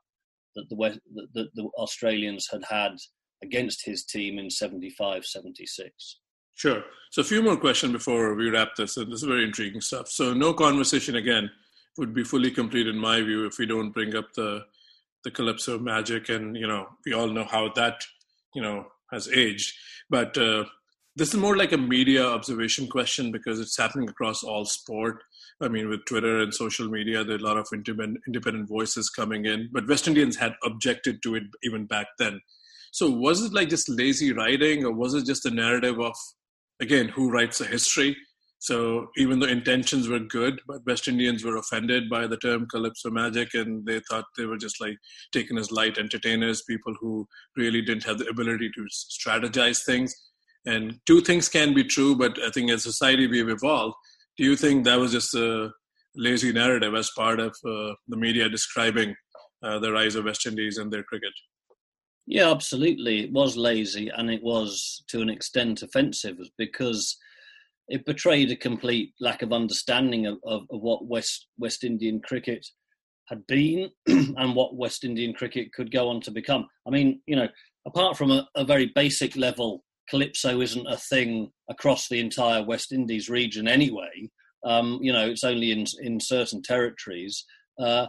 that 0.56 0.70
the 0.70 0.76
West, 0.76 1.00
that 1.34 1.50
the 1.56 1.64
Australians 1.78 2.48
had 2.52 2.64
had 2.70 2.98
against 3.44 3.86
his 3.86 4.04
team 4.06 4.38
in 4.38 4.50
75 4.50 5.26
76. 5.26 6.20
Sure. 6.56 6.84
So 7.12 7.22
a 7.22 7.26
few 7.26 7.42
more 7.42 7.58
questions 7.58 7.94
before 7.94 8.36
we 8.36 8.50
wrap 8.50 8.76
this. 8.76 8.98
And 8.98 9.12
this 9.12 9.22
is 9.22 9.28
very 9.28 9.44
intriguing 9.44 9.82
stuff. 9.82 10.10
So 10.10 10.34
no 10.34 10.54
conversation 10.54 11.16
again 11.16 11.50
would 11.98 12.14
be 12.14 12.24
fully 12.24 12.52
complete 12.52 12.88
in 12.88 12.98
my 12.98 13.22
view 13.22 13.46
if 13.46 13.58
we 13.58 13.66
don't 13.66 13.92
bring 13.92 14.16
up 14.16 14.34
the 14.34 14.66
the 15.24 15.32
calypso 15.32 15.78
magic 15.78 16.30
and 16.30 16.56
you 16.56 16.68
know 16.68 16.88
we 17.06 17.14
all 17.14 17.28
know 17.28 17.44
how 17.44 17.72
that 17.74 18.04
you 18.56 18.62
know 18.62 18.86
has 19.12 19.28
aged 19.30 19.74
but 20.10 20.36
uh, 20.38 20.64
this 21.16 21.30
is 21.30 21.40
more 21.40 21.58
like 21.58 21.72
a 21.74 21.78
media 21.78 22.26
observation 22.26 22.88
question 22.88 23.32
because 23.32 23.60
it's 23.60 23.78
happening 23.78 24.10
across 24.10 24.44
all 24.44 24.66
sport 24.66 25.24
i 25.62 25.68
mean 25.68 25.90
with 25.90 26.06
twitter 26.06 26.40
and 26.40 26.54
social 26.54 26.88
media 26.88 27.24
there 27.24 27.36
are 27.36 27.40
a 27.40 27.44
lot 27.44 27.58
of 27.58 27.68
independent, 27.74 28.70
voices 28.70 29.10
coming 29.10 29.46
in 29.46 29.70
but 29.74 29.88
west 29.88 30.08
indians 30.08 30.38
had 30.38 30.54
objected 30.64 31.22
to 31.22 31.36
it 31.36 31.44
even 31.64 31.86
back 31.86 32.08
then 32.18 32.40
so 32.92 33.10
was 33.10 33.44
it 33.44 33.54
like 33.54 33.70
just 33.70 33.90
lazy 33.90 34.34
writing 34.34 34.84
or 34.86 34.92
was 34.92 35.14
it 35.14 35.26
just 35.26 35.46
a 35.46 35.52
narrative 35.52 36.00
of 36.00 36.14
again, 36.82 37.10
who 37.10 37.32
writes 37.32 37.60
the 37.60 37.66
history? 37.66 38.18
So 38.60 39.08
even 39.18 39.40
though 39.40 39.48
intentions 39.48 40.08
were 40.08 40.20
good, 40.20 40.60
but 40.68 40.86
West 40.86 41.08
Indians 41.08 41.44
were 41.44 41.58
offended 41.58 42.10
by 42.10 42.28
the 42.28 42.38
term 42.38 42.68
calypso 42.68 43.10
magic, 43.10 43.54
and 43.54 43.86
they 43.86 44.02
thought 44.02 44.26
they 44.38 44.46
were 44.46 44.58
just 44.58 44.80
like 44.82 44.98
taken 45.32 45.58
as 45.58 45.72
light 45.72 45.98
entertainers, 45.98 46.64
people 46.68 46.94
who 47.00 47.28
really 47.56 47.82
didn't 47.82 48.04
have 48.04 48.20
the 48.20 48.28
ability 48.28 48.70
to 48.76 48.86
strategize 48.92 49.84
things. 49.84 50.14
And 50.66 51.00
two 51.06 51.22
things 51.22 51.50
can 51.50 51.74
be 51.74 51.84
true, 51.84 52.16
but 52.16 52.38
I 52.40 52.50
think 52.52 52.70
as 52.70 52.84
society 52.84 53.28
we've 53.28 53.50
evolved. 53.50 53.96
Do 54.38 54.44
you 54.44 54.56
think 54.56 54.86
that 54.86 55.00
was 55.00 55.12
just 55.12 55.34
a 55.34 55.72
lazy 56.16 56.52
narrative 56.52 56.94
as 56.94 57.12
part 57.16 57.40
of 57.40 57.56
uh, 57.66 57.94
the 58.08 58.18
media 58.18 58.50
describing 58.50 59.16
uh, 59.64 59.80
the 59.80 59.92
rise 59.92 60.16
of 60.16 60.26
West 60.26 60.46
Indies 60.46 60.78
and 60.78 60.92
their 60.92 61.04
cricket? 61.04 61.34
Yeah, 62.28 62.52
absolutely. 62.52 63.26
It 63.26 63.32
was 63.32 63.58
lazy 63.58 64.10
and 64.10 64.30
it 64.30 64.44
was 64.44 65.04
to 65.10 65.22
an 65.22 65.30
extent 65.30 65.82
offensive 65.82 66.38
because 66.58 67.18
it 67.88 68.06
betrayed 68.06 68.52
a 68.52 68.56
complete 68.56 69.14
lack 69.20 69.42
of 69.42 69.52
understanding 69.52 70.26
of, 70.28 70.38
of, 70.46 70.62
of 70.72 70.82
what 70.82 71.08
West 71.08 71.48
West 71.58 71.84
Indian 71.84 72.22
cricket 72.22 72.66
had 73.28 73.46
been 73.48 73.90
and 74.08 74.56
what 74.56 74.76
West 74.76 75.04
Indian 75.04 75.34
cricket 75.34 75.74
could 75.74 75.92
go 75.92 76.10
on 76.10 76.22
to 76.22 76.32
become. 76.32 76.68
I 76.88 76.92
mean, 76.92 77.22
you 77.26 77.36
know, 77.36 77.48
apart 77.86 78.18
from 78.18 78.32
a, 78.32 78.48
a 78.56 78.64
very 78.64 78.92
basic 78.94 79.36
level, 79.36 79.84
calypso 80.12 80.62
isn't 80.62 80.86
a 80.88 80.98
thing 80.98 81.52
across 81.70 82.08
the 82.08 82.20
entire 82.20 82.64
West 82.64 82.92
Indies 82.92 83.30
region 83.30 83.68
anyway. 83.68 84.30
Um, 84.64 85.00
you 85.02 85.12
know, 85.12 85.28
it's 85.28 85.44
only 85.44 85.72
in 85.72 85.86
in 86.02 86.20
certain 86.20 86.62
territories. 86.62 87.44
Uh, 87.80 88.08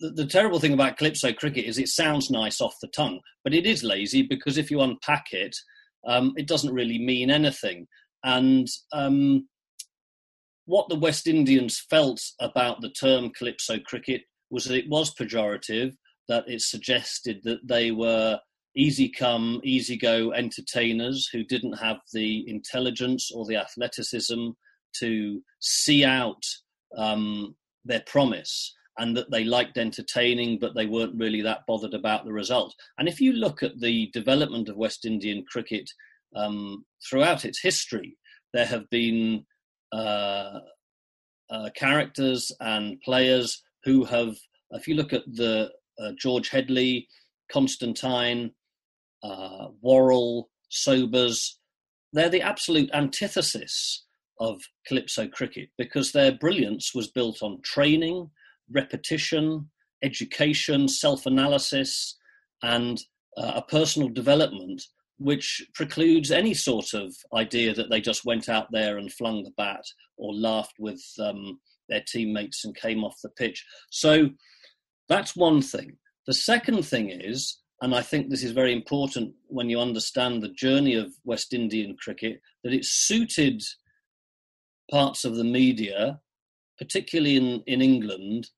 the, 0.00 0.10
the, 0.10 0.26
terrible 0.26 0.58
thing 0.58 0.72
about 0.72 0.98
calypso 0.98 1.32
cricket 1.32 1.64
is 1.64 1.78
it 1.78 1.88
sounds 1.88 2.30
nice 2.30 2.60
off 2.60 2.74
the 2.82 2.88
tongue, 2.88 3.20
but 3.44 3.54
it 3.54 3.64
is 3.64 3.84
lazy 3.84 4.22
because 4.22 4.58
if 4.58 4.70
you 4.70 4.80
unpack 4.80 5.26
it, 5.30 5.56
um, 6.06 6.32
it 6.36 6.48
doesn't 6.48 6.74
really 6.74 6.98
mean 6.98 7.30
anything. 7.30 7.86
And 8.24 8.66
um, 8.92 9.48
what 10.66 10.88
the 10.88 10.98
West 10.98 11.26
Indians 11.26 11.80
felt 11.88 12.20
about 12.40 12.80
the 12.80 12.90
term 12.90 13.30
calypso 13.30 13.78
cricket 13.78 14.22
was 14.50 14.64
that 14.64 14.76
it 14.76 14.88
was 14.88 15.14
pejorative, 15.14 15.92
that 16.28 16.44
it 16.48 16.60
suggested 16.60 17.40
that 17.44 17.66
they 17.66 17.92
were 17.92 18.40
easy 18.76 19.08
come, 19.08 19.60
easy 19.64 19.96
go 19.96 20.32
entertainers 20.32 21.28
who 21.32 21.44
didn't 21.44 21.74
have 21.74 21.98
the 22.12 22.48
intelligence 22.48 23.30
or 23.34 23.44
the 23.44 23.56
athleticism 23.56 24.48
to 25.00 25.42
see 25.60 26.04
out 26.04 26.42
um, 26.96 27.54
their 27.84 28.02
promise 28.06 28.74
and 28.98 29.16
that 29.16 29.30
they 29.30 29.44
liked 29.44 29.78
entertaining, 29.78 30.58
but 30.58 30.74
they 30.74 30.86
weren't 30.86 31.18
really 31.18 31.40
that 31.42 31.60
bothered 31.66 31.94
about 31.94 32.24
the 32.24 32.32
result. 32.32 32.74
And 32.98 33.08
if 33.08 33.20
you 33.20 33.32
look 33.32 33.62
at 33.62 33.80
the 33.80 34.10
development 34.12 34.68
of 34.68 34.76
West 34.76 35.06
Indian 35.06 35.44
cricket 35.50 35.90
um, 36.36 36.84
throughout 37.08 37.44
its 37.44 37.60
history, 37.60 38.16
there 38.52 38.66
have 38.66 38.88
been 38.90 39.44
uh, 39.92 40.60
uh, 41.50 41.70
characters 41.74 42.52
and 42.60 43.00
players 43.00 43.62
who 43.84 44.04
have, 44.04 44.36
if 44.72 44.86
you 44.86 44.94
look 44.94 45.12
at 45.12 45.24
the 45.26 45.70
uh, 45.98 46.12
George 46.18 46.50
Headley, 46.50 47.08
Constantine, 47.50 48.50
uh, 49.22 49.68
Worrell, 49.80 50.50
Sobers, 50.68 51.58
they're 52.12 52.28
the 52.28 52.42
absolute 52.42 52.90
antithesis 52.92 54.04
of 54.40 54.60
calypso 54.86 55.28
cricket 55.28 55.68
because 55.78 56.12
their 56.12 56.32
brilliance 56.32 56.94
was 56.94 57.10
built 57.10 57.42
on 57.42 57.60
training, 57.62 58.30
repetition, 58.70 59.70
education, 60.02 60.88
self 60.88 61.26
analysis, 61.26 62.16
and 62.62 63.00
uh, 63.36 63.52
a 63.56 63.62
personal 63.62 64.08
development 64.08 64.82
which 65.18 65.64
precludes 65.74 66.30
any 66.30 66.52
sort 66.52 66.92
of 66.94 67.14
idea 67.34 67.72
that 67.72 67.88
they 67.90 68.00
just 68.00 68.24
went 68.24 68.48
out 68.48 68.66
there 68.72 68.98
and 68.98 69.12
flung 69.12 69.44
the 69.44 69.52
bat 69.56 69.84
or 70.16 70.34
laughed 70.34 70.74
with 70.78 71.00
um, 71.20 71.60
their 71.88 72.02
teammates 72.06 72.64
and 72.64 72.74
came 72.74 73.04
off 73.04 73.14
the 73.22 73.28
pitch. 73.30 73.64
So 73.90 74.30
that's 75.08 75.36
one 75.36 75.62
thing. 75.62 75.96
The 76.26 76.34
second 76.34 76.84
thing 76.84 77.10
is, 77.10 77.61
and 77.82 77.96
I 77.96 78.00
think 78.00 78.30
this 78.30 78.44
is 78.44 78.52
very 78.52 78.72
important 78.72 79.34
when 79.48 79.68
you 79.68 79.80
understand 79.80 80.40
the 80.40 80.50
journey 80.50 80.94
of 80.94 81.12
West 81.24 81.52
Indian 81.52 81.96
cricket, 82.00 82.40
that 82.62 82.72
it 82.72 82.84
suited 82.84 83.60
parts 84.88 85.24
of 85.24 85.34
the 85.34 85.44
media, 85.44 86.20
particularly 86.78 87.36
in, 87.36 87.64
in 87.66 87.82
England, 87.82 88.50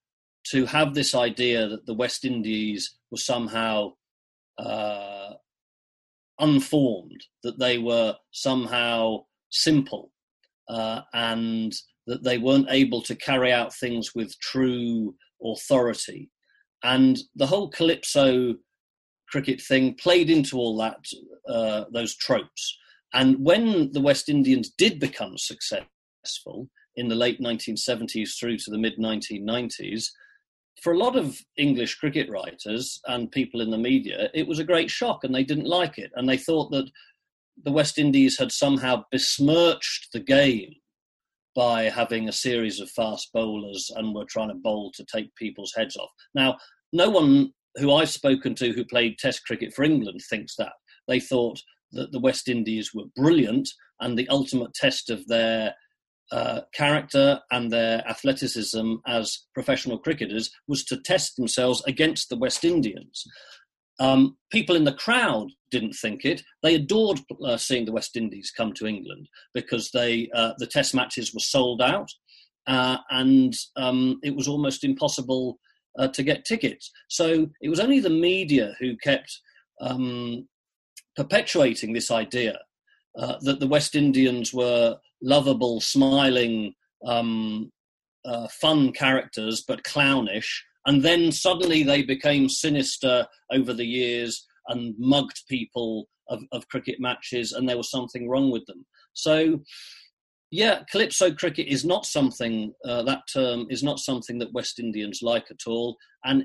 to 0.51 0.67
have 0.67 0.93
this 0.93 1.15
idea 1.15 1.67
that 1.69 1.87
the 1.87 1.95
West 1.95 2.27
Indies 2.27 2.99
were 3.11 3.17
somehow 3.17 3.95
uh, 4.59 5.31
unformed, 6.39 7.25
that 7.45 7.59
they 7.59 7.79
were 7.79 8.17
somehow 8.31 9.25
simple, 9.49 10.13
uh, 10.69 11.01
and 11.15 11.75
that 12.07 12.25
they 12.25 12.37
weren't 12.37 12.69
able 12.69 13.01
to 13.01 13.15
carry 13.15 13.51
out 13.51 13.75
things 13.75 14.15
with 14.15 14.39
true 14.39 15.15
authority. 15.43 16.31
And 16.83 17.19
the 17.35 17.47
whole 17.47 17.71
Calypso 17.71 18.57
cricket 19.35 19.61
thing 19.61 19.93
played 19.95 20.31
into 20.31 20.57
all 20.57 20.77
that, 20.77 21.05
uh, 21.49 21.87
those 21.93 22.15
tropes. 22.15 22.79
And 23.13 23.45
when 23.45 23.91
the 23.91 24.01
West 24.01 24.29
Indians 24.29 24.71
did 24.79 25.01
become 25.01 25.35
successful 25.37 26.69
in 26.95 27.09
the 27.09 27.17
late 27.17 27.41
1970s 27.41 28.39
through 28.39 28.59
to 28.59 28.71
the 28.71 28.79
mid 28.79 28.97
1990s, 28.97 30.05
for 30.81 30.93
a 30.93 30.99
lot 30.99 31.17
of 31.17 31.41
English 31.57 31.97
cricket 31.97 32.31
writers 32.31 33.01
and 33.09 33.33
people 33.33 33.61
in 33.61 33.71
the 33.71 33.87
media, 33.91 34.31
it 34.35 34.47
was 34.47 34.61
a 34.61 34.71
great 34.73 34.89
shock 34.89 35.25
and 35.25 35.35
they 35.35 35.43
didn't 35.43 35.67
like 35.81 35.99
it. 35.99 36.13
And 36.15 36.29
they 36.29 36.37
thought 36.37 36.71
that 36.71 36.89
the 37.65 37.73
West 37.73 37.99
Indies 37.99 38.39
had 38.39 38.53
somehow 38.53 39.03
besmirched 39.11 40.13
the 40.13 40.21
game 40.21 40.75
by 41.57 41.85
having 41.85 42.29
a 42.29 42.41
series 42.47 42.79
of 42.79 42.89
fast 42.91 43.31
bowlers 43.35 43.91
and 43.97 44.15
were 44.15 44.27
trying 44.27 44.51
to 44.51 44.55
bowl 44.55 44.93
to 44.95 45.05
take 45.13 45.35
people's 45.35 45.73
heads 45.77 45.97
off. 45.97 46.11
Now, 46.37 46.57
no 46.93 47.11
one 47.11 47.53
who 47.77 47.93
I've 47.93 48.11
spoken 48.11 48.55
to 48.57 48.73
who 48.73 48.85
played 48.85 49.19
Test 49.19 49.45
cricket 49.45 49.73
for 49.75 49.85
England 49.85 50.21
thinks 50.29 50.57
that. 50.57 50.73
They 51.09 51.21
thought 51.21 51.61
that 51.93 52.13
the 52.13 52.21
West 52.21 52.49
Indies 52.49 52.91
were 52.95 53.05
brilliant 53.17 53.69
and 54.01 54.19
the 54.19 54.29
ultimate 54.29 54.75
test 54.75 55.11
of 55.11 55.27
their 55.27 55.75
uh, 56.33 56.63
character 56.75 57.41
and 57.51 57.71
their 57.71 58.07
athleticism 58.09 58.95
as 59.07 59.45
professional 59.55 59.99
cricketers 59.99 60.51
was 60.67 60.85
to 60.85 61.01
test 61.01 61.37
themselves 61.37 61.83
against 61.87 62.29
the 62.29 62.37
West 62.37 62.65
Indians. 62.65 63.25
Um, 64.01 64.37
people 64.51 64.75
in 64.75 64.85
the 64.85 64.95
crowd 64.95 65.49
didn't 65.71 65.93
think 65.93 66.25
it. 66.25 66.43
They 66.63 66.75
adored 66.75 67.21
uh, 67.45 67.57
seeing 67.57 67.85
the 67.85 67.93
West 67.93 68.17
Indies 68.17 68.53
come 68.57 68.73
to 68.75 68.87
England 68.87 69.29
because 69.53 69.91
they 69.93 70.29
uh, 70.35 70.53
the 70.59 70.67
Test 70.67 70.95
matches 70.95 71.33
were 71.33 71.41
sold 71.41 71.81
out, 71.81 72.09
uh, 72.67 72.97
and 73.11 73.55
um, 73.77 74.19
it 74.25 74.35
was 74.35 74.49
almost 74.49 74.83
impossible 74.83 75.59
uh, 75.99 76.09
to 76.09 76.23
get 76.23 76.45
tickets. 76.45 76.91
So 77.09 77.49
it 77.61 77.69
was 77.69 77.81
only 77.81 78.01
the 78.01 78.11
media 78.11 78.75
who 78.79 78.97
kept 78.97 79.41
um, 79.81 80.49
perpetuating 81.17 81.93
this 81.93 82.11
idea 82.11 82.59
uh, 83.19 83.37
that 83.43 83.61
the 83.61 83.67
West 83.67 83.95
Indians 83.95 84.53
were 84.53 84.97
lovable, 85.23 85.81
smiling, 85.81 86.75
um, 87.07 87.71
uh, 88.25 88.49
fun 88.49 88.93
characters, 88.93 89.65
but 89.67 89.85
clownish 89.85 90.65
and 90.87 91.03
then 91.03 91.33
suddenly 91.33 91.83
they 91.83 92.03
became 92.03 92.49
sinister 92.49 93.27
over 93.51 93.73
the 93.73 93.87
years 93.87 94.47
and 94.69 94.95
mugged 94.99 95.43
people 95.49 96.09
of, 96.29 96.41
of 96.53 96.69
cricket 96.69 96.97
matches, 97.01 97.53
and 97.53 97.69
there 97.69 97.77
was 97.77 97.91
something 97.91 98.29
wrong 98.29 98.51
with 98.51 98.65
them. 98.67 98.85
So, 99.13 99.61
yeah, 100.51 100.83
calypso 100.91 101.33
cricket 101.33 101.67
is 101.67 101.85
not 101.85 102.07
something 102.07 102.73
uh, 102.85 103.03
that 103.03 103.23
term 103.33 103.67
is 103.71 103.83
not 103.83 103.99
something 103.99 104.39
that 104.39 104.53
West 104.53 104.79
Indians 104.79 105.21
like 105.23 105.47
at 105.51 105.67
all, 105.67 105.97
and 106.25 106.45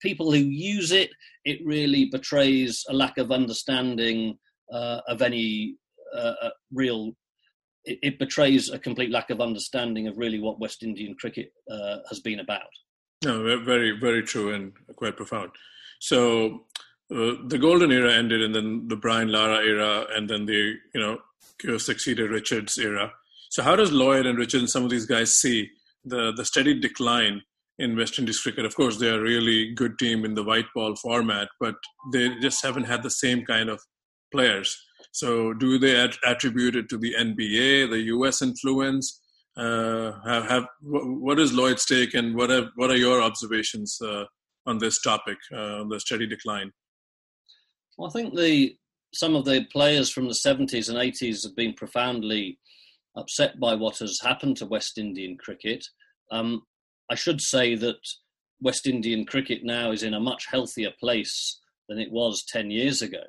people 0.00 0.30
who 0.30 0.38
use 0.38 0.92
it, 0.92 1.10
it 1.44 1.58
really 1.64 2.06
betrays 2.06 2.84
a 2.88 2.94
lack 2.94 3.18
of 3.18 3.30
understanding 3.30 4.38
uh, 4.72 5.00
of 5.08 5.22
any 5.22 5.76
uh, 6.14 6.34
uh 6.42 6.50
real. 6.72 7.12
It, 7.84 7.98
it, 8.02 8.18
betrays 8.18 8.68
a 8.68 8.78
complete 8.78 9.10
lack 9.10 9.30
of 9.30 9.40
understanding 9.40 10.06
of 10.06 10.18
really 10.18 10.38
what 10.38 10.60
West 10.60 10.82
Indian 10.82 11.14
cricket 11.18 11.50
uh, 11.70 11.96
has 12.10 12.20
been 12.20 12.40
about. 12.40 12.68
No, 13.24 13.42
very, 13.64 13.98
very 13.98 14.22
true 14.22 14.52
and 14.52 14.72
quite 14.96 15.16
profound. 15.16 15.50
So 15.98 16.66
uh, 17.10 17.36
the 17.46 17.58
golden 17.58 17.90
era 17.90 18.12
ended, 18.12 18.42
and 18.42 18.54
then 18.54 18.86
the 18.88 18.96
Brian 18.96 19.32
Lara 19.32 19.64
era, 19.64 20.06
and 20.14 20.28
then 20.28 20.46
the 20.46 20.74
you 20.94 21.00
know 21.00 21.78
succeeded 21.78 22.30
Richards 22.30 22.78
era. 22.78 23.12
So 23.50 23.62
how 23.62 23.76
does 23.76 23.92
Lloyd 23.92 24.26
and 24.26 24.38
Richard 24.38 24.60
and 24.60 24.70
some 24.70 24.84
of 24.84 24.90
these 24.90 25.06
guys 25.06 25.36
see 25.36 25.68
the 26.04 26.32
the 26.34 26.44
steady 26.44 26.80
decline 26.80 27.42
in 27.78 27.96
West 27.96 28.18
Indies 28.18 28.40
cricket? 28.40 28.64
Of 28.64 28.74
course, 28.74 28.96
they 28.96 29.10
are 29.10 29.20
a 29.20 29.30
really 29.32 29.72
good 29.74 29.98
team 29.98 30.24
in 30.24 30.34
the 30.34 30.44
white 30.44 30.70
ball 30.74 30.96
format, 30.96 31.48
but 31.60 31.74
they 32.12 32.30
just 32.40 32.62
haven't 32.62 32.84
had 32.84 33.02
the 33.02 33.10
same 33.10 33.44
kind 33.44 33.68
of 33.68 33.80
players. 34.32 34.76
So 35.12 35.52
do 35.52 35.78
they 35.78 36.08
attribute 36.24 36.76
it 36.76 36.88
to 36.88 36.98
the 36.98 37.14
NBA, 37.18 37.90
the 37.90 38.02
US 38.14 38.40
influence? 38.40 39.20
uh, 39.56 40.12
have, 40.24 40.48
have, 40.48 40.66
what 40.82 41.38
is 41.38 41.52
Lloyd's 41.52 41.84
take, 41.84 42.14
and 42.14 42.34
what 42.34 42.50
are 42.50 42.70
what 42.76 42.90
are 42.90 42.96
your 42.96 43.22
observations 43.22 43.98
uh, 44.02 44.24
on 44.66 44.78
this 44.78 45.00
topic, 45.00 45.38
uh, 45.54 45.84
the 45.88 45.98
steady 45.98 46.26
decline? 46.26 46.70
Well, 47.98 48.08
I 48.08 48.12
think 48.12 48.34
the 48.34 48.76
some 49.12 49.34
of 49.34 49.44
the 49.44 49.64
players 49.72 50.08
from 50.08 50.28
the 50.28 50.34
70s 50.34 50.88
and 50.88 50.96
80s 50.96 51.42
have 51.42 51.56
been 51.56 51.74
profoundly 51.74 52.58
upset 53.16 53.58
by 53.58 53.74
what 53.74 53.98
has 53.98 54.20
happened 54.20 54.56
to 54.58 54.66
West 54.66 54.98
Indian 54.98 55.36
cricket. 55.36 55.84
Um, 56.30 56.62
I 57.10 57.14
should 57.14 57.40
say 57.40 57.74
that 57.76 57.98
West 58.60 58.86
Indian 58.86 59.24
cricket 59.26 59.64
now 59.64 59.90
is 59.90 60.02
in 60.02 60.14
a 60.14 60.20
much 60.20 60.46
healthier 60.46 60.90
place 61.00 61.60
than 61.88 61.98
it 61.98 62.12
was 62.12 62.44
10 62.44 62.70
years 62.70 63.02
ago. 63.02 63.22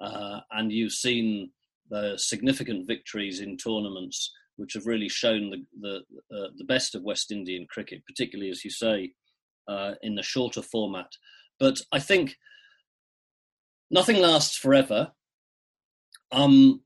Uh, 0.00 0.40
and 0.52 0.70
you've 0.70 0.92
seen 0.92 1.50
the 1.90 2.14
significant 2.16 2.86
victories 2.86 3.40
in 3.40 3.56
tournaments 3.56 4.32
which 4.56 4.74
have 4.74 4.86
really 4.86 5.08
shown 5.08 5.50
the 5.50 5.64
the, 5.80 5.96
uh, 6.34 6.48
the 6.56 6.64
best 6.64 6.94
of 6.94 7.02
West 7.02 7.30
Indian 7.30 7.66
cricket, 7.70 8.04
particularly 8.06 8.50
as 8.50 8.64
you 8.64 8.70
say 8.70 9.12
uh, 9.68 9.92
in 10.02 10.14
the 10.14 10.22
shorter 10.22 10.62
format. 10.62 11.10
But 11.58 11.80
I 11.92 11.98
think 11.98 12.36
nothing 13.90 14.20
lasts 14.20 14.56
forever. 14.56 15.12
Um, 16.32 16.80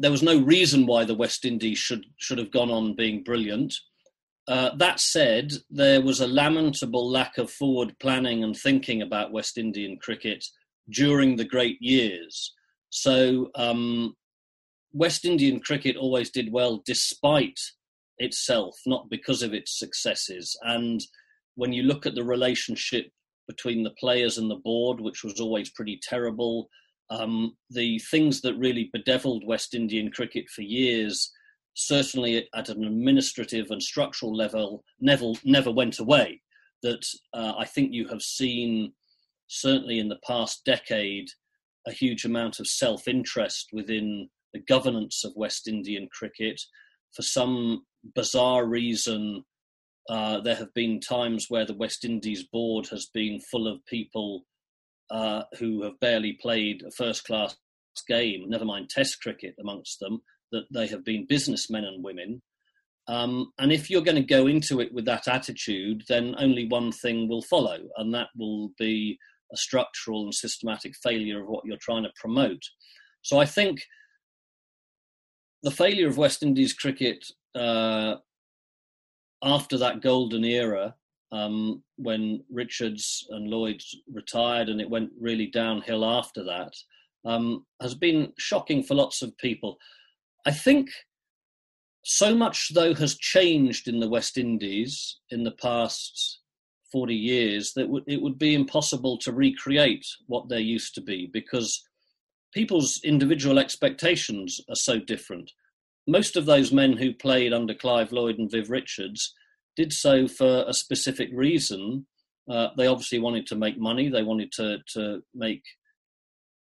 there 0.00 0.10
was 0.10 0.22
no 0.22 0.40
reason 0.40 0.86
why 0.86 1.04
the 1.04 1.14
West 1.14 1.44
Indies 1.44 1.78
should 1.78 2.04
should 2.16 2.38
have 2.38 2.50
gone 2.50 2.70
on 2.70 2.96
being 2.96 3.22
brilliant. 3.22 3.74
Uh, 4.48 4.74
that 4.76 4.98
said, 4.98 5.52
there 5.68 6.00
was 6.00 6.20
a 6.20 6.26
lamentable 6.26 7.08
lack 7.08 7.36
of 7.38 7.50
forward 7.50 7.94
planning 8.00 8.42
and 8.42 8.56
thinking 8.56 9.02
about 9.02 9.30
West 9.30 9.58
Indian 9.58 9.98
cricket 9.98 10.44
during 10.88 11.36
the 11.36 11.44
great 11.44 11.76
years. 11.80 12.52
So 12.88 13.50
um, 13.54 14.16
West 14.92 15.24
Indian 15.24 15.60
cricket 15.60 15.96
always 15.96 16.30
did 16.30 16.50
well 16.50 16.82
despite 16.84 17.60
itself, 18.18 18.76
not 18.86 19.10
because 19.10 19.42
of 19.42 19.52
its 19.52 19.78
successes. 19.78 20.56
And 20.62 21.00
when 21.54 21.72
you 21.72 21.82
look 21.82 22.06
at 22.06 22.14
the 22.14 22.24
relationship 22.24 23.10
between 23.46 23.82
the 23.82 23.94
players 24.00 24.38
and 24.38 24.50
the 24.50 24.56
board, 24.64 25.00
which 25.00 25.22
was 25.22 25.40
always 25.40 25.70
pretty 25.70 26.00
terrible, 26.02 26.68
um, 27.10 27.56
the 27.70 27.98
things 28.10 28.40
that 28.42 28.56
really 28.56 28.88
bedeviled 28.92 29.44
West 29.46 29.74
Indian 29.74 30.10
cricket 30.10 30.48
for 30.48 30.62
years, 30.62 31.30
certainly 31.74 32.48
at 32.54 32.68
an 32.68 32.84
administrative 32.84 33.70
and 33.70 33.82
structural 33.82 34.34
level, 34.34 34.84
never 35.00 35.32
never 35.44 35.70
went 35.70 35.98
away. 35.98 36.40
That 36.82 37.04
uh, 37.34 37.54
I 37.58 37.66
think 37.66 37.92
you 37.92 38.08
have 38.08 38.22
seen, 38.22 38.92
certainly 39.48 39.98
in 39.98 40.08
the 40.08 40.20
past 40.26 40.64
decade, 40.64 41.28
a 41.86 41.92
huge 41.92 42.24
amount 42.24 42.60
of 42.60 42.66
self 42.66 43.08
interest 43.08 43.70
within 43.72 44.28
the 44.52 44.60
governance 44.60 45.24
of 45.24 45.32
West 45.36 45.68
Indian 45.68 46.08
cricket. 46.12 46.60
For 47.14 47.22
some 47.22 47.84
bizarre 48.14 48.66
reason, 48.66 49.44
uh, 50.08 50.40
there 50.40 50.54
have 50.54 50.72
been 50.74 51.00
times 51.00 51.46
where 51.48 51.66
the 51.66 51.74
West 51.74 52.04
Indies 52.04 52.44
board 52.52 52.86
has 52.88 53.06
been 53.12 53.40
full 53.40 53.66
of 53.66 53.84
people 53.86 54.44
uh, 55.10 55.42
who 55.58 55.82
have 55.82 55.98
barely 56.00 56.38
played 56.40 56.82
a 56.82 56.90
first 56.90 57.24
class 57.24 57.56
game, 58.08 58.48
never 58.48 58.64
mind 58.64 58.88
Test 58.88 59.20
cricket 59.20 59.54
amongst 59.60 59.98
them, 60.00 60.20
that 60.52 60.64
they 60.72 60.86
have 60.86 61.04
been 61.04 61.26
businessmen 61.28 61.84
and 61.84 62.02
women. 62.02 62.42
Um, 63.08 63.52
and 63.58 63.72
if 63.72 63.90
you're 63.90 64.02
going 64.02 64.16
to 64.16 64.22
go 64.22 64.46
into 64.46 64.80
it 64.80 64.92
with 64.92 65.04
that 65.06 65.26
attitude, 65.26 66.04
then 66.08 66.34
only 66.38 66.68
one 66.68 66.92
thing 66.92 67.28
will 67.28 67.42
follow, 67.42 67.78
and 67.96 68.14
that 68.14 68.28
will 68.38 68.70
be 68.78 69.18
a 69.52 69.56
structural 69.56 70.24
and 70.24 70.34
systematic 70.34 70.94
failure 71.02 71.42
of 71.42 71.48
what 71.48 71.64
you're 71.64 71.76
trying 71.80 72.04
to 72.04 72.12
promote. 72.20 72.62
So 73.22 73.38
I 73.38 73.46
think 73.46 73.82
the 75.62 75.70
failure 75.70 76.08
of 76.08 76.18
West 76.18 76.42
Indies 76.42 76.72
cricket 76.72 77.24
uh, 77.54 78.16
after 79.42 79.76
that 79.78 80.02
golden 80.02 80.44
era, 80.44 80.94
um, 81.32 81.82
when 81.96 82.42
Richards 82.50 83.26
and 83.30 83.48
Lloyd 83.48 83.82
retired 84.12 84.68
and 84.68 84.80
it 84.80 84.90
went 84.90 85.10
really 85.18 85.46
downhill 85.46 86.04
after 86.04 86.42
that, 86.44 86.72
um, 87.24 87.64
has 87.80 87.94
been 87.94 88.32
shocking 88.38 88.82
for 88.82 88.94
lots 88.94 89.22
of 89.22 89.36
people. 89.38 89.76
I 90.46 90.50
think 90.50 90.90
so 92.04 92.34
much, 92.34 92.72
though, 92.74 92.94
has 92.94 93.16
changed 93.16 93.86
in 93.86 94.00
the 94.00 94.08
West 94.08 94.38
Indies 94.38 95.18
in 95.30 95.44
the 95.44 95.52
past 95.52 96.40
40 96.90 97.14
years 97.14 97.72
that 97.74 97.88
it 98.06 98.20
would 98.20 98.38
be 98.38 98.54
impossible 98.54 99.18
to 99.18 99.32
recreate 99.32 100.06
what 100.26 100.48
there 100.48 100.58
used 100.60 100.94
to 100.94 101.00
be 101.00 101.28
because 101.32 101.82
people's 102.52 103.00
individual 103.04 103.58
expectations 103.58 104.60
are 104.68 104.74
so 104.74 104.98
different. 104.98 105.50
Most 106.08 106.36
of 106.36 106.46
those 106.46 106.72
men 106.72 106.96
who 106.96 107.14
played 107.14 107.52
under 107.52 107.74
Clive 107.74 108.12
Lloyd 108.12 108.38
and 108.38 108.50
Viv 108.50 108.70
Richards 108.70 109.34
did 109.76 109.92
so 109.92 110.28
for 110.28 110.64
a 110.66 110.74
specific 110.74 111.28
reason. 111.32 112.06
Uh, 112.48 112.68
they 112.76 112.86
obviously 112.86 113.18
wanted 113.18 113.46
to 113.46 113.54
make 113.54 113.78
money, 113.78 114.08
they 114.08 114.22
wanted 114.22 114.50
to, 114.52 114.78
to 114.94 115.22
make 115.34 115.62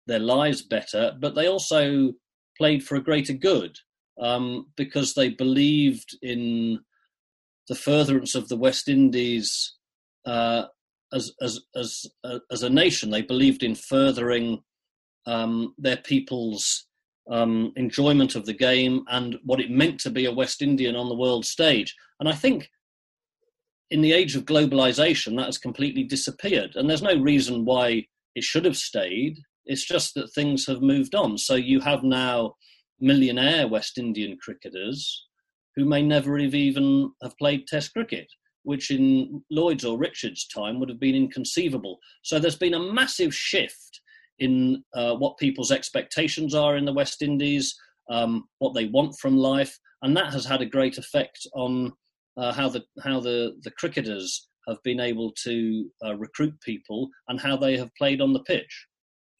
their 0.06 0.18
lives 0.18 0.62
better, 0.62 1.16
but 1.20 1.34
they 1.34 1.46
also 1.46 2.12
played 2.58 2.82
for 2.82 2.96
a 2.96 3.02
greater 3.02 3.32
good 3.32 3.76
um, 4.20 4.66
because 4.76 5.14
they 5.14 5.28
believed 5.28 6.16
in 6.22 6.80
the 7.68 7.74
furtherance 7.74 8.34
of 8.34 8.48
the 8.48 8.56
West 8.56 8.88
Indies 8.88 9.74
uh, 10.26 10.64
as 11.12 11.32
as 11.40 11.60
as 11.74 12.06
uh, 12.24 12.40
as 12.50 12.62
a 12.62 12.70
nation. 12.70 13.10
They 13.10 13.22
believed 13.22 13.62
in 13.62 13.74
furthering 13.74 14.62
um, 15.26 15.74
their 15.78 15.96
people's 15.96 16.86
um, 17.30 17.72
enjoyment 17.76 18.34
of 18.34 18.44
the 18.44 18.52
game 18.52 19.04
and 19.08 19.38
what 19.44 19.60
it 19.60 19.70
meant 19.70 20.00
to 20.00 20.10
be 20.10 20.26
a 20.26 20.32
West 20.32 20.62
Indian 20.62 20.96
on 20.96 21.08
the 21.08 21.14
world 21.14 21.46
stage. 21.46 21.94
And 22.18 22.28
I 22.28 22.32
think 22.32 22.70
in 23.90 24.00
the 24.02 24.12
age 24.12 24.36
of 24.36 24.44
globalization, 24.44 25.36
that 25.36 25.46
has 25.46 25.58
completely 25.58 26.04
disappeared. 26.04 26.72
And 26.76 26.88
there's 26.88 27.02
no 27.02 27.18
reason 27.18 27.64
why 27.64 28.06
it 28.34 28.44
should 28.44 28.64
have 28.64 28.76
stayed. 28.76 29.38
It's 29.66 29.84
just 29.84 30.14
that 30.14 30.32
things 30.32 30.66
have 30.66 30.82
moved 30.82 31.14
on. 31.14 31.38
So 31.38 31.54
you 31.54 31.80
have 31.80 32.02
now 32.02 32.54
millionaire 33.00 33.66
West 33.66 33.98
Indian 33.98 34.36
cricketers 34.40 35.26
who 35.76 35.84
may 35.84 36.02
never 36.02 36.38
have 36.38 36.54
even 36.54 37.10
have 37.22 37.36
played 37.38 37.66
Test 37.66 37.92
cricket, 37.92 38.26
which 38.62 38.90
in 38.90 39.42
Lloyd's 39.50 39.84
or 39.84 39.98
Richards' 39.98 40.46
time 40.46 40.78
would 40.78 40.88
have 40.88 41.00
been 41.00 41.14
inconceivable. 41.14 41.98
So 42.22 42.38
there's 42.38 42.56
been 42.56 42.74
a 42.74 42.92
massive 42.92 43.34
shift 43.34 44.00
in 44.38 44.82
uh, 44.94 45.14
what 45.14 45.38
people's 45.38 45.70
expectations 45.70 46.54
are 46.54 46.76
in 46.76 46.84
the 46.84 46.92
West 46.92 47.22
Indies, 47.22 47.76
um, 48.10 48.48
what 48.58 48.74
they 48.74 48.86
want 48.86 49.16
from 49.18 49.36
life, 49.36 49.78
and 50.02 50.16
that 50.16 50.32
has 50.32 50.44
had 50.44 50.62
a 50.62 50.66
great 50.66 50.98
effect 50.98 51.46
on 51.54 51.92
uh, 52.36 52.52
how 52.52 52.68
the 52.68 52.84
how 53.02 53.20
the 53.20 53.56
the 53.62 53.70
cricketers 53.72 54.48
have 54.68 54.82
been 54.84 55.00
able 55.00 55.32
to 55.44 55.90
uh, 56.04 56.14
recruit 56.16 56.54
people 56.60 57.08
and 57.28 57.40
how 57.40 57.56
they 57.56 57.76
have 57.76 57.90
played 57.96 58.20
on 58.20 58.32
the 58.32 58.42
pitch. 58.44 58.86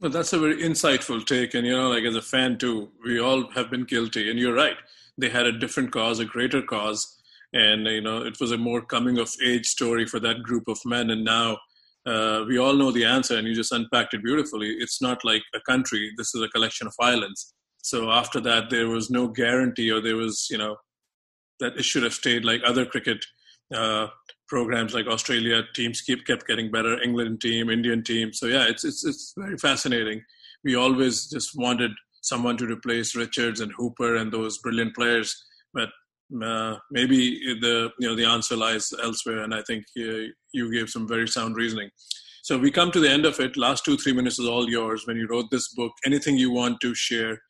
Well, 0.01 0.11
that's 0.11 0.33
a 0.33 0.39
very 0.39 0.63
insightful 0.63 1.25
take, 1.25 1.55
and 1.55 1.67
you 1.67 1.77
know, 1.77 1.91
like 1.91 2.05
as 2.05 2.17
a 2.17 2.23
fan 2.23 2.59
too, 2.59 2.91
we 3.05 3.21
all 3.21 3.51
have 3.51 3.71
been 3.71 3.85
guilty. 3.85 4.31
And 4.31 4.39
you're 4.39 4.55
right; 4.55 4.77
they 5.19 5.29
had 5.29 5.47
a 5.47 5.59
different 5.59 5.93
cause, 5.93 6.21
a 6.21 6.25
greater 6.25 6.63
cause, 6.63 7.19
and 7.53 7.87
you 7.87 8.01
know, 8.01 8.23
it 8.23 8.41
was 8.41 8.53
a 8.53 8.59
more 8.59 8.83
coming 8.83 9.19
of 9.19 9.31
age 9.45 9.67
story 9.67 10.07
for 10.07 10.19
that 10.21 10.43
group 10.43 10.69
of 10.69 10.79
men. 10.87 11.11
And 11.11 11.25
now 11.25 11.59
uh, 12.07 12.45
we 12.49 12.59
all 12.59 12.75
know 12.75 12.91
the 12.91 13.05
answer, 13.05 13.37
and 13.37 13.47
you 13.47 13.55
just 13.55 13.73
unpacked 13.73 14.15
it 14.15 14.23
beautifully. 14.23 14.71
It's 14.79 15.03
not 15.03 15.25
like 15.25 15.43
a 15.55 15.61
country; 15.61 16.11
this 16.17 16.35
is 16.35 16.43
a 16.43 16.49
collection 16.49 16.87
of 16.87 16.95
islands. 16.99 17.53
So 17.83 18.11
after 18.11 18.41
that, 18.41 18.71
there 18.71 18.89
was 18.89 19.11
no 19.11 19.29
guarantee, 19.29 19.91
or 19.91 20.01
there 20.01 20.17
was, 20.17 20.47
you 20.51 20.59
know, 20.59 20.77
that 21.61 21.77
it 21.77 21.85
should 21.85 22.03
have 22.03 22.15
stayed 22.15 22.45
like 22.45 22.61
other 22.65 22.85
cricket 22.85 23.25
uh, 23.75 24.09
programs 24.49 24.93
like 24.93 25.07
Australia 25.07 25.63
teams 25.75 26.01
keep 26.01 26.27
kept 26.27 26.47
getting 26.47 26.71
better, 26.71 27.01
England 27.01 27.41
team, 27.41 27.71
Indian 27.71 28.03
team. 28.03 28.33
So 28.33 28.47
yeah, 28.47 28.67
it's 28.69 28.85
it's 28.85 29.05
it's 29.05 29.33
very 29.37 29.57
fascinating. 29.57 30.23
We 30.65 30.75
always 30.75 31.29
just 31.29 31.51
wanted 31.55 31.93
someone 32.23 32.57
to 32.59 32.67
replace 32.67 33.15
Richards 33.15 33.61
and 33.61 33.73
Hooper 33.77 34.17
and 34.17 34.31
those 34.33 34.59
brilliant 34.59 34.95
players, 34.95 35.35
but 35.73 35.89
uh, 36.45 36.77
maybe 36.91 37.41
the 37.61 37.91
you 37.99 38.09
know 38.09 38.17
the 38.17 38.25
answer 38.25 38.57
lies 38.57 38.93
elsewhere. 39.03 39.43
And 39.43 39.55
I 39.55 39.63
think 39.63 39.85
uh, 39.99 40.29
you 40.53 40.73
gave 40.73 40.91
some 40.91 41.07
very 41.09 41.29
sound 41.29 41.57
reasoning. 41.57 41.91
So 42.43 42.59
we 42.59 42.71
come 42.71 42.91
to 42.93 43.01
the 43.01 43.11
end 43.11 43.27
of 43.27 43.39
it. 43.39 43.57
Last 43.57 43.85
two 43.85 43.97
three 43.97 44.13
minutes 44.13 44.39
is 44.39 44.49
all 44.49 44.69
yours. 44.69 45.07
When 45.07 45.17
you 45.17 45.29
wrote 45.29 45.51
this 45.51 45.73
book, 45.75 45.93
anything 46.05 46.37
you 46.37 46.51
want 46.51 46.81
to 46.81 46.95
share 46.95 47.41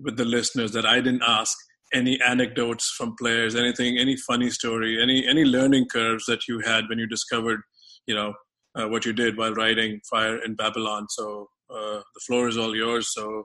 with 0.00 0.16
the 0.16 0.24
listeners 0.24 0.72
that 0.72 0.86
I 0.86 0.96
didn't 0.96 1.22
ask? 1.26 1.56
Any 1.92 2.20
anecdotes 2.22 2.92
from 2.96 3.16
players 3.16 3.56
anything 3.56 3.98
any 3.98 4.16
funny 4.16 4.48
story 4.48 5.02
any 5.02 5.26
any 5.26 5.44
learning 5.44 5.86
curves 5.86 6.24
that 6.26 6.46
you 6.46 6.60
had 6.60 6.84
when 6.88 6.98
you 6.98 7.06
discovered 7.06 7.60
you 8.06 8.14
know 8.14 8.32
uh, 8.74 8.86
what 8.86 9.04
you 9.04 9.12
did 9.12 9.36
while 9.36 9.54
writing 9.54 10.00
fire 10.08 10.42
in 10.44 10.54
babylon? 10.54 11.06
So 11.10 11.48
uh, 11.70 12.00
the 12.14 12.20
floor 12.26 12.48
is 12.48 12.56
all 12.56 12.74
yours. 12.74 13.12
So 13.12 13.44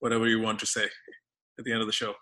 whatever 0.00 0.26
you 0.26 0.40
want 0.40 0.58
to 0.60 0.66
say 0.66 0.84
at 1.58 1.64
the 1.64 1.72
end 1.72 1.80
of 1.80 1.86
the 1.86 1.92
show. 1.92 2.14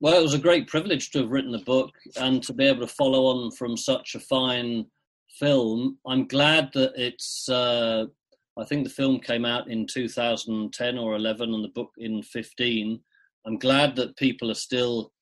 Well 0.00 0.18
it 0.18 0.22
was 0.22 0.34
a 0.34 0.38
great 0.38 0.68
privilege 0.68 1.10
to 1.10 1.20
have 1.20 1.30
written 1.30 1.52
the 1.52 1.58
book 1.58 1.90
and 2.16 2.42
to 2.44 2.52
be 2.52 2.64
able 2.64 2.86
to 2.86 2.94
follow 2.94 3.26
on 3.26 3.50
from 3.52 3.76
such 3.76 4.14
a 4.14 4.20
fine 4.20 4.86
film. 5.38 5.98
I'm 6.06 6.26
glad 6.26 6.70
that 6.74 6.92
it's 6.96 7.48
uh, 7.48 8.06
i 8.58 8.64
think 8.64 8.82
the 8.82 8.90
film 8.90 9.20
came 9.20 9.44
out 9.44 9.70
in 9.70 9.86
2010 9.86 10.98
or 10.98 11.14
11 11.14 11.54
and 11.54 11.62
the 11.62 11.68
book 11.68 11.90
in 11.98 12.22
15 12.22 12.98
I'm 13.46 13.58
glad 13.58 13.96
that 13.96 14.16
people 14.16 14.50
are 14.50 14.54
still 14.54 15.12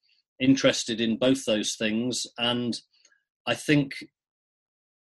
interested 0.41 1.01
in 1.01 1.17
both 1.17 1.45
those 1.45 1.77
things, 1.77 2.27
and 2.39 2.79
I 3.47 3.55
think 3.55 3.95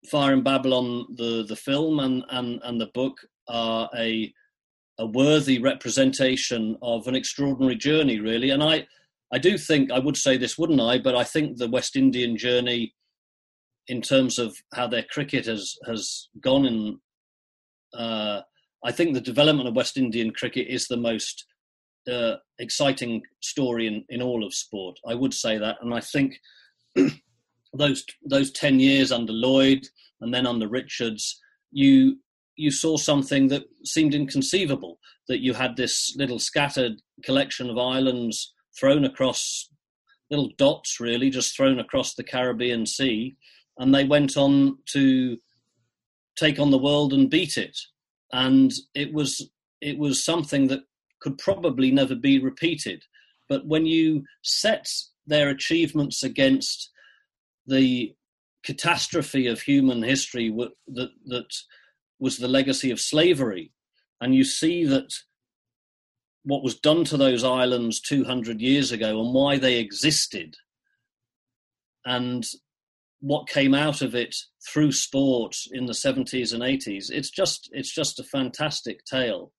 Fire 0.10 0.34
in 0.34 0.44
Babylon, 0.44 1.06
the 1.16 1.44
the 1.48 1.56
film 1.56 2.00
and 2.00 2.24
and 2.30 2.60
and 2.64 2.80
the 2.80 2.92
book 2.94 3.18
are 3.48 3.90
a 3.98 4.34
a 4.98 5.06
worthy 5.06 5.60
representation 5.60 6.78
of 6.82 7.08
an 7.08 7.16
extraordinary 7.16 7.76
journey, 7.76 8.20
really. 8.20 8.52
And 8.52 8.64
I 8.64 8.88
I 9.34 9.38
do 9.38 9.58
think 9.58 9.92
I 9.92 10.00
would 10.00 10.18
say 10.18 10.38
this, 10.38 10.58
wouldn't 10.58 10.82
I? 10.82 11.00
But 11.00 11.16
I 11.16 11.24
think 11.24 11.58
the 11.58 11.70
West 11.70 11.96
Indian 11.96 12.38
journey, 12.38 12.94
in 13.88 14.02
terms 14.02 14.40
of 14.40 14.56
how 14.74 14.88
their 14.88 15.04
cricket 15.04 15.46
has 15.46 15.76
has 15.88 16.30
gone 16.40 16.66
in. 16.66 17.00
Uh, 17.94 18.42
I 18.84 18.92
think 18.92 19.14
the 19.14 19.22
development 19.22 19.68
of 19.68 19.76
West 19.76 19.98
Indian 19.98 20.32
cricket 20.32 20.68
is 20.68 20.88
the 20.88 20.98
most 20.98 21.46
uh, 22.12 22.36
exciting 22.60 23.22
story 23.42 23.88
in, 23.88 24.04
in 24.10 24.22
all 24.22 24.44
of 24.46 24.54
sport. 24.54 24.98
I 25.08 25.16
would 25.16 25.34
say 25.34 25.58
that, 25.58 25.78
and 25.82 25.94
I 25.94 26.02
think 26.02 26.40
those 27.74 28.06
those 28.26 28.52
ten 28.52 28.80
years 28.80 29.12
under 29.12 29.34
Lloyd 29.34 29.88
and 30.22 30.34
then 30.34 30.48
under 30.48 30.68
Richards, 30.68 31.40
you 31.72 32.18
you 32.56 32.72
saw 32.72 32.98
something 32.98 33.50
that 33.50 33.64
seemed 33.84 34.16
inconceivable. 34.16 35.00
That 35.28 35.40
you 35.40 35.54
had 35.54 35.76
this 35.76 36.16
little 36.18 36.40
scattered 36.40 37.02
collection 37.24 37.70
of 37.70 37.78
islands 37.78 38.54
thrown 38.80 39.06
across 39.06 39.70
little 40.30 40.52
dots, 40.58 41.00
really, 41.00 41.30
just 41.30 41.56
thrown 41.56 41.80
across 41.80 42.14
the 42.14 42.24
Caribbean 42.24 42.86
Sea, 42.86 43.36
and 43.78 43.94
they 43.94 44.04
went 44.04 44.38
on 44.38 44.78
to 44.92 45.38
take 46.38 46.60
on 46.60 46.72
the 46.72 46.78
world 46.78 47.14
and 47.14 47.30
beat 47.30 47.58
it. 47.58 47.78
And 48.32 48.72
it 48.94 49.14
was 49.14 49.50
it 49.82 49.98
was 49.98 50.24
something 50.24 50.68
that 50.68 50.82
could 51.26 51.38
probably 51.40 51.90
never 51.90 52.14
be 52.14 52.38
repeated. 52.38 53.04
But 53.50 53.66
when 53.66 53.88
you 53.88 54.26
set 54.44 54.88
their 55.26 55.50
achievements 55.50 56.22
against 56.22 56.92
the 57.66 58.14
catastrophe 58.64 59.48
of 59.48 59.60
human 59.60 60.04
history 60.04 60.56
that, 60.88 61.10
that 61.26 61.52
was 62.20 62.38
the 62.38 62.48
legacy 62.48 62.92
of 62.92 63.00
slavery, 63.00 63.72
and 64.22 64.36
you 64.36 64.44
see 64.44 64.86
that 64.86 65.12
what 66.44 66.64
was 66.64 66.80
done 66.80 67.04
to 67.06 67.18
those 67.18 67.44
islands 67.44 68.00
200 68.02 68.62
years 68.62 68.92
ago 68.92 69.20
and 69.20 69.34
why 69.34 69.58
they 69.58 69.80
existed, 69.80 70.54
and 72.06 72.46
what 73.20 73.50
came 73.50 73.74
out 73.74 74.04
of 74.04 74.14
it 74.14 74.36
through 74.72 74.92
sport 74.92 75.56
in 75.72 75.88
the 75.88 75.94
70s 75.94 76.54
and 76.54 76.62
80s, 76.62 77.10
it's 77.10 77.32
just 77.32 77.68
it's 77.72 77.92
just 77.92 78.20
a 78.20 78.24
fantastic 78.24 79.04
tale 79.06 79.52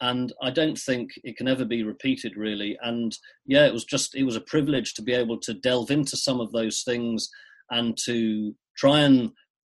and 0.00 0.32
I 0.42 0.50
don't 0.50 0.78
think 0.78 1.10
it 1.24 1.36
can 1.36 1.48
ever 1.48 1.64
be 1.64 1.82
repeated 1.82 2.36
really. 2.36 2.78
And 2.82 3.16
yeah, 3.44 3.66
it 3.66 3.72
was 3.72 3.84
just 3.84 4.14
it 4.14 4.24
was 4.24 4.36
a 4.36 4.40
privilege 4.40 4.94
to 4.94 5.02
be 5.02 5.12
able 5.12 5.38
to 5.40 5.54
delve 5.54 5.90
into 5.90 6.16
some 6.16 6.40
of 6.40 6.52
those 6.52 6.82
things 6.82 7.28
and 7.70 7.96
to 8.04 8.54
try 8.76 9.00
and 9.00 9.30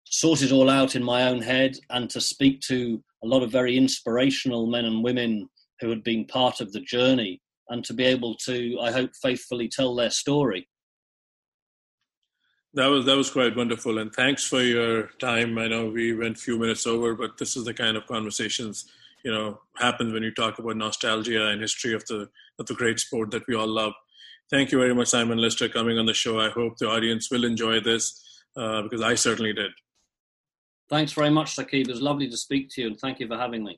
sort 0.05 0.43
it 0.43 0.53
all 0.53 0.69
out 0.69 0.95
in 0.95 1.03
my 1.03 1.29
own 1.29 1.41
head 1.41 1.77
and 1.91 2.11
to 2.11 2.21
speak 2.21 2.61
to 2.61 3.03
a 3.23 3.27
lot 3.27 3.43
of 3.43 3.51
very 3.51 3.77
inspirational 3.77 4.67
men 4.67 4.85
and 4.85 5.05
women 5.05 5.49
who 5.81 5.89
had 5.89 6.03
been 6.03 6.27
part 6.27 6.61
of 6.61 6.73
the 6.73 6.81
journey 6.81 7.41
and 7.69 7.85
to 7.85 7.95
be 7.95 8.05
able 8.05 8.35
to 8.35 8.79
I 8.81 8.93
hope 8.93 9.11
faithfully 9.23 9.69
tell 9.69 9.95
their 9.95 10.11
story. 10.11 10.69
That 12.75 12.87
was 12.87 13.07
that 13.07 13.17
was 13.17 13.31
quite 13.31 13.57
wonderful, 13.57 13.99
and 13.99 14.13
thanks 14.13 14.45
for 14.45 14.63
your 14.63 15.09
time. 15.19 15.59
I 15.59 15.67
know 15.67 15.89
we 15.89 16.13
went 16.13 16.37
a 16.37 16.41
few 16.41 16.59
minutes 16.59 16.87
over, 16.87 17.15
but 17.15 17.39
this 17.39 17.57
is 17.57 17.65
the 17.65 17.75
kind 17.75 17.97
of 17.97 18.07
conversations 18.07 18.85
you 19.25 19.33
know 19.33 19.61
happens 19.79 20.13
when 20.13 20.23
you 20.23 20.33
talk 20.33 20.59
about 20.59 20.77
nostalgia 20.77 21.49
and 21.49 21.61
history 21.61 21.95
of 21.95 22.05
the 22.07 22.29
of 22.59 22.67
the 22.67 22.75
great 22.75 22.99
sport 22.99 23.31
that 23.31 23.47
we 23.47 23.55
all 23.55 23.69
love. 23.69 23.93
Thank 24.51 24.73
you 24.73 24.79
very 24.79 24.95
much, 24.95 25.09
Simon 25.09 25.39
Lister, 25.39 25.69
coming 25.69 25.99
on 25.99 26.07
the 26.07 26.15
show. 26.15 26.41
I 26.41 26.51
hope 26.51 26.77
the 26.79 26.89
audience 26.89 27.31
will 27.31 27.45
enjoy 27.45 27.81
this 27.81 28.21
uh, 28.57 28.83
because 28.83 29.01
I 29.01 29.15
certainly 29.15 29.53
did. 29.53 29.71
Thanks 30.89 31.13
very 31.13 31.31
much, 31.31 31.55
Saqib. 31.55 31.83
It 31.83 31.89
was 31.89 32.03
lovely 32.03 32.29
to 32.29 32.37
speak 32.37 32.69
to 32.71 32.81
you, 32.81 32.89
and 32.89 32.99
thank 32.99 33.21
you 33.21 33.29
for 33.29 33.37
having 33.37 33.63
me. 33.63 33.77